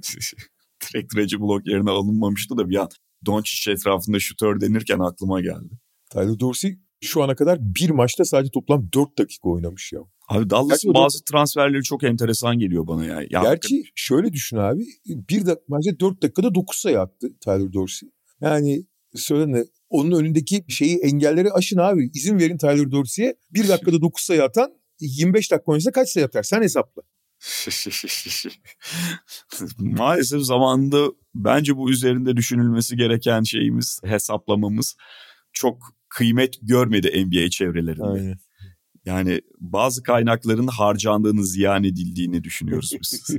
direkt 0.82 1.16
Reggie 1.16 1.40
Block 1.40 1.66
yerine 1.66 1.90
alınmamıştı 1.90 2.56
da 2.56 2.68
bir 2.68 2.76
an 2.76 2.88
Doncic 3.26 3.72
etrafında 3.72 4.18
şutör 4.20 4.60
denirken 4.60 4.98
aklıma 4.98 5.40
geldi. 5.40 5.78
Tyler 6.10 6.40
Dorsey 6.40 6.78
şu 7.00 7.22
ana 7.22 7.34
kadar 7.34 7.58
bir 7.60 7.90
maçta 7.90 8.24
sadece 8.24 8.50
toplam 8.50 8.88
4 8.94 9.18
dakika 9.18 9.48
oynamış 9.48 9.92
ya. 9.92 10.00
Abi 10.30 10.50
Dallas'ın 10.50 10.94
bazı 10.94 11.18
da... 11.18 11.24
transferleri 11.30 11.82
çok 11.82 12.04
enteresan 12.04 12.58
geliyor 12.58 12.86
bana 12.86 13.04
ya. 13.04 13.14
ya 13.14 13.26
Gerçi 13.30 13.46
hakikaten. 13.46 13.82
şöyle 13.94 14.32
düşün 14.32 14.56
abi. 14.56 14.86
Bir 15.06 15.46
de 15.46 15.60
bence 15.70 16.00
4 16.00 16.22
dakikada 16.22 16.54
9 16.54 16.78
sayı 16.78 17.00
attı 17.00 17.28
Tyler 17.40 17.72
Dorsey. 17.72 18.08
Yani 18.40 18.86
söyle 19.14 19.64
onun 19.88 20.20
önündeki 20.20 20.64
şeyi 20.68 20.98
engelleri 20.98 21.52
aşın 21.52 21.78
abi. 21.78 22.10
İzin 22.14 22.38
verin 22.38 22.58
Tyler 22.58 22.90
Dorsey'e. 22.90 23.34
Bir 23.50 23.68
dakikada 23.68 24.00
9 24.00 24.24
sayı 24.24 24.44
atan 24.44 24.72
25 25.00 25.52
dakika 25.52 25.72
oynasa 25.72 25.92
kaç 25.92 26.08
sayı 26.08 26.26
atar? 26.26 26.42
Sen 26.42 26.62
hesapla. 26.62 27.02
Maalesef 29.78 30.42
zamanında 30.42 31.12
bence 31.34 31.76
bu 31.76 31.90
üzerinde 31.90 32.36
düşünülmesi 32.36 32.96
gereken 32.96 33.42
şeyimiz, 33.42 34.00
hesaplamamız 34.04 34.96
çok 35.52 35.94
kıymet 36.08 36.54
görmedi 36.62 37.26
NBA 37.26 37.50
çevrelerinde. 37.50 38.04
Aynen. 38.04 38.38
Yani 39.04 39.40
bazı 39.60 40.02
kaynakların 40.02 40.66
harcandığını, 40.66 41.46
ziyan 41.46 41.84
edildiğini 41.84 42.44
düşünüyoruz 42.44 42.92
biz. 43.00 43.36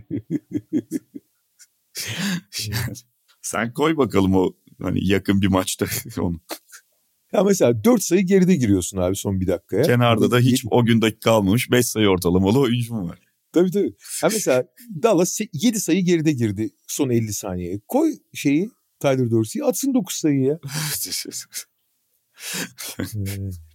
sen 3.42 3.74
koy 3.74 3.98
bakalım 3.98 4.36
o 4.36 4.54
hani 4.82 5.08
yakın 5.08 5.42
bir 5.42 5.48
maçta 5.48 5.86
onu. 6.22 6.42
Ya 7.34 7.44
mesela 7.44 7.84
4 7.84 8.04
sayı 8.04 8.22
geride 8.22 8.56
giriyorsun 8.56 8.98
abi 8.98 9.16
son 9.16 9.42
bir 9.42 9.48
dakikaya. 9.48 9.84
Kenarda 9.84 10.32
da 10.32 10.40
hiç 10.40 10.66
o 10.72 10.86
gün 10.86 11.02
dakika 11.02 11.20
kalmamış 11.20 11.72
5 11.72 11.86
sayı 11.86 12.08
ortalamalı 12.08 12.60
oyuncu 12.60 12.94
mu 12.94 13.10
var? 13.10 13.20
Tabii 13.54 13.72
tabii. 13.72 13.96
Ha 14.22 14.28
mesela 14.34 14.66
Dallas 15.04 15.40
7 15.54 15.80
sayı 15.80 16.06
geride 16.06 16.32
girdi 16.32 16.70
son 16.88 17.10
50 17.10 17.34
saniyeye. 17.34 17.80
Koy 17.88 18.12
şeyi 18.34 18.70
Tyler 19.00 19.32
Dorsey'i 19.32 19.66
atsın 19.66 19.94
9 19.94 20.16
sayıya. 20.16 20.60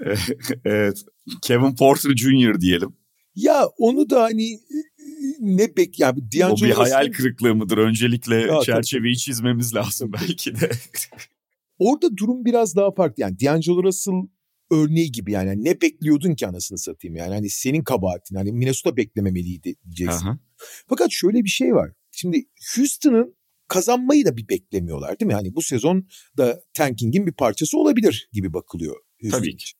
evet. 0.64 1.04
Kevin 1.42 1.76
Porter 1.76 2.16
Jr. 2.16 2.60
diyelim. 2.60 2.96
Ya 3.34 3.66
onu 3.78 4.10
da 4.10 4.22
hani 4.22 4.60
ne 5.40 5.76
bek 5.76 6.00
ya 6.00 6.16
D'Angelo 6.16 6.66
O 6.66 6.68
bir 6.68 6.70
hayal 6.70 7.12
kırıklığı 7.12 7.54
mıdır? 7.54 7.78
Öncelikle 7.78 8.36
ya, 8.36 8.60
çerçeveyi 8.60 9.14
tabii. 9.14 9.18
çizmemiz 9.18 9.74
lazım 9.74 10.12
belki 10.12 10.60
de. 10.60 10.70
Orada 11.78 12.16
durum 12.16 12.44
biraz 12.44 12.76
daha 12.76 12.90
farklı. 12.92 13.22
Yani 13.22 13.40
D'Angelo 13.40 13.82
Russell 13.82 14.14
örneği 14.70 15.12
gibi 15.12 15.32
yani. 15.32 15.64
ne 15.64 15.80
bekliyordun 15.80 16.34
ki 16.34 16.46
anasını 16.46 16.78
satayım 16.78 17.16
yani. 17.16 17.34
Hani 17.34 17.50
senin 17.50 17.84
kabahatin. 17.84 18.36
Hani 18.36 18.52
Minnesota 18.52 18.96
beklememeliydi 18.96 19.76
diyeceksin. 19.84 20.26
Aha. 20.26 20.38
Fakat 20.88 21.08
şöyle 21.12 21.44
bir 21.44 21.48
şey 21.48 21.74
var. 21.74 21.92
Şimdi 22.12 22.44
Houston'ın 22.76 23.36
kazanmayı 23.68 24.24
da 24.24 24.36
bir 24.36 24.48
beklemiyorlar 24.48 25.20
değil 25.20 25.26
mi? 25.26 25.34
Hani 25.34 25.54
bu 25.54 25.62
sezon 25.62 26.08
da 26.36 26.60
tanking'in 26.74 27.26
bir 27.26 27.32
parçası 27.32 27.78
olabilir 27.78 28.28
gibi 28.32 28.52
bakılıyor. 28.52 28.96
Houston 29.22 29.38
Tabii 29.38 29.56
ki. 29.56 29.79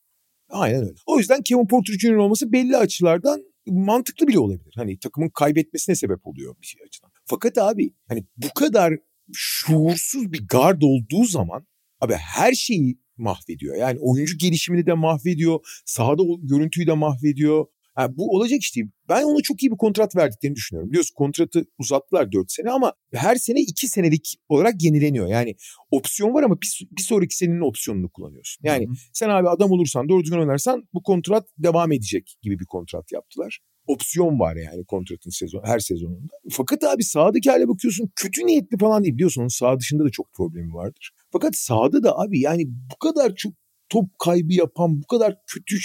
Aynen 0.50 0.80
öyle. 0.82 0.94
O 1.06 1.18
yüzden 1.18 1.42
Kevin 1.42 1.66
Porter 1.66 1.94
Jr. 1.94 2.14
olması 2.14 2.52
belli 2.52 2.76
açılardan 2.76 3.42
mantıklı 3.66 4.28
bile 4.28 4.38
olabilir. 4.38 4.74
Hani 4.76 4.98
takımın 4.98 5.28
kaybetmesine 5.28 5.94
sebep 5.94 6.26
oluyor 6.26 6.56
bir 6.60 6.66
şey 6.66 6.82
açıdan. 6.86 7.10
Fakat 7.26 7.58
abi 7.58 7.94
hani 8.08 8.24
bu 8.36 8.48
kadar 8.54 8.94
şuursuz 9.32 10.32
bir 10.32 10.48
guard 10.48 10.82
olduğu 10.82 11.24
zaman 11.24 11.66
abi 12.00 12.14
her 12.14 12.52
şeyi 12.52 12.98
mahvediyor. 13.16 13.76
Yani 13.76 13.98
oyuncu 14.00 14.38
gelişimini 14.38 14.86
de 14.86 14.92
mahvediyor. 14.92 15.60
Sahada 15.86 16.22
görüntüyü 16.42 16.86
de 16.86 16.92
mahvediyor. 16.92 17.66
Yani 18.00 18.16
bu 18.16 18.36
olacak 18.36 18.60
iş 18.60 18.76
değil. 18.76 18.86
Ben 19.08 19.22
ona 19.22 19.42
çok 19.42 19.62
iyi 19.62 19.70
bir 19.70 19.76
kontrat 19.76 20.16
verdiklerini 20.16 20.56
düşünüyorum. 20.56 20.90
Biliyorsun 20.90 21.14
kontratı 21.14 21.64
uzattılar 21.78 22.32
4 22.32 22.52
sene 22.52 22.70
ama 22.70 22.92
her 23.14 23.36
sene 23.36 23.60
2 23.60 23.88
senelik 23.88 24.36
olarak 24.48 24.82
yenileniyor. 24.82 25.26
Yani 25.26 25.54
opsiyon 25.90 26.34
var 26.34 26.42
ama 26.42 26.60
bir, 26.60 26.88
bir 26.96 27.02
sonraki 27.02 27.36
senenin 27.36 27.60
opsiyonunu 27.60 28.08
kullanıyorsun. 28.08 28.64
Yani 28.64 28.86
Hı 28.86 28.90
hı. 28.90 28.94
sen 29.12 29.28
abi 29.28 29.48
adam 29.48 29.70
olursan 29.70 30.08
doğru 30.08 30.22
düzgün 30.22 30.38
oynarsan 30.38 30.88
bu 30.94 31.02
kontrat 31.02 31.48
devam 31.58 31.92
edecek 31.92 32.36
gibi 32.42 32.58
bir 32.58 32.64
kontrat 32.64 33.12
yaptılar. 33.12 33.58
Opsiyon 33.86 34.40
var 34.40 34.56
yani 34.56 34.84
kontratın 34.84 35.30
sezon 35.30 35.62
her 35.64 35.78
sezonunda. 35.78 36.34
Fakat 36.50 36.84
abi 36.84 37.04
sahadaki 37.04 37.50
hale 37.50 37.68
bakıyorsun 37.68 38.10
kötü 38.16 38.46
niyetli 38.46 38.78
falan 38.78 39.02
değil 39.04 39.14
biliyorsun 39.14 39.40
onun 39.40 39.48
sağ 39.48 39.78
dışında 39.78 40.04
da 40.04 40.10
çok 40.10 40.32
problemi 40.32 40.74
vardır. 40.74 41.10
Fakat 41.32 41.56
sahada 41.56 42.02
da 42.02 42.18
abi 42.18 42.40
yani 42.40 42.66
bu 42.66 42.98
kadar 42.98 43.34
çok 43.34 43.52
top 43.88 44.06
kaybı 44.18 44.52
yapan, 44.52 45.02
bu 45.02 45.06
kadar 45.06 45.36
kötü 45.46 45.76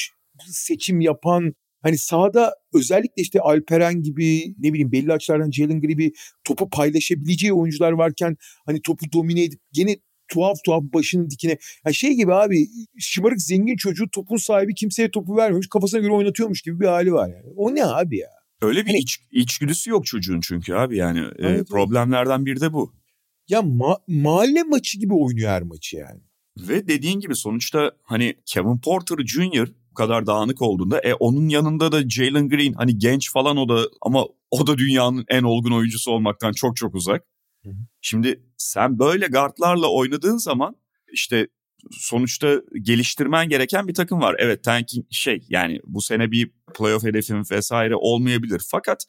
seçim 0.48 1.02
yapan 1.02 1.54
Hani 1.86 1.98
sahada 1.98 2.56
özellikle 2.74 3.22
işte 3.22 3.40
Alperen 3.40 4.04
gibi 4.04 4.56
ne 4.60 4.74
bileyim 4.74 4.92
belli 4.92 5.14
açılardan 5.14 5.52
Jalen 5.52 5.82
gibi 5.82 6.12
topu 6.44 6.70
paylaşabileceği 6.70 7.54
oyuncular 7.54 7.92
varken 7.92 8.38
hani 8.66 8.82
topu 8.82 9.06
domine 9.14 9.44
edip 9.44 9.60
gene 9.72 9.98
tuhaf 10.28 10.58
tuhaf 10.66 10.84
başının 10.84 11.30
dikine. 11.30 11.58
Ya 11.86 11.94
şey 11.94 12.14
gibi 12.14 12.34
abi 12.34 12.68
şımarık 13.00 13.42
zengin 13.42 13.76
çocuğu 13.76 14.10
topun 14.12 14.38
sahibi 14.38 14.74
kimseye 14.76 15.12
topu 15.12 15.38
vermemiş 15.38 15.68
kafasına 15.70 16.00
göre 16.00 16.12
oynatıyormuş 16.12 16.62
gibi 16.62 16.80
bir 16.80 16.86
hali 16.86 17.14
var 17.14 17.30
yani. 17.30 17.54
O 17.56 17.76
ne 17.76 17.86
abi 17.86 18.18
ya? 18.18 18.30
Öyle 18.62 18.82
bir 18.82 18.88
Hani- 18.88 19.00
iç, 19.00 19.20
içgüdüsü 19.32 19.90
yok 19.90 20.06
çocuğun 20.06 20.40
çünkü 20.42 20.74
abi 20.74 20.98
yani. 20.98 21.20
E, 21.40 21.64
problemlerden 21.64 22.46
biri 22.46 22.62
de 22.62 22.74
bu. 22.74 22.94
Ya 23.48 23.60
ma- 23.60 24.02
mahalle 24.08 24.64
maçı 24.64 25.00
gibi 25.00 25.14
oynuyor 25.14 25.50
her 25.50 25.62
maçı 25.62 25.98
yani. 25.98 26.22
Ve 26.60 26.88
dediğin 26.88 27.20
gibi 27.20 27.36
sonuçta 27.36 27.92
hani 28.04 28.36
Kevin 28.46 28.78
Porter 28.78 29.18
Jr. 29.26 29.68
kadar 29.96 30.26
dağınık 30.26 30.62
olduğunda 30.62 31.00
e 31.00 31.14
onun 31.14 31.50
yanında 31.50 31.92
da 31.92 32.10
Jalen 32.10 32.50
Green 32.50 32.74
hani 32.74 32.98
genç 32.98 33.32
falan 33.32 33.58
o 33.58 33.70
da 33.70 33.90
ama 34.02 34.26
o 34.52 34.68
da 34.68 34.78
dünyanın 34.78 35.26
en 35.28 35.44
olgun 35.44 35.72
oyuncusu 35.72 36.12
olmaktan 36.12 36.52
çok 36.52 36.76
çok 36.76 36.96
uzak. 36.96 37.24
Hı 37.64 37.70
hı. 37.70 37.74
Şimdi 38.02 38.44
sen 38.58 39.00
böyle 39.00 39.28
guardlarla 39.28 39.88
oynadığın 39.88 40.38
zaman 40.38 40.76
işte 41.12 41.48
sonuçta 41.92 42.62
geliştirmen 42.82 43.50
gereken 43.50 43.88
bir 43.88 43.94
takım 43.94 44.22
var. 44.22 44.36
Evet 44.40 44.64
tanking 44.64 45.06
şey 45.12 45.42
yani 45.50 45.80
bu 45.86 46.02
sene 46.02 46.32
bir 46.32 46.52
playoff 46.78 47.04
hedefin 47.04 47.44
vesaire 47.52 47.96
olmayabilir. 47.96 48.62
Fakat 48.72 49.06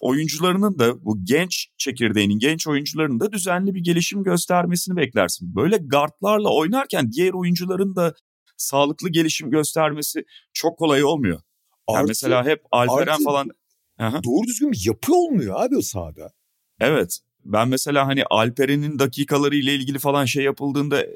oyuncularının 0.00 0.78
da 0.78 1.04
bu 1.04 1.24
genç 1.24 1.68
çekirdeğinin 1.78 2.38
genç 2.38 2.66
oyuncularının 2.66 3.20
da 3.20 3.32
düzenli 3.32 3.74
bir 3.74 3.84
gelişim 3.84 4.22
göstermesini 4.22 4.96
beklersin. 4.96 5.54
Böyle 5.54 5.76
guardlarla 5.76 6.48
oynarken 6.48 7.12
diğer 7.12 7.32
oyuncuların 7.32 7.96
da 7.96 8.14
sağlıklı 8.56 9.08
gelişim 9.08 9.50
göstermesi 9.50 10.24
çok 10.52 10.78
kolay 10.78 11.04
olmuyor. 11.04 11.40
Yani 11.88 11.98
Artı- 11.98 12.08
mesela 12.08 12.44
hep 12.44 12.62
Alperen 12.70 13.12
artı- 13.12 13.24
falan 13.24 13.50
Aha. 13.98 14.24
Doğru 14.24 14.46
düzgün 14.46 14.72
bir 14.72 14.82
yapı 14.86 15.14
olmuyor 15.14 15.54
abi 15.62 15.76
o 15.76 15.82
sahada. 15.82 16.32
Evet. 16.80 17.18
Ben 17.44 17.68
mesela 17.68 18.06
hani 18.06 18.24
Alperen'in 18.24 18.98
dakikaları 18.98 19.56
ile 19.56 19.74
ilgili 19.74 19.98
falan 19.98 20.24
şey 20.24 20.44
yapıldığında 20.44 21.06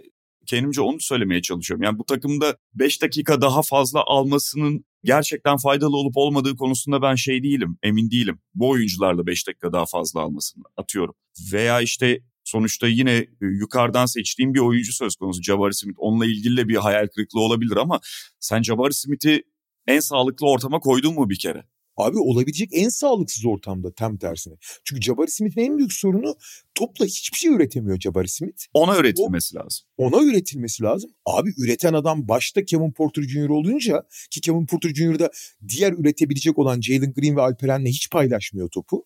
kendimce 0.46 0.80
onu 0.80 1.00
söylemeye 1.00 1.42
çalışıyorum. 1.42 1.82
Yani 1.84 1.98
bu 1.98 2.04
takımda 2.04 2.56
5 2.74 3.02
dakika 3.02 3.40
daha 3.40 3.62
fazla 3.62 4.02
almasının 4.06 4.84
gerçekten 5.04 5.56
faydalı 5.56 5.96
olup 5.96 6.16
olmadığı 6.16 6.56
konusunda 6.56 7.02
ben 7.02 7.14
şey 7.14 7.42
değilim, 7.42 7.78
emin 7.82 8.10
değilim. 8.10 8.40
Bu 8.54 8.68
oyuncularla 8.68 9.26
5 9.26 9.46
dakika 9.48 9.72
daha 9.72 9.86
fazla 9.86 10.20
almasını 10.20 10.64
atıyorum. 10.76 11.14
Veya 11.52 11.80
işte 11.80 12.20
sonuçta 12.48 12.88
yine 12.88 13.12
e, 13.16 13.26
yukarıdan 13.40 14.06
seçtiğim 14.06 14.54
bir 14.54 14.60
oyuncu 14.60 14.92
söz 14.92 15.16
konusu 15.16 15.42
Jabari 15.42 15.74
Smith. 15.74 15.96
Onunla 15.98 16.26
ilgili 16.26 16.56
de 16.56 16.68
bir 16.68 16.76
hayal 16.76 17.06
kırıklığı 17.06 17.40
olabilir 17.40 17.76
ama 17.76 18.00
sen 18.40 18.62
Jabari 18.62 18.94
Smith'i 18.94 19.42
en 19.86 20.00
sağlıklı 20.00 20.46
ortama 20.46 20.80
koydun 20.80 21.14
mu 21.14 21.30
bir 21.30 21.38
kere? 21.38 21.64
Abi 21.96 22.18
olabilecek 22.18 22.68
en 22.72 22.88
sağlıksız 22.88 23.46
ortamda 23.46 23.94
tam 23.94 24.16
tersine. 24.16 24.54
Çünkü 24.84 25.02
Jabari 25.02 25.30
Smith'in 25.30 25.60
en 25.60 25.78
büyük 25.78 25.92
sorunu 25.92 26.36
topla 26.74 27.04
hiçbir 27.04 27.38
şey 27.38 27.52
üretemiyor 27.52 28.00
Jabari 28.00 28.28
Smith. 28.28 28.64
Ona 28.74 28.94
öğretilmesi 28.94 29.56
lazım. 29.56 29.86
Ona 29.96 30.22
üretilmesi 30.22 30.82
lazım. 30.82 31.10
Abi 31.26 31.50
üreten 31.58 31.92
adam 31.92 32.28
başta 32.28 32.64
Kevin 32.64 32.92
Porter 32.92 33.22
Jr. 33.22 33.48
olunca 33.48 34.02
ki 34.30 34.40
Kevin 34.40 34.66
Porter 34.66 34.94
Jr. 34.94 35.18
da 35.18 35.30
diğer 35.68 35.92
üretebilecek 35.92 36.58
olan 36.58 36.80
Jalen 36.80 37.12
Green 37.12 37.36
ve 37.36 37.40
Alperen'le 37.40 37.86
hiç 37.86 38.10
paylaşmıyor 38.10 38.68
topu. 38.68 39.04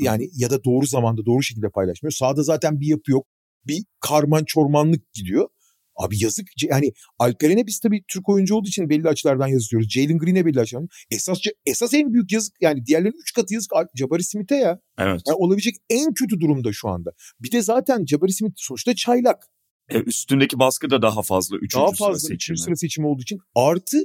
Yani 0.00 0.30
ya 0.34 0.50
da 0.50 0.64
doğru 0.64 0.86
zamanda 0.86 1.26
doğru 1.26 1.42
şekilde 1.42 1.68
paylaşmıyor. 1.68 2.12
Sağda 2.12 2.42
zaten 2.42 2.80
bir 2.80 2.86
yapı 2.86 3.10
yok. 3.10 3.26
Bir 3.66 3.84
karman 4.00 4.44
çormanlık 4.44 5.12
gidiyor. 5.12 5.48
Abi 5.96 6.22
yazık. 6.22 6.46
Yani 6.62 6.92
Alperen'e 7.18 7.66
biz 7.66 7.80
tabii 7.80 8.04
Türk 8.08 8.28
oyuncu 8.28 8.54
olduğu 8.54 8.68
için 8.68 8.88
belli 8.88 9.08
açılardan 9.08 9.46
yazıyoruz. 9.46 9.88
Jalen 9.90 10.18
Green'e 10.18 10.46
belli 10.46 10.60
açılardan. 10.60 10.88
Esas, 11.10 11.38
esas 11.66 11.94
en 11.94 12.12
büyük 12.12 12.32
yazık 12.32 12.54
yani 12.60 12.86
diğerlerinin 12.86 13.20
üç 13.20 13.32
katı 13.32 13.54
yazık 13.54 13.72
Jabari 13.94 14.24
Smith'e 14.24 14.56
ya. 14.56 14.80
Evet. 14.98 15.20
Yani 15.26 15.36
olabilecek 15.36 15.74
en 15.90 16.14
kötü 16.14 16.40
durumda 16.40 16.72
şu 16.72 16.88
anda. 16.88 17.10
Bir 17.40 17.52
de 17.52 17.62
zaten 17.62 18.04
Jabari 18.06 18.32
Smith 18.32 18.54
sonuçta 18.56 18.94
çaylak. 18.94 19.46
E, 19.88 19.98
üstündeki 20.00 20.58
baskı 20.58 20.90
da 20.90 21.02
daha 21.02 21.22
fazla. 21.22 21.56
Üçüncü 21.56 21.76
Daha 21.76 21.86
sıra 21.86 22.06
fazla 22.06 22.18
seçimi. 22.18 22.36
üçüncü 22.36 22.62
sıra 22.62 22.76
seçimi 22.76 23.06
olduğu 23.06 23.22
için. 23.22 23.38
Artı 23.54 23.98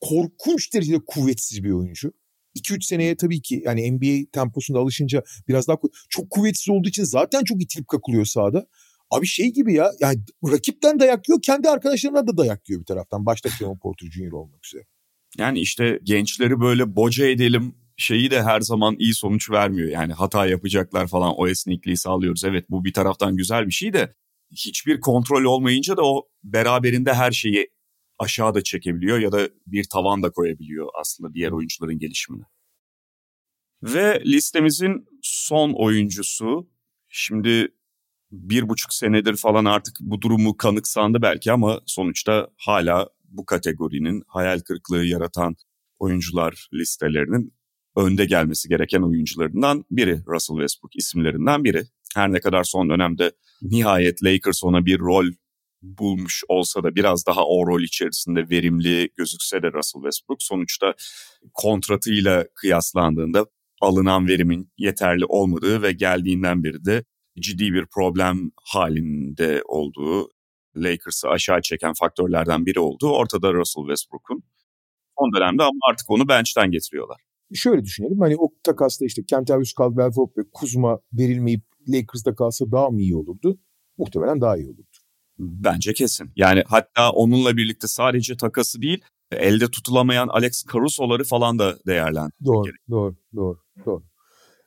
korkunç 0.00 0.74
derecede 0.74 0.98
kuvvetsiz 1.06 1.64
bir 1.64 1.70
oyuncu. 1.70 2.12
2-3 2.56 2.82
seneye 2.82 3.16
tabii 3.16 3.42
ki 3.42 3.62
yani 3.64 3.92
NBA 3.92 4.30
temposunda 4.32 4.78
alışınca 4.78 5.22
biraz 5.48 5.68
daha 5.68 5.76
çok 6.08 6.30
kuvvetsiz 6.30 6.68
olduğu 6.68 6.88
için 6.88 7.04
zaten 7.04 7.44
çok 7.44 7.62
itilip 7.62 7.88
kakılıyor 7.88 8.24
sahada. 8.24 8.66
Abi 9.10 9.26
şey 9.26 9.52
gibi 9.52 9.74
ya 9.74 9.90
yani 10.00 10.18
rakipten 10.50 11.00
dayak 11.00 11.28
yiyor 11.28 11.42
kendi 11.42 11.68
arkadaşlarından 11.70 12.26
da 12.26 12.36
dayak 12.36 12.68
yiyor 12.68 12.80
bir 12.80 12.86
taraftan. 12.86 13.26
Başta 13.26 13.48
Kevin 13.58 13.78
Porter 13.78 14.10
Jr. 14.10 14.32
olmak 14.32 14.66
üzere. 14.66 14.82
Yani 15.38 15.60
işte 15.60 16.00
gençleri 16.02 16.60
böyle 16.60 16.96
boca 16.96 17.26
edelim 17.26 17.74
şeyi 17.96 18.30
de 18.30 18.42
her 18.42 18.60
zaman 18.60 18.96
iyi 18.98 19.14
sonuç 19.14 19.50
vermiyor. 19.50 19.88
Yani 19.88 20.12
hata 20.12 20.46
yapacaklar 20.46 21.06
falan 21.06 21.34
o 21.36 21.48
esnekliği 21.48 21.96
sağlıyoruz. 21.96 22.44
Evet 22.44 22.64
bu 22.70 22.84
bir 22.84 22.92
taraftan 22.92 23.36
güzel 23.36 23.66
bir 23.66 23.72
şey 23.72 23.92
de 23.92 24.14
hiçbir 24.50 25.00
kontrol 25.00 25.44
olmayınca 25.44 25.96
da 25.96 26.02
o 26.04 26.28
beraberinde 26.44 27.14
her 27.14 27.32
şeyi 27.32 27.68
aşağıda 28.20 28.62
çekebiliyor 28.62 29.18
ya 29.18 29.32
da 29.32 29.48
bir 29.66 29.84
tavan 29.84 30.22
da 30.22 30.30
koyabiliyor 30.30 30.88
aslında 31.00 31.34
diğer 31.34 31.50
oyuncuların 31.50 31.98
gelişimine. 31.98 32.44
Ve 33.82 34.22
listemizin 34.26 35.06
son 35.22 35.72
oyuncusu 35.72 36.68
şimdi 37.08 37.68
bir 38.30 38.68
buçuk 38.68 38.92
senedir 38.92 39.36
falan 39.36 39.64
artık 39.64 39.96
bu 40.00 40.22
durumu 40.22 40.56
kanıksandı 40.56 41.22
belki 41.22 41.52
ama 41.52 41.80
sonuçta 41.86 42.48
hala 42.56 43.08
bu 43.24 43.46
kategorinin 43.46 44.22
hayal 44.26 44.60
kırıklığı 44.60 45.04
yaratan 45.04 45.56
oyuncular 45.98 46.68
listelerinin 46.74 47.54
önde 47.96 48.24
gelmesi 48.24 48.68
gereken 48.68 49.02
oyuncularından 49.02 49.84
biri 49.90 50.22
Russell 50.26 50.56
Westbrook 50.56 50.96
isimlerinden 50.96 51.64
biri. 51.64 51.82
Her 52.14 52.32
ne 52.32 52.40
kadar 52.40 52.64
son 52.64 52.90
dönemde 52.90 53.32
nihayet 53.62 54.24
Lakers 54.24 54.64
ona 54.64 54.86
bir 54.86 54.98
rol 54.98 55.26
bulmuş 55.82 56.42
olsa 56.48 56.82
da 56.82 56.94
biraz 56.94 57.26
daha 57.26 57.46
o 57.46 57.66
rol 57.66 57.82
içerisinde 57.82 58.50
verimli 58.50 59.10
gözükse 59.16 59.62
de 59.62 59.72
Russell 59.72 60.02
Westbrook 60.02 60.42
sonuçta 60.42 60.94
kontratıyla 61.54 62.44
kıyaslandığında 62.54 63.46
alınan 63.80 64.28
verimin 64.28 64.70
yeterli 64.78 65.24
olmadığı 65.24 65.82
ve 65.82 65.92
geldiğinden 65.92 66.64
beri 66.64 66.84
de 66.84 67.04
ciddi 67.40 67.72
bir 67.72 67.86
problem 67.86 68.50
halinde 68.62 69.62
olduğu 69.66 70.30
Lakers'ı 70.76 71.28
aşağı 71.28 71.60
çeken 71.62 71.92
faktörlerden 71.92 72.66
biri 72.66 72.80
olduğu 72.80 73.10
ortada 73.10 73.52
Russell 73.52 73.82
Westbrook'un. 73.82 74.42
Son 75.18 75.32
dönemde 75.36 75.62
ama 75.62 75.78
artık 75.90 76.10
onu 76.10 76.28
bench'ten 76.28 76.70
getiriyorlar. 76.70 77.20
Şöyle 77.54 77.84
düşünelim 77.84 78.20
hani 78.20 78.36
o 78.36 78.48
takasta 78.62 79.04
işte 79.04 79.24
Kentavius 79.24 79.74
Caldwell 79.78 80.12
Pope 80.12 80.40
ve 80.40 80.44
Kuzma 80.52 81.00
verilmeyip 81.12 81.62
Lakers'da 81.88 82.34
kalsa 82.34 82.72
daha 82.72 82.90
mı 82.90 83.00
iyi 83.00 83.16
olurdu? 83.16 83.58
Muhtemelen 83.98 84.40
daha 84.40 84.56
iyi 84.56 84.66
olurdu. 84.66 84.89
Bence 85.40 85.94
kesin. 85.94 86.30
Yani 86.36 86.62
hatta 86.66 87.10
onunla 87.10 87.56
birlikte 87.56 87.88
sadece 87.88 88.36
takası 88.36 88.82
değil 88.82 89.00
elde 89.32 89.70
tutulamayan 89.70 90.28
Alex 90.28 90.64
Caruso'ları 90.72 91.24
falan 91.24 91.58
da 91.58 91.76
değerlendirmek 91.86 92.44
Doğru, 92.44 92.64
gerek. 92.64 92.80
doğru, 92.90 93.16
doğru, 93.36 93.58
doğru. 93.86 94.02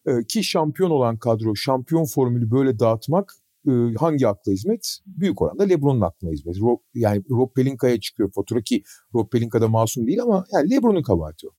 Ee, 0.05 0.23
ki 0.29 0.43
şampiyon 0.43 0.89
olan 0.89 1.17
kadro, 1.17 1.55
şampiyon 1.55 2.05
formülü 2.05 2.51
böyle 2.51 2.79
dağıtmak 2.79 3.33
e, 3.67 3.71
hangi 3.99 4.27
akla 4.27 4.51
hizmet? 4.51 4.99
Büyük 5.05 5.41
oranda 5.41 5.63
LeBron'un 5.63 6.01
aklına 6.01 6.31
hizmet. 6.31 6.55
Rob, 6.61 6.77
yani 6.93 7.23
Rob 7.29 7.53
Pelinka'ya 7.55 7.99
çıkıyor 7.99 8.31
fatura 8.31 8.61
ki 8.61 8.83
Rob 9.15 9.29
Pelinka 9.29 9.61
da 9.61 9.67
masum 9.67 10.07
değil 10.07 10.21
ama 10.21 10.45
yani 10.53 10.71
LeBron'un 10.71 11.03
kabahati 11.03 11.47
o. 11.47 11.51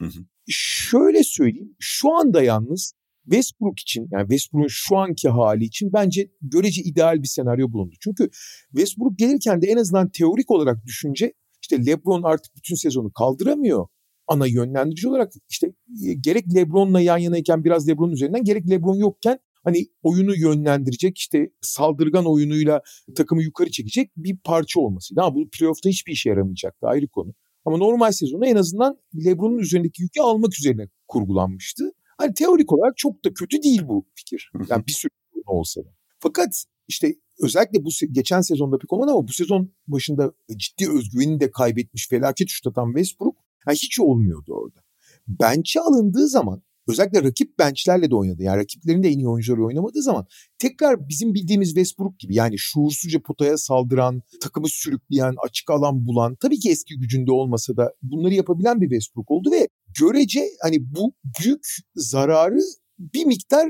Hı 0.00 0.04
hı. 0.04 0.24
Şöyle 0.48 1.22
söyleyeyim. 1.22 1.76
Şu 1.78 2.14
anda 2.14 2.42
yalnız 2.42 2.92
Westbrook 3.30 3.80
için 3.80 4.08
yani 4.10 4.22
Westbrook'un 4.22 4.68
şu 4.68 4.96
anki 4.96 5.28
hali 5.28 5.64
için 5.64 5.92
bence 5.92 6.30
görece 6.42 6.82
ideal 6.82 7.22
bir 7.22 7.28
senaryo 7.28 7.72
bulundu. 7.72 7.94
Çünkü 8.00 8.30
Westbrook 8.70 9.18
gelirken 9.18 9.62
de 9.62 9.66
en 9.66 9.76
azından 9.76 10.10
teorik 10.10 10.50
olarak 10.50 10.86
düşünce 10.86 11.32
işte 11.62 11.86
LeBron 11.86 12.22
artık 12.22 12.56
bütün 12.56 12.74
sezonu 12.74 13.12
kaldıramıyor. 13.12 13.86
Ana 14.28 14.46
yönlendirici 14.46 15.08
olarak 15.08 15.32
işte 15.48 15.66
e, 16.06 16.14
gerek 16.14 16.54
LeBron'la 16.54 17.00
yan 17.00 17.18
yanayken 17.18 17.64
biraz 17.64 17.88
LeBron 17.88 18.10
üzerinden 18.10 18.44
gerek 18.44 18.70
LeBron 18.70 18.96
yokken 18.96 19.38
hani 19.64 19.86
oyunu 20.02 20.36
yönlendirecek 20.36 21.18
işte 21.18 21.50
saldırgan 21.60 22.26
oyunuyla 22.26 22.82
takımı 23.16 23.42
yukarı 23.42 23.70
çekecek 23.70 24.10
bir 24.16 24.36
parça 24.44 24.80
olmasıydı. 24.80 25.20
Ama 25.20 25.34
bu 25.34 25.48
playoff'ta 25.50 25.88
hiçbir 25.90 26.12
işe 26.12 26.30
yaramayacaktı 26.30 26.86
ayrı 26.86 27.08
konu. 27.08 27.34
Ama 27.64 27.76
normal 27.76 28.12
sezonda 28.12 28.46
en 28.46 28.56
azından 28.56 28.98
LeBron'un 29.24 29.58
üzerindeki 29.58 30.02
yükü 30.02 30.20
almak 30.20 30.58
üzerine 30.58 30.88
kurgulanmıştı. 31.08 31.84
Hani 32.18 32.34
teorik 32.34 32.72
olarak 32.72 32.96
çok 32.96 33.24
da 33.24 33.34
kötü 33.34 33.62
değil 33.62 33.82
bu 33.88 34.06
fikir. 34.14 34.50
Yani 34.68 34.86
bir 34.86 34.92
sürü 34.92 35.10
olsa 35.46 35.80
da. 35.84 35.88
Fakat 36.18 36.64
işte 36.88 37.14
özellikle 37.40 37.84
bu 37.84 37.88
geçen 38.12 38.40
sezonda 38.40 38.78
pek 38.78 38.92
olmadı 38.92 39.10
ama 39.10 39.28
bu 39.28 39.32
sezon 39.32 39.72
başında 39.86 40.32
ciddi 40.56 40.90
özgüvenini 40.90 41.40
de 41.40 41.50
kaybetmiş 41.50 42.08
felaket 42.08 42.48
şutatan 42.48 42.86
Westbrook 42.86 43.36
yani 43.66 43.76
hiç 43.76 44.00
olmuyordu 44.00 44.52
orada. 44.54 44.80
Bench'e 45.28 45.80
alındığı 45.80 46.28
zaman 46.28 46.62
özellikle 46.88 47.22
rakip 47.22 47.58
benchlerle 47.58 48.10
de 48.10 48.14
oynadı. 48.14 48.42
Yani 48.42 48.58
rakiplerin 48.58 49.02
de 49.02 49.08
en 49.08 49.18
iyi 49.18 49.28
oyuncuları 49.28 49.64
oynamadığı 49.64 50.02
zaman 50.02 50.26
tekrar 50.58 51.08
bizim 51.08 51.34
bildiğimiz 51.34 51.68
Westbrook 51.68 52.18
gibi 52.18 52.34
yani 52.34 52.54
şuursuzca 52.58 53.22
potaya 53.22 53.58
saldıran, 53.58 54.22
takımı 54.40 54.68
sürükleyen, 54.68 55.34
açık 55.44 55.70
alan 55.70 56.06
bulan 56.06 56.36
tabii 56.40 56.58
ki 56.58 56.70
eski 56.70 56.98
gücünde 56.98 57.32
olmasa 57.32 57.76
da 57.76 57.94
bunları 58.02 58.34
yapabilen 58.34 58.80
bir 58.80 58.86
Westbrook 58.88 59.30
oldu 59.30 59.50
ve 59.50 59.68
görece 60.00 60.40
hani 60.62 60.76
bu 60.80 61.14
büyük 61.40 61.66
zararı 61.94 62.60
bir 62.98 63.24
miktar 63.24 63.68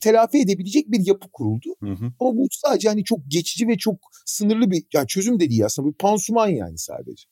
telafi 0.00 0.38
edebilecek 0.38 0.92
bir 0.92 1.06
yapı 1.06 1.28
kuruldu. 1.32 1.74
Hı 1.82 1.90
hı. 1.90 2.12
Ama 2.20 2.36
bu 2.36 2.46
sadece 2.50 2.88
hani 2.88 3.04
çok 3.04 3.18
geçici 3.28 3.68
ve 3.68 3.78
çok 3.78 3.96
sınırlı 4.26 4.70
bir 4.70 4.84
yani 4.94 5.06
çözüm 5.06 5.40
de 5.40 5.50
değil 5.50 5.64
aslında. 5.64 5.88
Bu 5.88 5.92
pansuman 5.92 6.48
yani 6.48 6.78
sadece. 6.78 7.28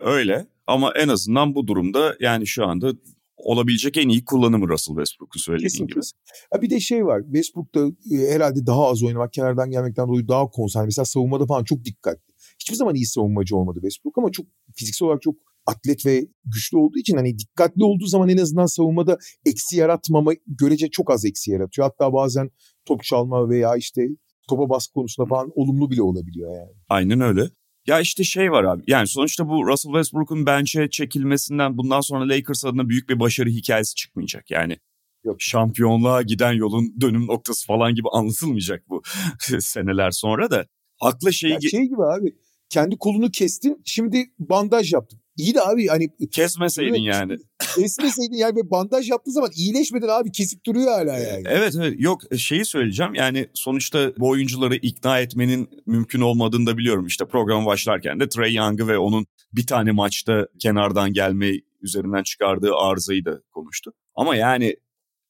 Öyle 0.00 0.46
ama 0.66 0.92
en 0.96 1.08
azından 1.08 1.54
bu 1.54 1.66
durumda 1.66 2.16
yani 2.20 2.46
şu 2.46 2.66
anda 2.66 2.92
olabilecek 3.36 3.96
en 3.96 4.08
iyi 4.08 4.24
kullanımı 4.24 4.68
Russell 4.68 4.94
Westbrook'un 4.94 5.40
söylediğin 5.40 5.68
Kesinlikle. 5.68 5.94
gibi. 5.94 6.04
Ha 6.52 6.62
bir 6.62 6.70
de 6.70 6.80
şey 6.80 7.06
var. 7.06 7.22
Westbrook'ta 7.22 7.80
e, 8.12 8.32
herhalde 8.34 8.66
daha 8.66 8.86
az 8.86 9.02
oynamak, 9.02 9.32
kenardan 9.32 9.70
gelmekten 9.70 10.08
dolayı 10.08 10.28
daha 10.28 10.50
konsantre. 10.50 10.86
Mesela 10.86 11.04
savunmada 11.04 11.46
falan 11.46 11.64
çok 11.64 11.84
dikkatli. 11.84 12.32
Hiçbir 12.60 12.76
zaman 12.76 12.94
iyi 12.94 13.06
savunmacı 13.06 13.56
olmadı 13.56 13.78
Westbrook 13.80 14.18
ama 14.18 14.30
çok 14.32 14.46
fiziksel 14.76 15.06
olarak 15.06 15.22
çok 15.22 15.34
atlet 15.66 16.06
ve 16.06 16.26
güçlü 16.44 16.76
olduğu 16.78 16.98
için 16.98 17.16
hani 17.16 17.38
dikkatli 17.38 17.84
olduğu 17.84 18.06
zaman 18.06 18.28
en 18.28 18.36
azından 18.36 18.66
savunmada 18.66 19.18
eksi 19.46 19.76
yaratmama 19.76 20.32
görece 20.46 20.90
çok 20.90 21.10
az 21.10 21.24
eksi 21.24 21.50
yaratıyor. 21.50 21.88
Hatta 21.88 22.12
bazen 22.12 22.50
top 22.84 23.02
çalma 23.02 23.48
veya 23.48 23.76
işte 23.76 24.02
topa 24.48 24.68
baskı 24.68 24.92
konusunda 24.92 25.28
falan 25.28 25.50
olumlu 25.54 25.90
bile 25.90 26.02
olabiliyor 26.02 26.54
yani. 26.54 26.72
Aynen 26.88 27.20
öyle. 27.20 27.50
Ya 27.86 28.00
işte 28.00 28.24
şey 28.24 28.52
var 28.52 28.64
abi. 28.64 28.82
Yani 28.86 29.06
sonuçta 29.06 29.48
bu 29.48 29.66
Russell 29.66 29.92
Westbrook'un 29.92 30.46
bench'e 30.46 30.90
çekilmesinden 30.90 31.78
bundan 31.78 32.00
sonra 32.00 32.28
Lakers 32.28 32.64
adına 32.64 32.88
büyük 32.88 33.08
bir 33.08 33.20
başarı 33.20 33.48
hikayesi 33.48 33.94
çıkmayacak. 33.94 34.50
Yani 34.50 34.76
Yok. 35.24 35.36
şampiyonluğa 35.38 36.22
giden 36.22 36.52
yolun 36.52 36.94
dönüm 37.00 37.26
noktası 37.26 37.66
falan 37.66 37.94
gibi 37.94 38.08
anlatılmayacak 38.12 38.88
bu 38.88 39.02
seneler 39.60 40.10
sonra 40.10 40.50
da. 40.50 40.66
Akla 41.00 41.32
şeyi 41.32 41.52
Ya 41.52 41.60
şey 41.60 41.82
gibi 41.84 42.04
abi 42.04 42.36
kendi 42.68 42.96
kolunu 42.96 43.30
kestin 43.30 43.82
şimdi 43.84 44.24
bandaj 44.38 44.92
yaptın. 44.92 45.20
İyi 45.36 45.54
de 45.54 45.62
abi 45.62 45.86
hani 45.86 46.08
kesmeseydin 46.30 47.04
Evet. 47.04 47.14
yani. 47.14 47.36
kesmeseydin 47.76 48.36
yani 48.36 48.56
ve 48.56 48.70
bandaj 48.70 49.10
yaptığı 49.10 49.30
zaman 49.30 49.50
iyileşmedin 49.54 50.08
abi 50.08 50.32
kesip 50.32 50.66
duruyor 50.66 50.92
hala 50.92 51.18
yani. 51.18 51.44
Evet 51.46 51.74
evet 51.76 51.94
yok 51.98 52.20
şeyi 52.38 52.64
söyleyeceğim 52.64 53.14
yani 53.14 53.48
sonuçta 53.54 54.12
bu 54.18 54.28
oyuncuları 54.28 54.76
ikna 54.76 55.20
etmenin 55.20 55.68
mümkün 55.86 56.20
olmadığını 56.20 56.66
da 56.66 56.78
biliyorum. 56.78 57.06
İşte 57.06 57.24
program 57.26 57.66
başlarken 57.66 58.20
de 58.20 58.28
Trey 58.28 58.54
Young'ı 58.54 58.88
ve 58.88 58.98
onun 58.98 59.26
bir 59.52 59.66
tane 59.66 59.92
maçta 59.92 60.48
kenardan 60.58 61.12
gelme 61.12 61.52
üzerinden 61.82 62.22
çıkardığı 62.22 62.74
arızayı 62.74 63.24
da 63.24 63.40
konuştu. 63.52 63.92
Ama 64.14 64.36
yani 64.36 64.76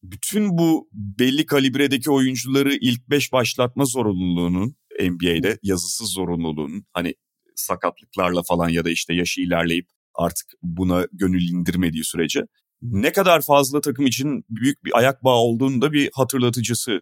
bütün 0.02 0.58
bu 0.58 0.88
belli 0.92 1.46
kalibredeki 1.46 2.10
oyuncuları 2.10 2.74
ilk 2.74 3.10
beş 3.10 3.32
başlatma 3.32 3.84
zorunluluğunun 3.84 4.76
NBA'de 5.00 5.58
yazısız 5.62 6.08
zorunluluğunun 6.08 6.86
hani 6.92 7.14
sakatlıklarla 7.54 8.42
falan 8.42 8.68
ya 8.68 8.84
da 8.84 8.90
işte 8.90 9.14
yaşı 9.14 9.40
ilerleyip 9.40 9.86
artık 10.18 10.46
buna 10.62 11.06
gönül 11.12 11.48
indirmediği 11.48 12.04
sürece 12.04 12.40
ne 12.82 13.12
kadar 13.12 13.42
fazla 13.42 13.80
takım 13.80 14.06
için 14.06 14.44
büyük 14.50 14.84
bir 14.84 14.98
ayak 14.98 15.24
bağı 15.24 15.34
olduğunu 15.36 15.82
da 15.82 15.92
bir 15.92 16.10
hatırlatıcısı 16.14 17.00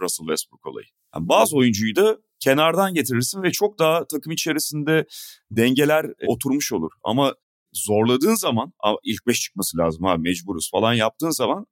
Russell 0.00 0.26
Westbrook 0.26 0.66
olayı. 0.66 0.86
Yani 1.14 1.28
bazı 1.28 1.56
oyuncuyu 1.56 1.96
da 1.96 2.18
kenardan 2.40 2.94
getirirsin 2.94 3.42
ve 3.42 3.52
çok 3.52 3.78
daha 3.78 4.06
takım 4.06 4.32
içerisinde 4.32 5.04
dengeler 5.50 6.06
oturmuş 6.26 6.72
olur. 6.72 6.90
Ama 7.04 7.34
zorladığın 7.72 8.34
zaman 8.34 8.72
"Aa, 8.84 8.94
ilk 9.04 9.26
beş 9.26 9.40
çıkması 9.40 9.78
lazım 9.78 10.04
abi 10.04 10.22
mecburuz 10.22 10.70
falan 10.70 10.94
yaptığın 10.94 11.30
zaman 11.30 11.66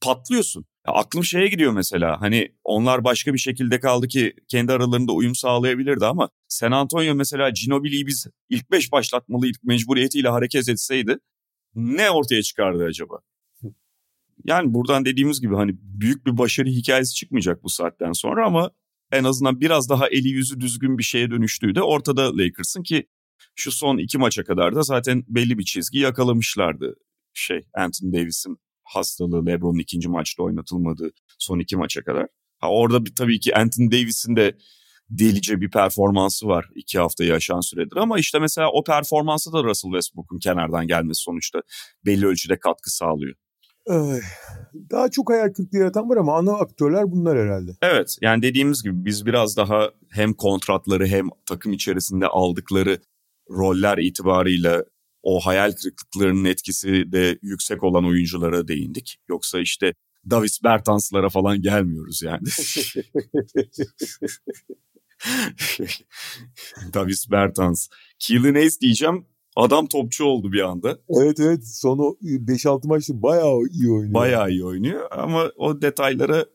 patlıyorsun. 0.00 0.64
Ya 0.86 0.92
aklım 0.92 1.24
şeye 1.24 1.48
gidiyor 1.48 1.72
mesela 1.72 2.20
hani 2.20 2.54
onlar 2.64 3.04
başka 3.04 3.34
bir 3.34 3.38
şekilde 3.38 3.80
kaldı 3.80 4.08
ki 4.08 4.34
kendi 4.48 4.72
aralarında 4.72 5.12
uyum 5.12 5.34
sağlayabilirdi 5.34 6.06
ama 6.06 6.28
San 6.48 6.72
Antonio 6.72 7.14
mesela 7.14 7.50
Ginobili'yi 7.50 8.06
biz 8.06 8.26
ilk 8.48 8.70
beş 8.70 8.92
başlatmalıydık 8.92 9.64
mecburiyetiyle 9.64 10.28
hareket 10.28 10.68
etseydi 10.68 11.18
ne 11.74 12.10
ortaya 12.10 12.42
çıkardı 12.42 12.84
acaba? 12.84 13.18
Yani 14.44 14.74
buradan 14.74 15.04
dediğimiz 15.04 15.40
gibi 15.40 15.54
hani 15.54 15.72
büyük 15.82 16.26
bir 16.26 16.38
başarı 16.38 16.68
hikayesi 16.68 17.14
çıkmayacak 17.14 17.64
bu 17.64 17.68
saatten 17.68 18.12
sonra 18.12 18.46
ama 18.46 18.70
en 19.12 19.24
azından 19.24 19.60
biraz 19.60 19.88
daha 19.88 20.08
eli 20.08 20.28
yüzü 20.28 20.60
düzgün 20.60 20.98
bir 20.98 21.02
şeye 21.02 21.30
dönüştüğü 21.30 21.74
de 21.74 21.82
ortada 21.82 22.38
Lakers'ın 22.38 22.82
ki 22.82 23.06
şu 23.54 23.72
son 23.72 23.98
iki 23.98 24.18
maça 24.18 24.44
kadar 24.44 24.74
da 24.74 24.82
zaten 24.82 25.24
belli 25.28 25.58
bir 25.58 25.64
çizgi 25.64 25.98
yakalamışlardı. 25.98 26.94
Şey 27.34 27.66
Anthony 27.74 28.12
Davis'in 28.12 28.58
hastalığı 28.90 29.46
LeBron'un 29.46 29.78
ikinci 29.78 30.08
maçta 30.08 30.42
oynatılmadığı 30.42 31.10
son 31.38 31.58
iki 31.58 31.76
maça 31.76 32.02
kadar. 32.02 32.26
Ha 32.58 32.70
orada 32.70 33.04
bir, 33.04 33.14
tabii 33.14 33.40
ki 33.40 33.56
Anthony 33.56 33.90
Davis'in 33.90 34.36
de 34.36 34.56
delice 35.10 35.60
bir 35.60 35.70
performansı 35.70 36.46
var 36.46 36.66
iki 36.74 36.98
haftayı 36.98 37.34
aşan 37.34 37.60
süredir. 37.60 37.96
Ama 37.96 38.18
işte 38.18 38.38
mesela 38.38 38.70
o 38.72 38.84
performansı 38.84 39.52
da 39.52 39.64
Russell 39.64 39.90
Westbrook'un 39.90 40.38
kenardan 40.38 40.86
gelmesi 40.86 41.22
sonuçta 41.22 41.62
belli 42.06 42.26
ölçüde 42.26 42.58
katkı 42.58 42.90
sağlıyor. 42.96 43.34
Daha 44.90 45.10
çok 45.10 45.30
hayal 45.30 45.52
kırıklığı 45.52 45.78
yaratan 45.78 46.08
var 46.08 46.16
ama 46.16 46.36
ana 46.38 46.52
aktörler 46.52 47.12
bunlar 47.12 47.38
herhalde. 47.38 47.72
Evet 47.82 48.16
yani 48.20 48.42
dediğimiz 48.42 48.82
gibi 48.82 49.04
biz 49.04 49.26
biraz 49.26 49.56
daha 49.56 49.90
hem 50.10 50.34
kontratları 50.34 51.06
hem 51.06 51.28
takım 51.46 51.72
içerisinde 51.72 52.26
aldıkları 52.26 52.98
roller 53.50 53.98
itibarıyla 53.98 54.84
o 55.22 55.40
hayal 55.40 55.72
kırıklıklarının 55.72 56.44
etkisi 56.44 57.12
de 57.12 57.38
yüksek 57.42 57.82
olan 57.82 58.06
oyunculara 58.06 58.68
değindik. 58.68 59.18
Yoksa 59.28 59.60
işte 59.60 59.94
Davis 60.30 60.64
Bertans'lara 60.64 61.28
falan 61.28 61.62
gelmiyoruz 61.62 62.22
yani. 62.22 62.42
Davis 66.94 67.30
Bertans. 67.30 67.88
Keelan 68.18 68.54
Hayes 68.54 68.80
diyeceğim. 68.80 69.26
Adam 69.56 69.86
topçu 69.86 70.24
oldu 70.24 70.52
bir 70.52 70.60
anda. 70.60 70.98
evet 71.08 71.40
evet 71.40 71.68
son 71.68 71.98
o 71.98 72.16
5-6 72.22 72.88
maçta 72.88 73.22
bayağı 73.22 73.62
iyi 73.70 73.90
oynuyor. 73.90 74.14
Bayağı 74.14 74.50
iyi 74.50 74.64
oynuyor 74.64 75.08
ama 75.10 75.50
o 75.56 75.82
detaylara 75.82 76.46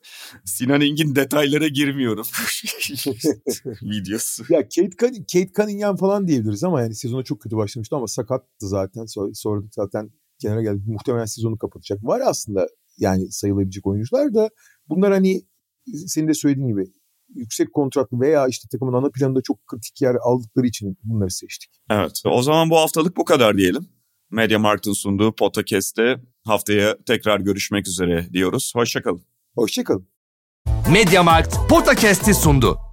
Sinan 0.45 0.81
Engin 0.81 1.15
detaylara 1.15 1.67
girmiyorum. 1.67 2.25
Videosu. 3.81 4.43
Ya 4.49 4.61
Kate, 4.61 4.89
Cunning, 4.99 5.27
Kate 5.33 5.51
Cunningham 5.55 5.95
falan 5.95 6.27
diyebiliriz 6.27 6.63
ama 6.63 6.81
yani 6.81 6.95
sezona 6.95 7.23
çok 7.23 7.41
kötü 7.41 7.57
başlamıştı 7.57 7.95
ama 7.95 8.07
sakattı 8.07 8.67
zaten. 8.67 9.05
Sonra, 9.05 9.33
sonra 9.33 9.61
zaten 9.71 10.11
kenara 10.41 10.61
geldi. 10.61 10.81
Muhtemelen 10.85 11.25
sezonu 11.25 11.57
kapatacak. 11.57 12.03
Var 12.03 12.21
aslında 12.25 12.67
yani 12.97 13.31
sayılabilecek 13.31 13.87
oyuncular 13.87 14.33
da 14.33 14.49
bunlar 14.89 15.11
hani 15.13 15.41
senin 16.07 16.27
de 16.27 16.33
söylediğin 16.33 16.67
gibi 16.67 16.85
yüksek 17.36 17.73
kontratlı 17.73 18.19
veya 18.19 18.47
işte 18.47 18.67
takımın 18.71 18.93
ana 18.93 19.09
planında 19.09 19.41
çok 19.41 19.67
kritik 19.67 20.01
yer 20.01 20.15
aldıkları 20.23 20.67
için 20.67 20.97
bunları 21.03 21.32
seçtik. 21.32 21.71
Evet. 21.89 22.21
O 22.26 22.41
zaman 22.41 22.69
bu 22.69 22.78
haftalık 22.78 23.17
bu 23.17 23.26
kadar 23.26 23.57
diyelim. 23.57 23.88
Media 24.32 24.59
Markt'ın 24.59 24.93
sunduğu 24.93 25.36
podcast'te 25.36 26.21
haftaya 26.45 26.97
tekrar 27.05 27.39
görüşmek 27.39 27.88
üzere 27.88 28.28
diyoruz. 28.34 28.71
Hoşçakalın. 28.76 29.21
Hoşçakalın. 29.55 30.07
Mediamarkt 30.91 31.57
Podcast'i 31.69 32.34
sundu. 32.34 32.84